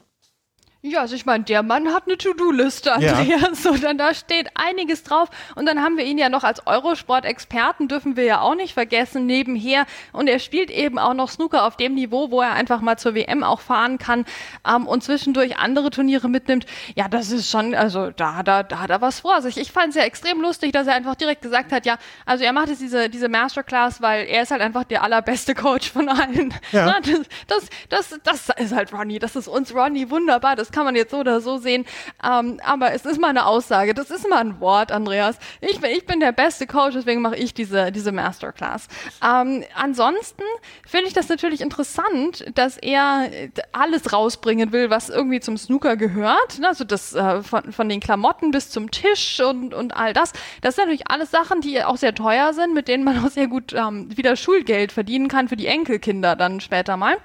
Ja, 0.88 1.02
also 1.02 1.16
ich 1.16 1.26
meine, 1.26 1.44
der 1.44 1.64
Mann 1.64 1.92
hat 1.94 2.04
eine 2.06 2.16
To-Do-Liste, 2.16 2.94
Andreas. 2.94 3.28
Ja. 3.28 3.38
So, 3.56 3.76
dann 3.76 3.98
da 3.98 4.14
steht 4.14 4.50
einiges 4.54 5.04
drauf. 5.04 5.30
Und 5.56 5.66
dann 5.66 5.82
haben 5.82 5.98
wir 5.98 6.06
ihn 6.06 6.20
ja 6.20 6.30
noch 6.30 6.44
als 6.44 6.68
Eurosport-Experten, 6.68 7.88
dürfen 7.88 8.16
wir 8.16 8.26
ja 8.26 8.42
auch 8.42 8.54
nicht 8.54 8.74
vergessen, 8.74 9.26
nebenher. 9.26 9.86
Und 10.12 10.28
er 10.28 10.38
spielt 10.38 10.70
eben 10.70 11.00
auch 11.00 11.16
noch 11.16 11.30
Snooker 11.32 11.66
auf 11.66 11.78
dem 11.78 11.96
Niveau, 11.96 12.30
wo 12.30 12.42
er 12.42 12.54
einfach 12.54 12.82
mal 12.82 12.98
zur 12.98 13.16
WM 13.16 13.44
auch 13.44 13.62
fahren 13.62 13.98
kann 13.98 14.26
ähm, 14.68 14.86
und 14.86 15.04
zwischendurch 15.04 15.58
andere 15.58 15.90
Turniere 15.90 16.30
mitnimmt. 16.30 16.68
Ja, 16.96 17.08
das 17.08 17.32
ist 17.32 17.50
schon, 17.50 17.74
also 17.74 18.12
da 18.12 18.36
hat 18.36 18.48
er, 18.48 18.64
da 18.64 18.80
hat 18.80 18.92
er 18.92 19.02
was 19.02 19.22
vor 19.22 19.42
sich. 19.42 19.58
Ich 19.58 19.72
fand 19.72 19.90
es 19.90 19.96
ja 19.96 20.04
extrem 20.04 20.40
lustig, 20.42 20.72
dass 20.72 20.86
er 20.86 20.94
einfach 20.94 21.16
direkt 21.16 21.42
gesagt 21.42 21.72
hat, 21.72 21.88
ja, 21.88 21.98
also 22.28 22.44
er 22.44 22.54
macht 22.54 22.68
jetzt 22.68 22.82
diese, 22.82 23.10
diese 23.10 23.30
Masterclass, 23.30 24.02
weil 24.02 24.28
er 24.28 24.44
ist 24.44 24.52
halt 24.52 24.62
einfach 24.62 24.84
der 24.84 25.02
allerbeste 25.02 25.56
Coach 25.56 25.90
von 25.92 26.10
allen. 26.10 26.54
Ja. 26.72 26.96
Das, 27.48 27.70
das, 27.90 28.10
das, 28.24 28.46
das 28.48 28.50
ist 28.58 28.76
halt 28.76 28.92
Ronny. 28.94 29.20
Das 29.20 29.36
ist 29.36 29.48
uns 29.48 29.74
Ronny 29.74 30.10
wunderbar. 30.10 30.56
Das 30.56 30.72
kann 30.76 30.86
man 30.86 30.96
jetzt 30.96 31.12
so 31.12 31.18
oder 31.18 31.40
so 31.40 31.58
sehen. 31.58 31.86
Ähm, 32.24 32.60
aber 32.64 32.92
es 32.92 33.06
ist 33.06 33.20
mal 33.20 33.30
eine 33.30 33.46
Aussage, 33.46 33.94
das 33.94 34.12
ist 34.12 34.30
mal 34.30 34.40
ein 34.40 34.60
Wort, 34.60 34.92
Andreas. 34.92 35.38
Ich 35.62 35.80
bin, 35.80 35.90
ich 35.92 36.06
bin 36.06 36.20
der 36.20 36.34
beste 36.34 36.68
Coach, 36.68 36.96
deswegen 36.96 37.22
mache 37.22 37.38
ich 37.38 37.54
diese, 37.54 37.94
diese 37.94 38.12
Masterclass. 38.12 38.90
Ähm, 39.24 39.64
ansonsten 39.74 40.44
finde 40.86 41.08
ich 41.08 41.14
das 41.14 41.30
natürlich 41.30 41.62
interessant, 41.62 42.46
dass 42.56 42.78
er 42.78 43.30
alles 43.72 44.12
rausbringen 44.12 44.74
will, 44.74 44.90
was 44.90 45.10
irgendwie 45.10 45.40
zum 45.40 45.58
Snooker 45.58 45.96
gehört. 45.96 46.60
Also 46.62 46.84
das 46.84 47.16
äh, 47.16 47.42
von, 47.42 47.72
von 47.72 47.88
den 47.88 48.02
Klamotten 48.02 48.52
bis 48.52 48.70
zum 48.70 48.92
Tisch 48.92 49.40
und, 49.40 49.74
und 49.74 49.96
all 49.96 50.12
das. 50.12 50.34
Das 50.60 50.76
sind 50.76 50.86
natürlich 50.86 51.10
alles 51.10 51.32
Sachen, 51.32 51.62
die 51.62 51.82
auch 51.84 51.98
sehr 51.98 52.14
teuer 52.14 52.54
sind, 52.54 52.74
mit 52.74 52.90
denen 52.90 53.06
man 53.06 53.24
auch 53.24 53.30
sehr 53.30 53.48
gut 53.48 53.72
ähm, 53.74 54.16
wieder 54.18 54.36
Schulgeld 54.36 54.92
verdienen 54.92 55.30
kann 55.30 55.48
für 55.48 55.56
die 55.56 55.68
Enkelkinder 55.68 56.36
dann 56.36 56.60
später 56.60 56.98
mal. 56.98 57.16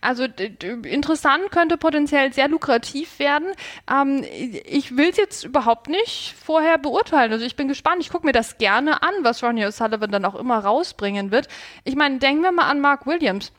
Also 0.00 0.24
interessant 0.24 1.52
könnte 1.52 1.76
potenziell 1.76 2.32
sehr 2.32 2.48
lukrativ 2.48 2.87
attraktiv 2.88 3.18
werden. 3.18 3.52
Ähm, 3.90 4.24
ich 4.64 4.96
will 4.96 5.10
es 5.10 5.16
jetzt 5.16 5.44
überhaupt 5.44 5.88
nicht 5.88 6.34
vorher 6.42 6.78
beurteilen. 6.78 7.32
Also 7.32 7.44
ich 7.44 7.56
bin 7.56 7.68
gespannt. 7.68 8.00
Ich 8.00 8.10
gucke 8.10 8.26
mir 8.26 8.32
das 8.32 8.58
gerne 8.58 9.02
an, 9.02 9.14
was 9.22 9.42
Ronnie 9.42 9.66
O'Sullivan 9.66 10.10
dann 10.10 10.24
auch 10.24 10.34
immer 10.34 10.58
rausbringen 10.58 11.30
wird. 11.30 11.48
Ich 11.84 11.96
meine, 11.96 12.18
denken 12.18 12.42
wir 12.42 12.52
mal 12.52 12.68
an 12.68 12.80
Mark 12.80 13.06
Williams 13.06 13.52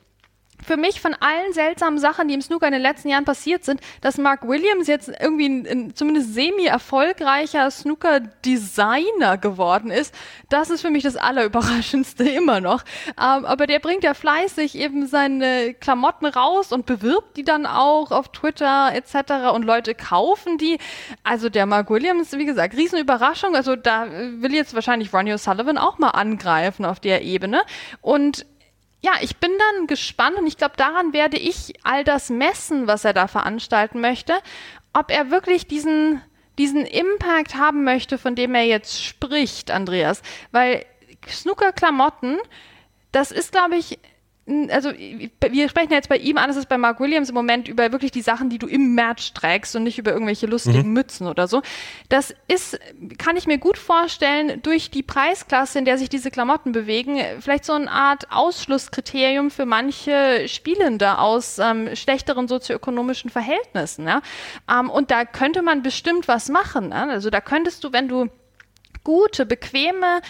für 0.66 0.76
mich 0.76 1.00
von 1.00 1.14
allen 1.14 1.52
seltsamen 1.52 1.98
Sachen, 1.98 2.28
die 2.28 2.34
im 2.34 2.42
Snooker 2.42 2.66
in 2.66 2.72
den 2.72 2.82
letzten 2.82 3.08
Jahren 3.08 3.24
passiert 3.24 3.64
sind, 3.64 3.80
dass 4.00 4.18
Mark 4.18 4.46
Williams 4.46 4.86
jetzt 4.86 5.08
irgendwie 5.20 5.48
ein, 5.48 5.66
ein 5.66 5.94
zumindest 5.94 6.34
semi-erfolgreicher 6.34 7.70
Snooker-Designer 7.70 9.38
geworden 9.38 9.90
ist, 9.90 10.14
das 10.48 10.70
ist 10.70 10.80
für 10.80 10.90
mich 10.90 11.02
das 11.02 11.16
Allerüberraschendste 11.16 12.24
immer 12.28 12.60
noch. 12.60 12.84
Ähm, 13.10 13.44
aber 13.44 13.66
der 13.66 13.78
bringt 13.78 14.04
ja 14.04 14.14
fleißig 14.14 14.76
eben 14.76 15.06
seine 15.06 15.74
Klamotten 15.74 16.26
raus 16.26 16.72
und 16.72 16.86
bewirbt 16.86 17.36
die 17.36 17.44
dann 17.44 17.66
auch 17.66 18.10
auf 18.10 18.28
Twitter 18.32 18.92
etc. 18.92 19.52
und 19.54 19.64
Leute 19.64 19.94
kaufen 19.94 20.58
die. 20.58 20.78
Also 21.24 21.48
der 21.48 21.66
Mark 21.66 21.90
Williams, 21.90 22.32
wie 22.32 22.46
gesagt, 22.46 22.76
Riesenüberraschung. 22.76 23.54
Also 23.54 23.76
da 23.76 24.06
will 24.10 24.54
jetzt 24.54 24.74
wahrscheinlich 24.74 25.12
Ronnie 25.12 25.34
O'Sullivan 25.34 25.78
auch 25.78 25.98
mal 25.98 26.10
angreifen 26.10 26.84
auf 26.84 27.00
der 27.00 27.22
Ebene. 27.22 27.62
Und 28.00 28.46
ja, 29.02 29.12
ich 29.20 29.36
bin 29.36 29.50
dann 29.58 29.86
gespannt 29.86 30.36
und 30.36 30.46
ich 30.46 30.56
glaube, 30.56 30.74
daran 30.76 31.12
werde 31.12 31.38
ich 31.38 31.74
all 31.84 32.04
das 32.04 32.28
messen, 32.28 32.86
was 32.86 33.04
er 33.04 33.12
da 33.12 33.28
veranstalten 33.28 34.00
möchte, 34.00 34.34
ob 34.92 35.10
er 35.10 35.30
wirklich 35.30 35.66
diesen, 35.66 36.20
diesen 36.58 36.84
Impact 36.84 37.54
haben 37.54 37.84
möchte, 37.84 38.18
von 38.18 38.34
dem 38.34 38.54
er 38.54 38.64
jetzt 38.64 39.02
spricht, 39.02 39.70
Andreas. 39.70 40.22
Weil 40.52 40.84
Snooker-Klamotten, 41.28 42.38
das 43.12 43.30
ist, 43.30 43.52
glaube 43.52 43.76
ich, 43.76 43.98
also 44.70 44.90
wir 44.92 45.68
sprechen 45.68 45.92
jetzt 45.92 46.08
bei 46.08 46.16
ihm, 46.16 46.36
anders 46.36 46.56
als 46.56 46.66
bei 46.66 46.78
Mark 46.78 47.00
Williams 47.00 47.28
im 47.28 47.34
Moment 47.34 47.68
über 47.68 47.92
wirklich 47.92 48.10
die 48.10 48.22
Sachen, 48.22 48.50
die 48.50 48.58
du 48.58 48.66
im 48.66 48.94
Match 48.94 49.32
trägst 49.32 49.76
und 49.76 49.84
nicht 49.84 49.98
über 49.98 50.12
irgendwelche 50.12 50.46
lustigen 50.46 50.88
mhm. 50.88 50.92
Mützen 50.92 51.26
oder 51.26 51.46
so. 51.48 51.62
Das 52.08 52.34
ist, 52.48 52.78
kann 53.18 53.36
ich 53.36 53.46
mir 53.46 53.58
gut 53.58 53.78
vorstellen, 53.78 54.60
durch 54.62 54.90
die 54.90 55.02
Preisklasse, 55.02 55.78
in 55.78 55.84
der 55.84 55.98
sich 55.98 56.08
diese 56.08 56.30
Klamotten 56.30 56.72
bewegen, 56.72 57.18
vielleicht 57.40 57.64
so 57.64 57.72
eine 57.72 57.90
Art 57.90 58.26
Ausschlusskriterium 58.30 59.50
für 59.50 59.66
manche 59.66 60.48
Spielende 60.48 61.18
aus 61.18 61.58
ähm, 61.58 61.94
schlechteren 61.94 62.48
sozioökonomischen 62.48 63.30
Verhältnissen. 63.30 64.06
Ja? 64.06 64.22
Ähm, 64.70 64.90
und 64.90 65.10
da 65.10 65.24
könnte 65.24 65.62
man 65.62 65.82
bestimmt 65.82 66.28
was 66.28 66.48
machen. 66.48 66.90
Ja? 66.90 67.06
Also 67.06 67.30
da 67.30 67.40
könntest 67.40 67.84
du, 67.84 67.92
wenn 67.92 68.08
du 68.08 68.28
gute, 69.04 69.46
bequeme 69.46 70.20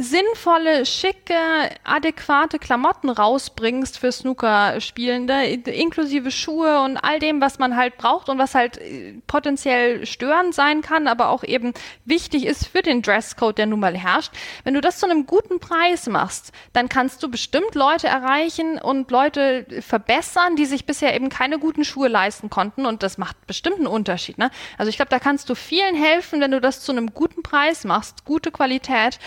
sinnvolle, 0.00 0.86
schicke, 0.86 1.34
adäquate 1.82 2.60
Klamotten 2.60 3.10
rausbringst 3.10 3.98
für 3.98 4.12
Snooker-Spielende, 4.12 5.44
inklusive 5.44 6.30
Schuhe 6.30 6.80
und 6.82 6.96
all 6.96 7.18
dem, 7.18 7.40
was 7.40 7.58
man 7.58 7.74
halt 7.74 7.98
braucht 7.98 8.28
und 8.28 8.38
was 8.38 8.54
halt 8.54 8.78
äh, 8.78 9.14
potenziell 9.26 10.06
störend 10.06 10.54
sein 10.54 10.82
kann, 10.82 11.08
aber 11.08 11.30
auch 11.30 11.42
eben 11.42 11.74
wichtig 12.04 12.46
ist 12.46 12.68
für 12.68 12.82
den 12.82 13.02
Dresscode, 13.02 13.58
der 13.58 13.66
nun 13.66 13.80
mal 13.80 13.96
herrscht. 13.96 14.32
Wenn 14.62 14.74
du 14.74 14.80
das 14.80 15.00
zu 15.00 15.06
einem 15.06 15.26
guten 15.26 15.58
Preis 15.58 16.06
machst, 16.06 16.52
dann 16.72 16.88
kannst 16.88 17.20
du 17.24 17.28
bestimmt 17.28 17.74
Leute 17.74 18.06
erreichen 18.06 18.78
und 18.78 19.10
Leute 19.10 19.66
verbessern, 19.80 20.54
die 20.54 20.66
sich 20.66 20.86
bisher 20.86 21.12
eben 21.16 21.28
keine 21.28 21.58
guten 21.58 21.84
Schuhe 21.84 22.06
leisten 22.06 22.50
konnten 22.50 22.86
und 22.86 23.02
das 23.02 23.18
macht 23.18 23.48
bestimmt 23.48 23.78
einen 23.78 23.88
Unterschied. 23.88 24.38
Ne? 24.38 24.52
Also 24.76 24.90
ich 24.90 24.96
glaube, 24.96 25.10
da 25.10 25.18
kannst 25.18 25.50
du 25.50 25.56
vielen 25.56 25.96
helfen, 25.96 26.40
wenn 26.40 26.52
du 26.52 26.60
das 26.60 26.82
zu 26.82 26.92
einem 26.92 27.14
guten 27.14 27.42
Preis 27.42 27.82
machst, 27.82 28.24
gute 28.24 28.52
Qualität. 28.52 29.18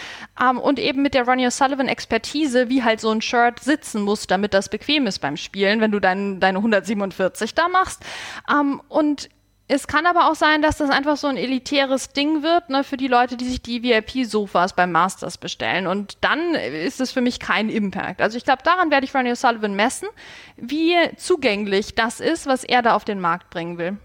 Ähm, 0.42 0.61
und 0.62 0.80
eben 0.80 1.02
mit 1.02 1.14
der 1.14 1.26
Ronnie 1.28 1.48
O'Sullivan 1.48 1.88
Expertise, 1.88 2.70
wie 2.70 2.84
halt 2.84 3.00
so 3.00 3.10
ein 3.10 3.22
Shirt 3.22 3.60
sitzen 3.60 4.02
muss, 4.02 4.28
damit 4.28 4.54
das 4.54 4.70
bequem 4.70 5.08
ist 5.08 5.20
beim 5.20 5.38
Spielen, 5.38 5.82
wenn 5.82 5.92
du 5.92 6.00
dein, 6.00 6.40
deine 6.40 6.60
147 6.60 7.54
da 7.56 7.68
machst. 7.68 8.04
Ähm, 8.50 8.82
und 8.88 9.30
es 9.74 9.88
kann 9.88 10.06
aber 10.06 10.30
auch 10.30 10.36
sein, 10.36 10.62
dass 10.62 10.78
das 10.78 10.90
einfach 10.90 11.16
so 11.16 11.28
ein 11.28 11.38
elitäres 11.38 12.10
Ding 12.10 12.44
wird, 12.44 12.70
ne, 12.70 12.84
für 12.84 12.98
die 12.98 13.08
Leute, 13.08 13.38
die 13.38 13.46
sich 13.46 13.62
die 13.62 13.82
VIP-Sofas 13.84 14.74
beim 14.74 14.92
Masters 14.92 15.38
bestellen. 15.38 15.88
Und 15.88 16.18
dann 16.20 16.56
ist 16.56 17.00
es 17.00 17.14
für 17.14 17.22
mich 17.22 17.40
kein 17.40 17.70
Impact. 17.70 18.22
Also 18.22 18.38
ich 18.38 18.44
glaube, 18.44 18.64
daran 18.64 18.92
werde 18.92 19.06
ich 19.06 19.16
Ronnie 19.16 19.32
O'Sullivan 19.32 19.70
messen, 19.70 20.10
wie 20.58 20.96
zugänglich 21.16 21.96
das 21.96 22.20
ist, 22.20 22.48
was 22.48 22.66
er 22.66 22.82
da 22.82 22.96
auf 22.96 23.06
den 23.06 23.22
Markt 23.22 23.50
bringen 23.50 23.78
will. 23.78 23.98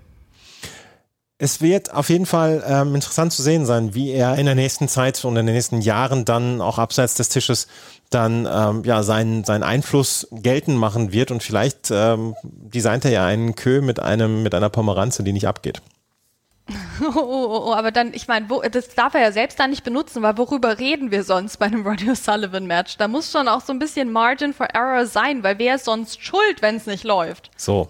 Es 1.38 1.60
wird 1.60 1.92
auf 1.92 2.08
jeden 2.08 2.24
Fall 2.24 2.64
ähm, 2.66 2.94
interessant 2.94 3.30
zu 3.30 3.42
sehen 3.42 3.66
sein, 3.66 3.94
wie 3.94 4.10
er 4.10 4.36
in 4.36 4.46
der 4.46 4.54
nächsten 4.54 4.88
Zeit 4.88 5.22
und 5.24 5.36
in 5.36 5.44
den 5.44 5.54
nächsten 5.54 5.82
Jahren 5.82 6.24
dann 6.24 6.62
auch 6.62 6.78
abseits 6.78 7.14
des 7.14 7.28
Tisches 7.28 7.66
dann 8.08 8.48
ähm, 8.50 8.84
ja 8.84 9.02
seinen, 9.02 9.44
seinen 9.44 9.62
Einfluss 9.62 10.28
geltend 10.30 10.78
machen 10.78 11.12
wird 11.12 11.30
und 11.30 11.42
vielleicht 11.42 11.90
ähm, 11.90 12.34
designt 12.42 13.04
er 13.04 13.10
ja 13.10 13.26
einen 13.26 13.54
Kö 13.54 13.82
mit 13.82 14.00
einem 14.00 14.42
mit 14.42 14.54
einer 14.54 14.70
Pomeranze, 14.70 15.24
die 15.24 15.32
nicht 15.32 15.46
abgeht. 15.46 15.82
Oh, 16.98 17.20
oh, 17.20 17.68
oh, 17.68 17.74
aber 17.74 17.92
dann, 17.92 18.14
ich 18.14 18.26
meine, 18.26 18.48
das 18.70 18.94
darf 18.94 19.12
er 19.12 19.20
ja 19.20 19.30
selbst 19.30 19.60
da 19.60 19.68
nicht 19.68 19.84
benutzen, 19.84 20.22
weil 20.22 20.38
worüber 20.38 20.78
reden 20.78 21.10
wir 21.10 21.24
sonst 21.24 21.58
bei 21.58 21.66
einem 21.66 21.86
Roddy 21.86 22.16
Sullivan 22.16 22.66
Match? 22.66 22.96
Da 22.96 23.06
muss 23.06 23.30
schon 23.30 23.48
auch 23.48 23.60
so 23.60 23.72
ein 23.72 23.78
bisschen 23.78 24.10
Margin 24.10 24.54
for 24.54 24.66
Error 24.72 25.04
sein, 25.04 25.42
weil 25.42 25.58
wer 25.58 25.74
ist 25.74 25.84
sonst 25.84 26.22
schuld, 26.24 26.62
wenn 26.62 26.76
es 26.76 26.86
nicht 26.86 27.04
läuft? 27.04 27.50
So. 27.56 27.88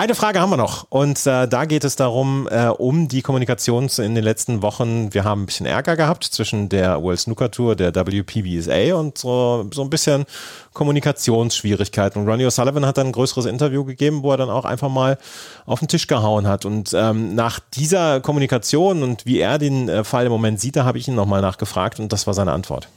Eine 0.00 0.14
Frage 0.14 0.40
haben 0.40 0.48
wir 0.48 0.56
noch 0.56 0.86
und 0.88 1.26
äh, 1.26 1.46
da 1.46 1.66
geht 1.66 1.84
es 1.84 1.94
darum, 1.94 2.48
äh, 2.50 2.68
um 2.68 3.06
die 3.06 3.20
Kommunikation 3.20 3.90
in 3.98 4.14
den 4.14 4.24
letzten 4.24 4.62
Wochen. 4.62 5.12
Wir 5.12 5.24
haben 5.24 5.42
ein 5.42 5.46
bisschen 5.46 5.66
Ärger 5.66 5.94
gehabt 5.94 6.24
zwischen 6.24 6.70
der 6.70 7.02
World 7.02 7.20
Snooker 7.20 7.50
Tour, 7.50 7.76
der 7.76 7.94
WPBSA 7.94 8.94
und 8.94 9.18
so, 9.18 9.68
so 9.70 9.82
ein 9.82 9.90
bisschen 9.90 10.24
Kommunikationsschwierigkeiten. 10.72 12.22
Und 12.22 12.26
Ronnie 12.30 12.46
O'Sullivan 12.46 12.86
hat 12.86 12.96
dann 12.96 13.08
ein 13.08 13.12
größeres 13.12 13.44
Interview 13.44 13.84
gegeben, 13.84 14.22
wo 14.22 14.30
er 14.30 14.38
dann 14.38 14.48
auch 14.48 14.64
einfach 14.64 14.88
mal 14.88 15.18
auf 15.66 15.80
den 15.80 15.88
Tisch 15.88 16.06
gehauen 16.06 16.46
hat. 16.46 16.64
Und 16.64 16.94
ähm, 16.94 17.34
nach 17.34 17.60
dieser 17.60 18.22
Kommunikation 18.22 19.02
und 19.02 19.26
wie 19.26 19.40
er 19.40 19.58
den 19.58 19.90
äh, 19.90 20.02
Fall 20.02 20.24
im 20.24 20.32
Moment 20.32 20.60
sieht, 20.60 20.76
da 20.76 20.86
habe 20.86 20.96
ich 20.96 21.08
ihn 21.08 21.14
nochmal 21.14 21.42
nachgefragt 21.42 22.00
und 22.00 22.10
das 22.10 22.26
war 22.26 22.32
seine 22.32 22.52
Antwort. 22.52 22.88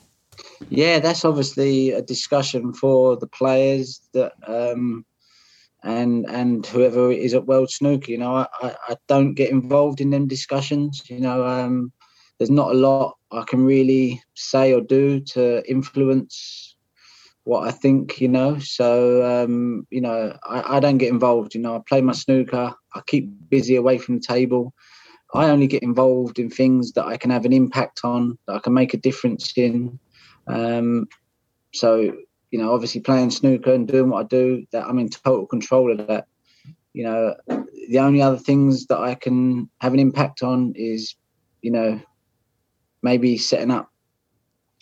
Yeah, 0.71 1.01
that's 1.01 1.25
obviously 1.25 1.93
a 1.93 1.99
discussion 1.99 2.73
for 2.73 3.17
the 3.19 3.27
players 3.27 4.01
that 4.13 4.31
um 4.47 5.03
and 5.83 6.25
and 6.29 6.65
whoever 6.65 7.11
is 7.11 7.33
at 7.33 7.45
World 7.45 7.69
Snooker. 7.69 8.11
You 8.11 8.17
know, 8.17 8.35
I, 8.35 8.47
I 8.61 8.95
don't 9.07 9.33
get 9.33 9.51
involved 9.51 10.01
in 10.01 10.09
them 10.09 10.27
discussions. 10.27 11.03
You 11.09 11.19
know, 11.19 11.45
um, 11.45 11.91
there's 12.37 12.49
not 12.49 12.71
a 12.71 12.77
lot 12.77 13.17
I 13.31 13.43
can 13.43 13.65
really 13.65 14.21
say 14.35 14.73
or 14.73 14.81
do 14.81 15.19
to 15.19 15.63
influence 15.69 16.75
what 17.43 17.67
I 17.67 17.71
think. 17.71 18.21
You 18.21 18.29
know, 18.29 18.59
so 18.59 19.43
um, 19.43 19.85
you 19.89 20.01
know, 20.01 20.37
I, 20.43 20.77
I 20.77 20.79
don't 20.79 20.97
get 20.97 21.11
involved. 21.11 21.55
You 21.55 21.61
know, 21.61 21.75
I 21.75 21.81
play 21.87 22.01
my 22.01 22.13
snooker. 22.13 22.73
I 22.95 23.01
keep 23.07 23.29
busy 23.49 23.75
away 23.75 23.97
from 23.97 24.15
the 24.15 24.25
table. 24.25 24.73
I 25.35 25.49
only 25.49 25.65
get 25.67 25.81
involved 25.81 26.37
in 26.37 26.49
things 26.49 26.91
that 26.91 27.05
I 27.05 27.17
can 27.17 27.31
have 27.31 27.45
an 27.45 27.53
impact 27.53 28.01
on, 28.03 28.37
that 28.47 28.55
I 28.55 28.59
can 28.59 28.73
make 28.73 28.93
a 28.93 28.97
difference 28.97 29.51
in. 29.57 29.99
Um, 30.47 31.07
so 31.73 32.13
you 32.53 32.59
know, 32.59 32.71
obviously 32.71 33.01
playing 33.01 33.31
snooker 33.31 33.73
and 33.73 33.87
doing 33.87 34.11
what 34.11 34.25
I 34.25 34.27
do, 34.27 34.63
that 34.71 34.85
I'm 34.85 34.99
in 34.99 35.09
total 35.09 35.47
control 35.47 35.91
of 35.91 36.05
that. 36.05 36.27
You 36.93 37.05
know, 37.05 37.35
the 37.89 37.97
only 37.97 38.21
other 38.21 38.37
things 38.37 38.85
that 38.85 38.99
I 38.99 39.15
can 39.15 39.71
have 39.81 39.95
an 39.95 39.99
impact 39.99 40.43
on 40.43 40.73
is, 40.75 41.15
you 41.63 41.71
know, 41.71 41.99
maybe 43.01 43.39
setting 43.39 43.71
up 43.71 43.91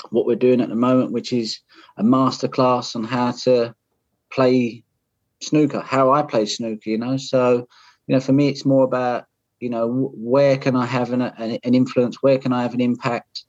what 0.10 0.26
we're 0.26 0.36
doing 0.36 0.60
at 0.60 0.68
the 0.68 0.76
moment, 0.76 1.14
which 1.14 1.32
is 1.32 1.62
a 1.96 2.04
masterclass 2.04 2.94
on 2.94 3.06
how 3.06 3.32
to 3.44 3.74
play 4.34 4.84
snooker, 5.42 5.80
how 5.80 6.12
I 6.12 6.24
play 6.24 6.48
snooker, 6.48 6.90
you 6.90 6.98
know. 6.98 7.16
So, 7.16 7.70
you 8.08 8.16
know, 8.16 8.20
for 8.20 8.34
me, 8.34 8.50
it's 8.50 8.66
more 8.66 8.84
about, 8.84 9.28
you 9.62 9.70
know, 9.70 10.12
where 10.14 10.58
can 10.58 10.76
I 10.76 10.86
have 10.88 11.14
an, 11.14 11.22
an, 11.22 11.58
influence? 11.64 12.18
Where 12.20 12.38
can 12.38 12.52
I 12.52 12.64
have 12.64 12.74
an 12.74 12.82
impact? 12.82 13.46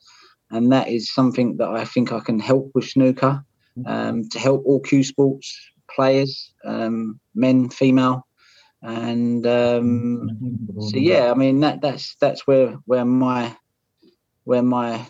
And 0.52 0.70
that 0.70 0.86
is 0.86 1.12
something 1.12 1.56
that 1.56 1.70
I 1.70 1.84
think 1.84 2.12
I 2.12 2.20
can 2.20 2.38
help 2.38 2.70
with 2.72 2.88
snooker 2.88 3.44
um, 3.86 4.28
to 4.28 4.38
help 4.38 4.62
all 4.66 4.80
Q 4.80 5.02
Sports 5.02 5.58
players, 5.88 6.52
um, 6.64 7.20
men, 7.34 7.68
female, 7.68 8.26
and 8.82 9.46
um, 9.46 10.28
so 10.80 10.96
yeah, 10.96 11.30
I 11.30 11.34
mean 11.34 11.60
that 11.60 11.80
that's 11.80 12.16
that's 12.16 12.46
where 12.46 12.72
where 12.86 13.04
my 13.04 13.56
where 14.44 14.62
my 14.62 15.06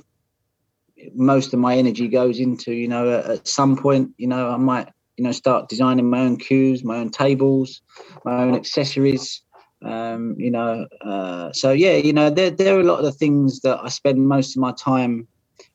most 1.14 1.52
of 1.52 1.58
my 1.58 1.76
energy 1.76 2.08
goes 2.08 2.38
into. 2.38 2.72
You 2.72 2.88
know, 2.88 3.18
at, 3.18 3.26
at 3.26 3.48
some 3.48 3.76
point, 3.76 4.10
you 4.18 4.26
know, 4.26 4.50
I 4.50 4.56
might 4.56 4.88
you 5.16 5.24
know 5.24 5.32
start 5.32 5.68
designing 5.68 6.10
my 6.10 6.20
own 6.20 6.36
cues, 6.36 6.84
my 6.84 6.96
own 6.96 7.10
tables, 7.10 7.82
my 8.24 8.42
own 8.42 8.54
accessories. 8.54 9.42
Um, 9.84 10.36
you 10.38 10.50
know, 10.50 10.86
uh, 11.00 11.52
so 11.52 11.72
yeah, 11.72 11.96
you 11.96 12.12
know, 12.12 12.30
there 12.30 12.50
there 12.50 12.76
are 12.76 12.80
a 12.80 12.84
lot 12.84 12.98
of 12.98 13.04
the 13.04 13.12
things 13.12 13.60
that 13.60 13.80
I 13.82 13.88
spend 13.88 14.28
most 14.28 14.56
of 14.56 14.60
my 14.60 14.72
time 14.72 15.26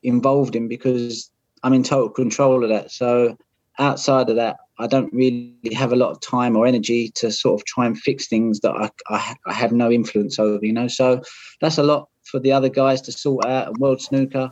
involved 0.04 0.56
in 0.56 0.68
because 0.68 1.32
I'm 1.68 1.74
in 1.74 1.84
total 1.84 2.10
control 2.10 2.64
of 2.64 2.70
that. 2.70 2.92
So 2.92 3.38
outside 3.78 4.30
of 4.30 4.38
that, 4.38 4.56
I 4.80 4.88
don't 4.88 5.12
really 5.12 5.54
have 5.74 5.92
a 5.92 5.98
lot 5.98 6.12
of 6.12 6.22
time 6.22 6.56
or 6.56 6.66
energy 6.66 7.10
to 7.16 7.30
sort 7.30 7.60
of 7.60 7.66
try 7.66 7.86
and 7.86 8.00
fix 8.00 8.30
things 8.30 8.62
that 8.62 8.72
I, 8.72 8.90
I, 9.10 9.36
I 9.48 9.52
have 9.52 9.74
no 9.74 9.92
influence 9.92 10.40
over, 10.40 10.66
you 10.66 10.72
know. 10.72 10.88
So 10.88 11.22
that's 11.60 11.78
a 11.78 11.84
lot 11.84 12.08
for 12.24 12.40
the 12.40 12.54
other 12.54 12.70
guys 12.70 13.02
to 13.02 13.12
sort 13.12 13.46
out 13.46 13.68
and 13.68 13.78
World 13.80 14.02
Snooker. 14.02 14.50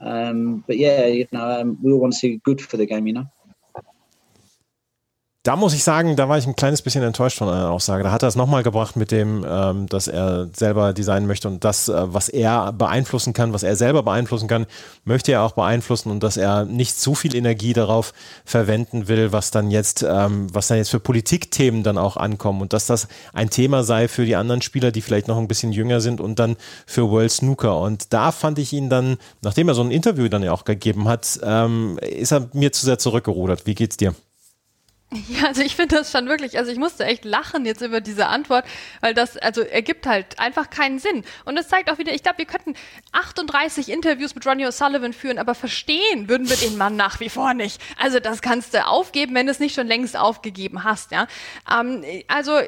Um, 0.00 0.62
but 0.68 0.76
yeah, 0.76 1.06
you 1.06 1.26
know, 1.32 1.60
um, 1.60 1.76
we 1.82 1.90
all 1.90 1.98
want 1.98 2.12
to 2.12 2.18
see 2.20 2.40
good 2.44 2.60
for 2.60 2.76
the 2.76 2.86
game, 2.86 3.08
you 3.08 3.14
know. 3.14 3.26
Da 5.44 5.56
muss 5.56 5.74
ich 5.74 5.84
sagen, 5.84 6.16
da 6.16 6.26
war 6.26 6.38
ich 6.38 6.46
ein 6.46 6.56
kleines 6.56 6.80
bisschen 6.80 7.02
enttäuscht 7.02 7.36
von 7.36 7.50
einer 7.50 7.70
Aussage. 7.70 8.02
Da 8.02 8.10
hat 8.10 8.22
er 8.22 8.28
es 8.28 8.34
nochmal 8.34 8.62
gebracht 8.62 8.96
mit 8.96 9.10
dem, 9.10 9.44
ähm, 9.46 9.86
dass 9.90 10.08
er 10.08 10.48
selber 10.56 10.94
designen 10.94 11.26
möchte 11.26 11.48
und 11.48 11.64
das, 11.64 11.90
äh, 11.90 11.92
was 12.06 12.30
er 12.30 12.72
beeinflussen 12.72 13.34
kann, 13.34 13.52
was 13.52 13.62
er 13.62 13.76
selber 13.76 14.02
beeinflussen 14.02 14.48
kann, 14.48 14.64
möchte 15.04 15.32
er 15.32 15.42
auch 15.42 15.52
beeinflussen 15.52 16.10
und 16.10 16.22
dass 16.22 16.38
er 16.38 16.64
nicht 16.64 16.98
zu 16.98 17.14
viel 17.14 17.36
Energie 17.36 17.74
darauf 17.74 18.14
verwenden 18.46 19.06
will, 19.06 19.32
was 19.32 19.50
dann 19.50 19.70
jetzt, 19.70 20.02
ähm, 20.02 20.46
was 20.50 20.68
dann 20.68 20.78
jetzt 20.78 20.88
für 20.88 20.98
Politikthemen 20.98 21.82
dann 21.82 21.98
auch 21.98 22.16
ankommen 22.16 22.62
und 22.62 22.72
dass 22.72 22.86
das 22.86 23.06
ein 23.34 23.50
Thema 23.50 23.84
sei 23.84 24.08
für 24.08 24.24
die 24.24 24.36
anderen 24.36 24.62
Spieler, 24.62 24.92
die 24.92 25.02
vielleicht 25.02 25.28
noch 25.28 25.36
ein 25.36 25.46
bisschen 25.46 25.72
jünger 25.72 26.00
sind 26.00 26.22
und 26.22 26.38
dann 26.38 26.56
für 26.86 27.10
World 27.10 27.32
Snooker. 27.32 27.78
Und 27.80 28.14
da 28.14 28.32
fand 28.32 28.58
ich 28.58 28.72
ihn 28.72 28.88
dann, 28.88 29.18
nachdem 29.42 29.68
er 29.68 29.74
so 29.74 29.82
ein 29.82 29.90
Interview 29.90 30.28
dann 30.28 30.42
ja 30.42 30.52
auch 30.52 30.64
gegeben 30.64 31.06
hat, 31.06 31.38
ähm, 31.42 31.98
ist 32.00 32.32
er 32.32 32.48
mir 32.54 32.72
zu 32.72 32.86
sehr 32.86 32.98
zurückgerudert. 32.98 33.66
Wie 33.66 33.74
geht's 33.74 33.98
dir? 33.98 34.14
Ja, 35.28 35.46
also 35.46 35.62
ich 35.62 35.76
finde 35.76 35.96
das 35.96 36.10
schon 36.10 36.28
wirklich, 36.28 36.58
also 36.58 36.70
ich 36.70 36.78
musste 36.78 37.04
echt 37.04 37.24
lachen 37.24 37.64
jetzt 37.66 37.82
über 37.82 38.00
diese 38.00 38.26
Antwort, 38.26 38.64
weil 39.00 39.14
das, 39.14 39.36
also 39.36 39.62
ergibt 39.62 40.06
halt 40.06 40.38
einfach 40.38 40.70
keinen 40.70 40.98
Sinn. 40.98 41.24
Und 41.44 41.56
es 41.56 41.68
zeigt 41.68 41.90
auch 41.90 41.98
wieder, 41.98 42.12
ich 42.12 42.22
glaube, 42.22 42.38
wir 42.38 42.46
könnten 42.46 42.74
38 43.12 43.88
Interviews 43.88 44.34
mit 44.34 44.46
Ronnie 44.46 44.66
O'Sullivan 44.66 45.12
führen, 45.12 45.38
aber 45.38 45.54
verstehen 45.54 46.28
würden 46.28 46.48
wir 46.48 46.56
den 46.56 46.76
Mann 46.76 46.96
nach 46.96 47.20
wie 47.20 47.28
vor 47.28 47.54
nicht. 47.54 47.80
Also 47.96 48.18
das 48.20 48.42
kannst 48.42 48.74
du 48.74 48.86
aufgeben, 48.86 49.34
wenn 49.34 49.46
du 49.46 49.52
es 49.52 49.60
nicht 49.60 49.74
schon 49.74 49.86
längst 49.86 50.16
aufgegeben 50.16 50.84
hast, 50.84 51.12
ja. 51.12 51.26
Ähm, 51.70 52.04
also 52.28 52.58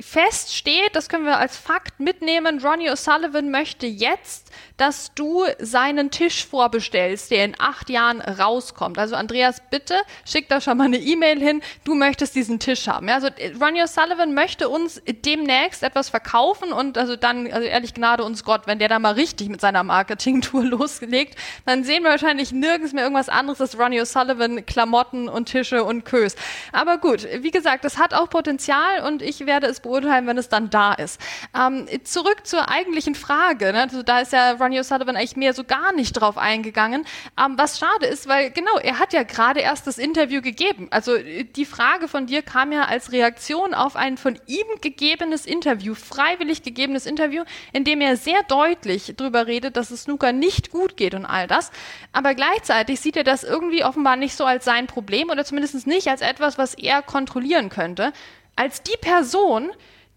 fest 0.00 0.54
steht, 0.54 0.94
das 0.94 1.08
können 1.08 1.24
wir 1.24 1.38
als 1.38 1.56
Fakt 1.56 2.00
mitnehmen, 2.00 2.60
Ronnie 2.64 2.90
O'Sullivan 2.90 3.50
möchte 3.50 3.86
jetzt, 3.86 4.50
dass 4.76 5.12
du 5.14 5.44
seinen 5.58 6.10
Tisch 6.10 6.46
vorbestellst, 6.46 7.30
der 7.30 7.44
in 7.44 7.56
acht 7.58 7.90
Jahren 7.90 8.20
rauskommt. 8.20 8.98
Also 8.98 9.16
Andreas, 9.16 9.60
bitte 9.70 9.94
schick 10.24 10.48
da 10.48 10.60
schon 10.60 10.78
mal 10.78 10.84
eine 10.84 10.98
E-Mail 10.98 11.40
hin, 11.40 11.62
du 11.88 11.94
möchtest 11.94 12.34
diesen 12.34 12.58
Tisch 12.58 12.86
haben. 12.86 13.08
Ja, 13.08 13.14
also 13.14 13.28
Ronnie 13.58 13.82
O'Sullivan 13.82 14.34
möchte 14.34 14.68
uns 14.68 15.00
demnächst 15.24 15.82
etwas 15.82 16.10
verkaufen 16.10 16.70
und 16.70 16.98
also 16.98 17.16
dann, 17.16 17.50
also 17.50 17.66
ehrlich 17.66 17.94
Gnade 17.94 18.24
uns 18.24 18.44
Gott, 18.44 18.66
wenn 18.66 18.78
der 18.78 18.88
da 18.88 18.98
mal 18.98 19.14
richtig 19.14 19.48
mit 19.48 19.62
seiner 19.62 19.82
Marketing-Tour 19.84 20.64
losgelegt, 20.66 21.38
dann 21.64 21.84
sehen 21.84 22.02
wir 22.02 22.10
wahrscheinlich 22.10 22.52
nirgends 22.52 22.92
mehr 22.92 23.04
irgendwas 23.04 23.30
anderes 23.30 23.62
als 23.62 23.78
Ronnie 23.78 24.02
O'Sullivan, 24.02 24.66
Klamotten 24.66 25.30
und 25.30 25.46
Tische 25.46 25.82
und 25.82 26.04
Kös. 26.04 26.36
Aber 26.72 26.98
gut, 26.98 27.26
wie 27.40 27.50
gesagt, 27.50 27.86
das 27.86 27.96
hat 27.96 28.12
auch 28.12 28.28
Potenzial 28.28 29.06
und 29.06 29.22
ich 29.22 29.46
werde 29.46 29.66
es 29.66 29.80
beurteilen, 29.80 30.26
wenn 30.26 30.36
es 30.36 30.50
dann 30.50 30.68
da 30.68 30.92
ist. 30.92 31.18
Ähm, 31.58 31.86
zurück 32.04 32.46
zur 32.46 32.68
eigentlichen 32.68 33.14
Frage. 33.14 33.72
Ne? 33.72 33.80
Also 33.80 34.02
da 34.02 34.20
ist 34.20 34.34
ja 34.34 34.52
Ronnie 34.52 34.80
O'Sullivan 34.80 35.16
eigentlich 35.16 35.36
mehr 35.36 35.54
so 35.54 35.64
gar 35.64 35.94
nicht 35.94 36.12
drauf 36.12 36.36
eingegangen. 36.36 37.06
Ähm, 37.42 37.54
was 37.56 37.78
schade 37.78 38.04
ist, 38.04 38.28
weil 38.28 38.50
genau, 38.50 38.76
er 38.76 38.98
hat 38.98 39.14
ja 39.14 39.22
gerade 39.22 39.60
erst 39.60 39.86
das 39.86 39.96
Interview 39.96 40.42
gegeben. 40.42 40.88
Also 40.90 41.16
die 41.16 41.64
Frage 41.68 42.08
von 42.08 42.26
dir 42.26 42.42
kam 42.42 42.72
ja 42.72 42.86
als 42.86 43.12
Reaktion 43.12 43.74
auf 43.74 43.94
ein 43.94 44.16
von 44.16 44.38
ihm 44.46 44.66
gegebenes 44.80 45.46
Interview, 45.46 45.94
freiwillig 45.94 46.62
gegebenes 46.62 47.06
Interview, 47.06 47.44
in 47.72 47.84
dem 47.84 48.00
er 48.00 48.16
sehr 48.16 48.42
deutlich 48.42 49.14
darüber 49.16 49.46
redet, 49.46 49.76
dass 49.76 49.90
es 49.90 50.02
Snooker 50.02 50.32
nicht 50.32 50.70
gut 50.70 50.96
geht 50.96 51.14
und 51.14 51.26
all 51.26 51.46
das. 51.46 51.70
Aber 52.12 52.34
gleichzeitig 52.34 53.00
sieht 53.00 53.16
er 53.16 53.24
das 53.24 53.44
irgendwie 53.44 53.84
offenbar 53.84 54.16
nicht 54.16 54.34
so 54.34 54.44
als 54.44 54.64
sein 54.64 54.86
Problem 54.86 55.30
oder 55.30 55.44
zumindest 55.44 55.86
nicht 55.86 56.08
als 56.08 56.20
etwas, 56.20 56.58
was 56.58 56.74
er 56.74 57.02
kontrollieren 57.02 57.68
könnte, 57.68 58.12
als 58.56 58.82
die 58.82 58.96
Person, 59.00 59.70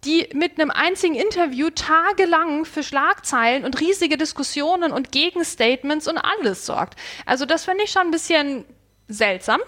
die 0.03 0.29
mit 0.33 0.59
einem 0.59 0.71
einzigen 0.71 1.15
Interview 1.15 1.69
tagelang 1.69 2.65
für 2.65 2.81
Schlagzeilen 2.81 3.65
und 3.65 3.79
riesige 3.79 4.17
Diskussionen 4.17 4.91
und 4.91 5.11
Gegenstatements 5.11 6.07
und 6.07 6.17
alles 6.17 6.65
sorgt. 6.65 6.95
Also 7.25 7.45
das 7.45 7.65
finde 7.65 7.83
ich 7.83 7.91
schon 7.91 8.03
ein 8.03 8.11
bisschen 8.11 8.65
seltsam 9.07 9.59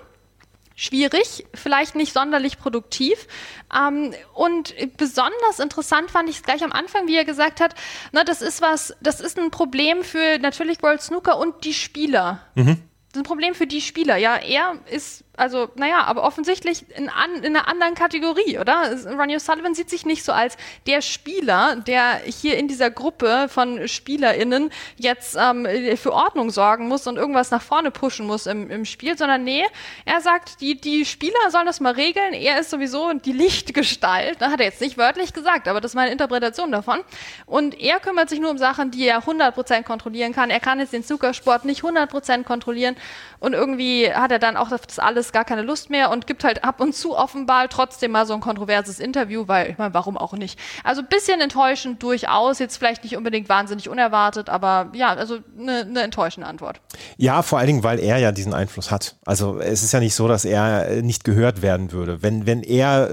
schwierig, 0.76 1.45
vielleicht 1.53 1.95
nicht 1.95 2.13
sonderlich 2.13 2.57
produktiv. 2.57 3.28
Ähm, 3.76 4.13
und 4.34 4.74
besonders 4.97 5.59
interessant 5.59 6.11
fand 6.11 6.30
ich 6.30 6.38
es 6.38 6.43
gleich 6.43 6.63
am 6.63 6.71
Anfang, 6.71 7.07
wie 7.07 7.15
er 7.15 7.26
gesagt 7.26 7.59
hat, 7.59 7.76
na, 8.11 8.24
das 8.24 8.41
ist 8.41 8.61
was, 8.61 8.95
das 9.01 9.19
ist 9.19 9.38
ein 9.38 9.51
Problem 9.51 10.03
für 10.03 10.39
natürlich 10.39 10.82
World 10.82 11.01
Snooker 11.01 11.38
und 11.38 11.63
die 11.65 11.74
Spieler. 11.74 12.41
Mhm. 12.55 12.82
Das 13.13 13.19
ist 13.19 13.21
ein 13.21 13.24
Problem 13.24 13.53
für 13.53 13.67
die 13.67 13.82
Spieler. 13.82 14.17
Ja, 14.17 14.38
er 14.38 14.80
ist 14.89 15.24
also, 15.36 15.68
naja, 15.76 16.04
aber 16.04 16.22
offensichtlich 16.22 16.86
in, 16.96 17.10
an, 17.10 17.44
in 17.44 17.56
einer 17.56 17.68
anderen 17.68 17.96
Kategorie, 17.96 18.60
oder? 18.60 18.96
Ronnie 19.18 19.36
O'Sullivan 19.36 19.74
sieht 19.74 19.90
sich 19.90 20.06
nicht 20.06 20.24
so 20.24 20.32
als 20.32 20.58
der 20.86 21.02
Spieler, 21.02 21.76
der 21.78 22.22
hier 22.26 22.56
in 22.58 22.68
dieser 22.68 22.92
Gruppe 22.92 23.48
von 23.50 23.88
SpielerInnen 23.88 24.70
jetzt 24.96 25.36
ähm, 25.40 25.68
für 25.98 26.14
Ordnung 26.14 26.52
sorgen 26.52 26.88
muss 26.88 27.08
und 27.08 27.18
irgendwas 27.18 27.50
nach 27.50 27.64
vorne 27.64 27.90
pushen 27.90 28.28
muss 28.28 28.46
im, 28.46 28.70
im 28.70 28.86
Spiel, 28.86 29.18
sondern 29.18 29.44
nee, 29.44 29.64
er 30.06 30.22
sagt, 30.22 30.62
die, 30.62 30.80
die 30.80 31.04
Spieler 31.04 31.50
sollen 31.50 31.66
das 31.66 31.80
mal 31.80 31.94
regeln. 31.94 32.34
Er 32.34 32.60
ist 32.60 32.70
sowieso 32.70 33.12
die 33.14 33.34
Lichtgestalt. 33.34 34.40
Da 34.40 34.52
hat 34.52 34.60
er 34.60 34.68
jetzt 34.68 34.82
nicht 34.82 35.00
wörtlich 35.00 35.34
gesagt, 35.34 35.68
aber 35.68 35.82
das 35.82 35.92
ist 35.92 35.96
meine 35.96 36.12
Interpretation 36.12 36.72
davon. 36.72 37.00
Und 37.48 37.80
er 37.80 38.00
kümmert 38.00 38.30
sich 38.30 38.40
nur 38.40 38.52
um 38.52 38.60
Sachen, 38.60 38.92
die 38.92 39.08
er 39.08 39.24
100% 39.24 39.82
kontrollieren 39.82 40.32
kann. 40.32 40.52
Er 40.52 40.60
kann 40.60 40.80
jetzt 40.80 40.94
den 40.94 41.04
Zuckersport 41.04 41.66
nicht 41.66 41.82
100% 41.82 42.44
kontrollieren. 42.44 42.96
Und 43.44 43.52
irgendwie 43.52 44.10
hat 44.10 44.32
er 44.32 44.39
dann 44.39 44.56
auch 44.56 44.70
das 44.70 45.00
alles 45.00 45.34
gar 45.34 45.44
keine 45.44 45.64
Lust 45.64 45.89
mehr 45.89 46.12
und 46.12 46.28
gibt 46.28 46.46
halt 46.46 46.64
ab 46.64 46.80
und 46.80 46.96
zu 46.96 47.18
offenbar 47.18 47.68
trotzdem 47.68 48.12
mal 48.12 48.26
so 48.26 48.34
ein 48.34 48.39
kontroverses 48.39 49.02
Interview, 49.02 49.50
weil 49.50 49.70
ich 49.72 49.78
meine, 49.78 49.94
warum 49.94 50.18
auch 50.18 50.32
nicht? 50.32 50.58
Also 50.86 51.02
ein 51.02 51.10
bisschen 51.10 51.41
enttäuschend 51.41 52.02
durchaus, 52.02 52.60
jetzt 52.60 52.78
vielleicht 52.78 53.04
nicht 53.04 53.18
unbedingt 53.18 53.50
wahnsinnig 53.50 53.89
unerwartet, 53.89 54.48
aber 54.48 54.91
ja, 54.94 55.10
also 55.10 55.39
eine 55.60 55.84
ne 55.84 56.04
enttäuschende 56.04 56.48
Antwort. 56.48 56.80
Ja, 57.18 57.41
vor 57.41 57.60
allen 57.60 57.68
Dingen, 57.68 57.84
weil 57.84 58.00
er 58.00 58.18
ja 58.18 58.32
diesen 58.32 58.54
Einfluss 58.54 58.91
hat. 58.91 59.18
Also 59.26 59.60
es 59.60 59.84
ist 59.84 59.91
ja 59.91 60.00
nicht 60.00 60.16
so, 60.16 60.30
dass 60.30 60.46
er 60.46 61.02
nicht 61.02 61.26
gehört 61.26 61.62
werden 61.62 61.91
würde. 61.91 62.24
Wenn, 62.24 62.46
wenn 62.46 62.64
er 62.64 63.10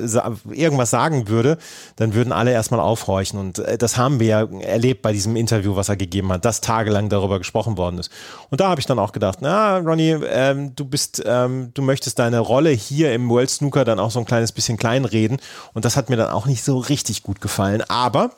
irgendwas 0.48 0.90
sagen 0.90 1.26
würde, 1.26 1.58
dann 1.96 2.14
würden 2.14 2.32
alle 2.32 2.52
erstmal 2.52 2.78
aufhorchen 2.78 3.40
und 3.40 3.58
äh, 3.58 3.76
das 3.76 3.96
haben 3.96 4.20
wir 4.20 4.26
ja 4.28 4.48
erlebt 4.60 5.02
bei 5.02 5.10
diesem 5.12 5.34
Interview, 5.34 5.74
was 5.74 5.88
er 5.88 5.96
gegeben 5.96 6.32
hat, 6.32 6.44
dass 6.44 6.60
tagelang 6.60 7.08
darüber 7.08 7.38
gesprochen 7.38 7.76
worden 7.76 7.98
ist. 7.98 8.12
Und 8.50 8.60
da 8.60 8.68
habe 8.68 8.80
ich 8.80 8.86
dann 8.86 9.00
auch 9.00 9.10
gedacht, 9.10 9.38
na, 9.40 9.78
Ronny, 9.78 10.19
ähm, 10.28 10.74
du 10.74 10.84
bist, 10.84 11.22
ähm, 11.24 11.70
du 11.74 11.82
möchtest 11.82 12.18
deine 12.18 12.40
Rolle 12.40 12.70
hier 12.70 13.14
im 13.14 13.28
World 13.28 13.50
Snooker 13.50 13.84
dann 13.84 13.98
auch 13.98 14.10
so 14.10 14.18
ein 14.18 14.24
kleines 14.24 14.52
bisschen 14.52 14.76
kleinreden. 14.76 15.40
Und 15.74 15.84
das 15.84 15.96
hat 15.96 16.10
mir 16.10 16.16
dann 16.16 16.30
auch 16.30 16.46
nicht 16.46 16.64
so 16.64 16.78
richtig 16.78 17.22
gut 17.22 17.40
gefallen. 17.40 17.82
Aber 17.88 18.32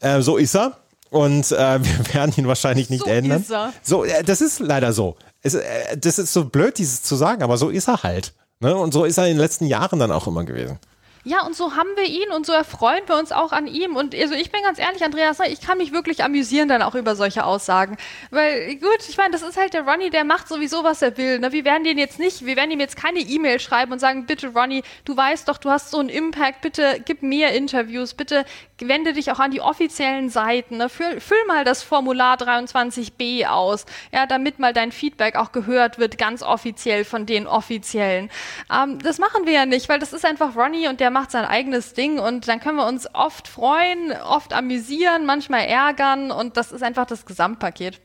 äh, 0.00 0.20
so 0.20 0.36
ist 0.36 0.54
er. 0.54 0.76
Und 1.10 1.52
äh, 1.52 1.78
wir 1.82 2.14
werden 2.14 2.34
ihn 2.36 2.48
wahrscheinlich 2.48 2.90
nicht 2.90 3.04
so 3.04 3.10
ändern. 3.10 3.42
Ist 3.42 3.50
er. 3.50 3.72
So, 3.82 4.04
äh, 4.04 4.22
das 4.24 4.40
ist 4.40 4.60
leider 4.60 4.92
so. 4.92 5.16
Es, 5.42 5.54
äh, 5.54 5.96
das 5.96 6.18
ist 6.18 6.32
so 6.32 6.44
blöd, 6.44 6.78
dieses 6.78 7.02
zu 7.02 7.16
sagen, 7.16 7.42
aber 7.42 7.56
so 7.56 7.68
ist 7.68 7.88
er 7.88 8.02
halt. 8.02 8.32
Ne? 8.60 8.74
Und 8.74 8.92
so 8.92 9.04
ist 9.04 9.18
er 9.18 9.26
in 9.26 9.34
den 9.34 9.40
letzten 9.40 9.66
Jahren 9.66 9.98
dann 9.98 10.12
auch 10.12 10.26
immer 10.26 10.44
gewesen. 10.44 10.78
Ja, 11.26 11.42
und 11.46 11.56
so 11.56 11.74
haben 11.74 11.88
wir 11.96 12.04
ihn 12.04 12.30
und 12.32 12.44
so 12.44 12.52
erfreuen 12.52 13.02
wir 13.06 13.16
uns 13.16 13.32
auch 13.32 13.52
an 13.52 13.66
ihm. 13.66 13.96
Und 13.96 14.14
also 14.14 14.34
ich 14.34 14.52
bin 14.52 14.62
ganz 14.62 14.78
ehrlich, 14.78 15.02
Andreas, 15.02 15.38
ich 15.40 15.62
kann 15.62 15.78
mich 15.78 15.90
wirklich 15.90 16.22
amüsieren 16.22 16.68
dann 16.68 16.82
auch 16.82 16.94
über 16.94 17.16
solche 17.16 17.46
Aussagen. 17.46 17.96
Weil, 18.30 18.76
gut, 18.76 18.98
ich 19.08 19.16
meine, 19.16 19.30
das 19.30 19.40
ist 19.40 19.56
halt 19.56 19.72
der 19.72 19.88
Ronny, 19.88 20.10
der 20.10 20.24
macht 20.24 20.48
sowieso, 20.48 20.84
was 20.84 21.00
er 21.00 21.16
will. 21.16 21.38
Ne? 21.38 21.50
Wir 21.52 21.64
werden 21.64 21.84
den 21.84 21.96
jetzt 21.96 22.18
nicht, 22.18 22.44
wir 22.44 22.56
werden 22.56 22.70
ihm 22.70 22.80
jetzt 22.80 22.96
keine 22.96 23.20
E-Mail 23.20 23.58
schreiben 23.58 23.92
und 23.92 24.00
sagen, 24.00 24.26
bitte 24.26 24.48
Ronny, 24.48 24.82
du 25.06 25.16
weißt 25.16 25.48
doch, 25.48 25.56
du 25.56 25.70
hast 25.70 25.90
so 25.90 25.98
einen 25.98 26.10
Impact, 26.10 26.60
bitte 26.60 27.00
gib 27.02 27.22
mehr 27.22 27.54
Interviews, 27.54 28.12
bitte 28.12 28.44
wende 28.80 29.14
dich 29.14 29.30
auch 29.30 29.38
an 29.38 29.50
die 29.50 29.62
offiziellen 29.62 30.28
Seiten. 30.28 30.76
Ne? 30.76 30.90
Füll, 30.90 31.20
füll 31.20 31.42
mal 31.46 31.64
das 31.64 31.82
Formular 31.82 32.36
23b 32.36 33.46
aus, 33.46 33.86
ja, 34.12 34.26
damit 34.26 34.58
mal 34.58 34.74
dein 34.74 34.92
Feedback 34.92 35.36
auch 35.36 35.52
gehört 35.52 35.98
wird, 35.98 36.18
ganz 36.18 36.42
offiziell 36.42 37.04
von 37.06 37.24
den 37.24 37.46
Offiziellen. 37.46 38.30
Ähm, 38.70 38.98
das 38.98 39.18
machen 39.18 39.46
wir 39.46 39.52
ja 39.52 39.64
nicht, 39.64 39.88
weil 39.88 39.98
das 39.98 40.12
ist 40.12 40.26
einfach 40.26 40.54
Ronny 40.54 40.88
und 40.88 41.00
der 41.00 41.13
macht 41.14 41.30
sein 41.30 41.46
eigenes 41.46 41.94
Ding 41.94 42.18
und 42.18 42.46
dann 42.48 42.60
können 42.60 42.76
wir 42.76 42.86
uns 42.86 43.08
oft 43.14 43.48
freuen, 43.48 44.12
oft 44.12 44.52
amüsieren, 44.52 45.24
manchmal 45.24 45.64
ärgern 45.64 46.30
und 46.30 46.58
das 46.58 46.72
ist 46.72 46.82
einfach 46.82 47.06
das 47.06 47.24
Gesamtpaket. 47.24 48.00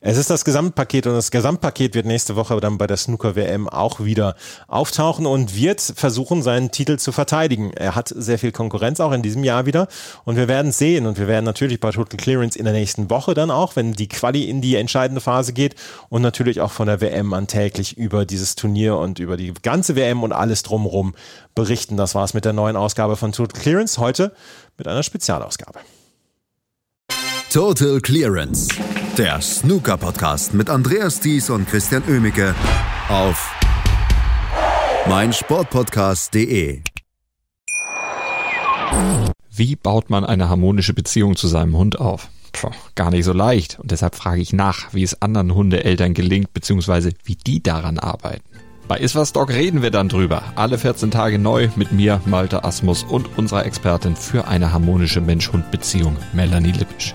Es 0.00 0.16
ist 0.16 0.30
das 0.30 0.44
Gesamtpaket 0.44 1.06
und 1.06 1.14
das 1.14 1.30
Gesamtpaket 1.30 1.94
wird 1.94 2.06
nächste 2.06 2.36
Woche 2.36 2.60
dann 2.60 2.78
bei 2.78 2.86
der 2.86 2.96
Snooker 2.96 3.36
WM 3.36 3.68
auch 3.68 4.00
wieder 4.00 4.34
auftauchen 4.66 5.26
und 5.26 5.56
wird 5.56 5.80
versuchen, 5.80 6.42
seinen 6.42 6.70
Titel 6.70 6.98
zu 6.98 7.12
verteidigen. 7.12 7.72
Er 7.72 7.94
hat 7.94 8.08
sehr 8.08 8.38
viel 8.38 8.52
Konkurrenz 8.52 9.00
auch 9.00 9.12
in 9.12 9.22
diesem 9.22 9.44
Jahr 9.44 9.66
wieder 9.66 9.88
und 10.24 10.36
wir 10.36 10.48
werden 10.48 10.72
sehen 10.72 11.06
und 11.06 11.18
wir 11.18 11.28
werden 11.28 11.44
natürlich 11.44 11.80
bei 11.80 11.90
Total 11.90 12.16
Clearance 12.16 12.58
in 12.58 12.64
der 12.64 12.74
nächsten 12.74 13.10
Woche 13.10 13.34
dann 13.34 13.50
auch, 13.50 13.76
wenn 13.76 13.92
die 13.92 14.08
Quali 14.08 14.44
in 14.44 14.60
die 14.60 14.76
entscheidende 14.76 15.20
Phase 15.20 15.52
geht 15.52 15.76
und 16.08 16.22
natürlich 16.22 16.60
auch 16.60 16.72
von 16.72 16.86
der 16.86 17.00
WM 17.00 17.32
an 17.32 17.46
täglich 17.46 17.96
über 17.96 18.26
dieses 18.26 18.56
Turnier 18.56 18.96
und 18.96 19.18
über 19.18 19.36
die 19.36 19.54
ganze 19.62 19.96
WM 19.96 20.22
und 20.22 20.32
alles 20.32 20.62
drumherum 20.62 21.14
berichten. 21.54 21.96
Das 21.96 22.14
war's 22.14 22.34
mit 22.34 22.44
der 22.44 22.52
neuen 22.52 22.76
Ausgabe 22.76 23.16
von 23.16 23.32
Total 23.32 23.60
Clearance. 23.60 24.00
Heute 24.00 24.32
mit 24.76 24.88
einer 24.88 25.02
Spezialausgabe. 25.02 25.80
Total 27.52 28.00
Clearance 28.00 28.68
der 29.18 29.38
Snooker-Podcast 29.42 30.54
mit 30.54 30.70
Andreas 30.70 31.20
Thies 31.20 31.50
und 31.50 31.68
Christian 31.68 32.02
Oemicke 32.08 32.54
auf 33.10 33.54
meinsportpodcast.de. 35.06 36.80
Wie 39.54 39.76
baut 39.76 40.08
man 40.08 40.24
eine 40.24 40.48
harmonische 40.48 40.94
Beziehung 40.94 41.36
zu 41.36 41.46
seinem 41.46 41.76
Hund 41.76 42.00
auf? 42.00 42.30
Puh, 42.52 42.70
gar 42.94 43.10
nicht 43.10 43.26
so 43.26 43.34
leicht. 43.34 43.78
Und 43.80 43.90
deshalb 43.90 44.14
frage 44.14 44.40
ich 44.40 44.54
nach, 44.54 44.94
wie 44.94 45.02
es 45.02 45.20
anderen 45.20 45.54
Hundeeltern 45.54 46.14
gelingt, 46.14 46.54
beziehungsweise 46.54 47.10
wie 47.24 47.36
die 47.36 47.62
daran 47.62 47.98
arbeiten. 47.98 48.44
Bei 48.88 48.96
Iswas 48.96 49.34
Dog 49.34 49.50
reden 49.50 49.82
wir 49.82 49.90
dann 49.90 50.08
drüber. 50.08 50.42
Alle 50.54 50.78
14 50.78 51.10
Tage 51.10 51.38
neu 51.38 51.68
mit 51.76 51.92
mir, 51.92 52.22
Malte 52.24 52.64
Asmus 52.64 53.02
und 53.02 53.36
unserer 53.36 53.66
Expertin 53.66 54.16
für 54.16 54.48
eine 54.48 54.72
harmonische 54.72 55.20
Mensch-Hund-Beziehung, 55.20 56.16
Melanie 56.32 56.72
Lippisch. 56.72 57.14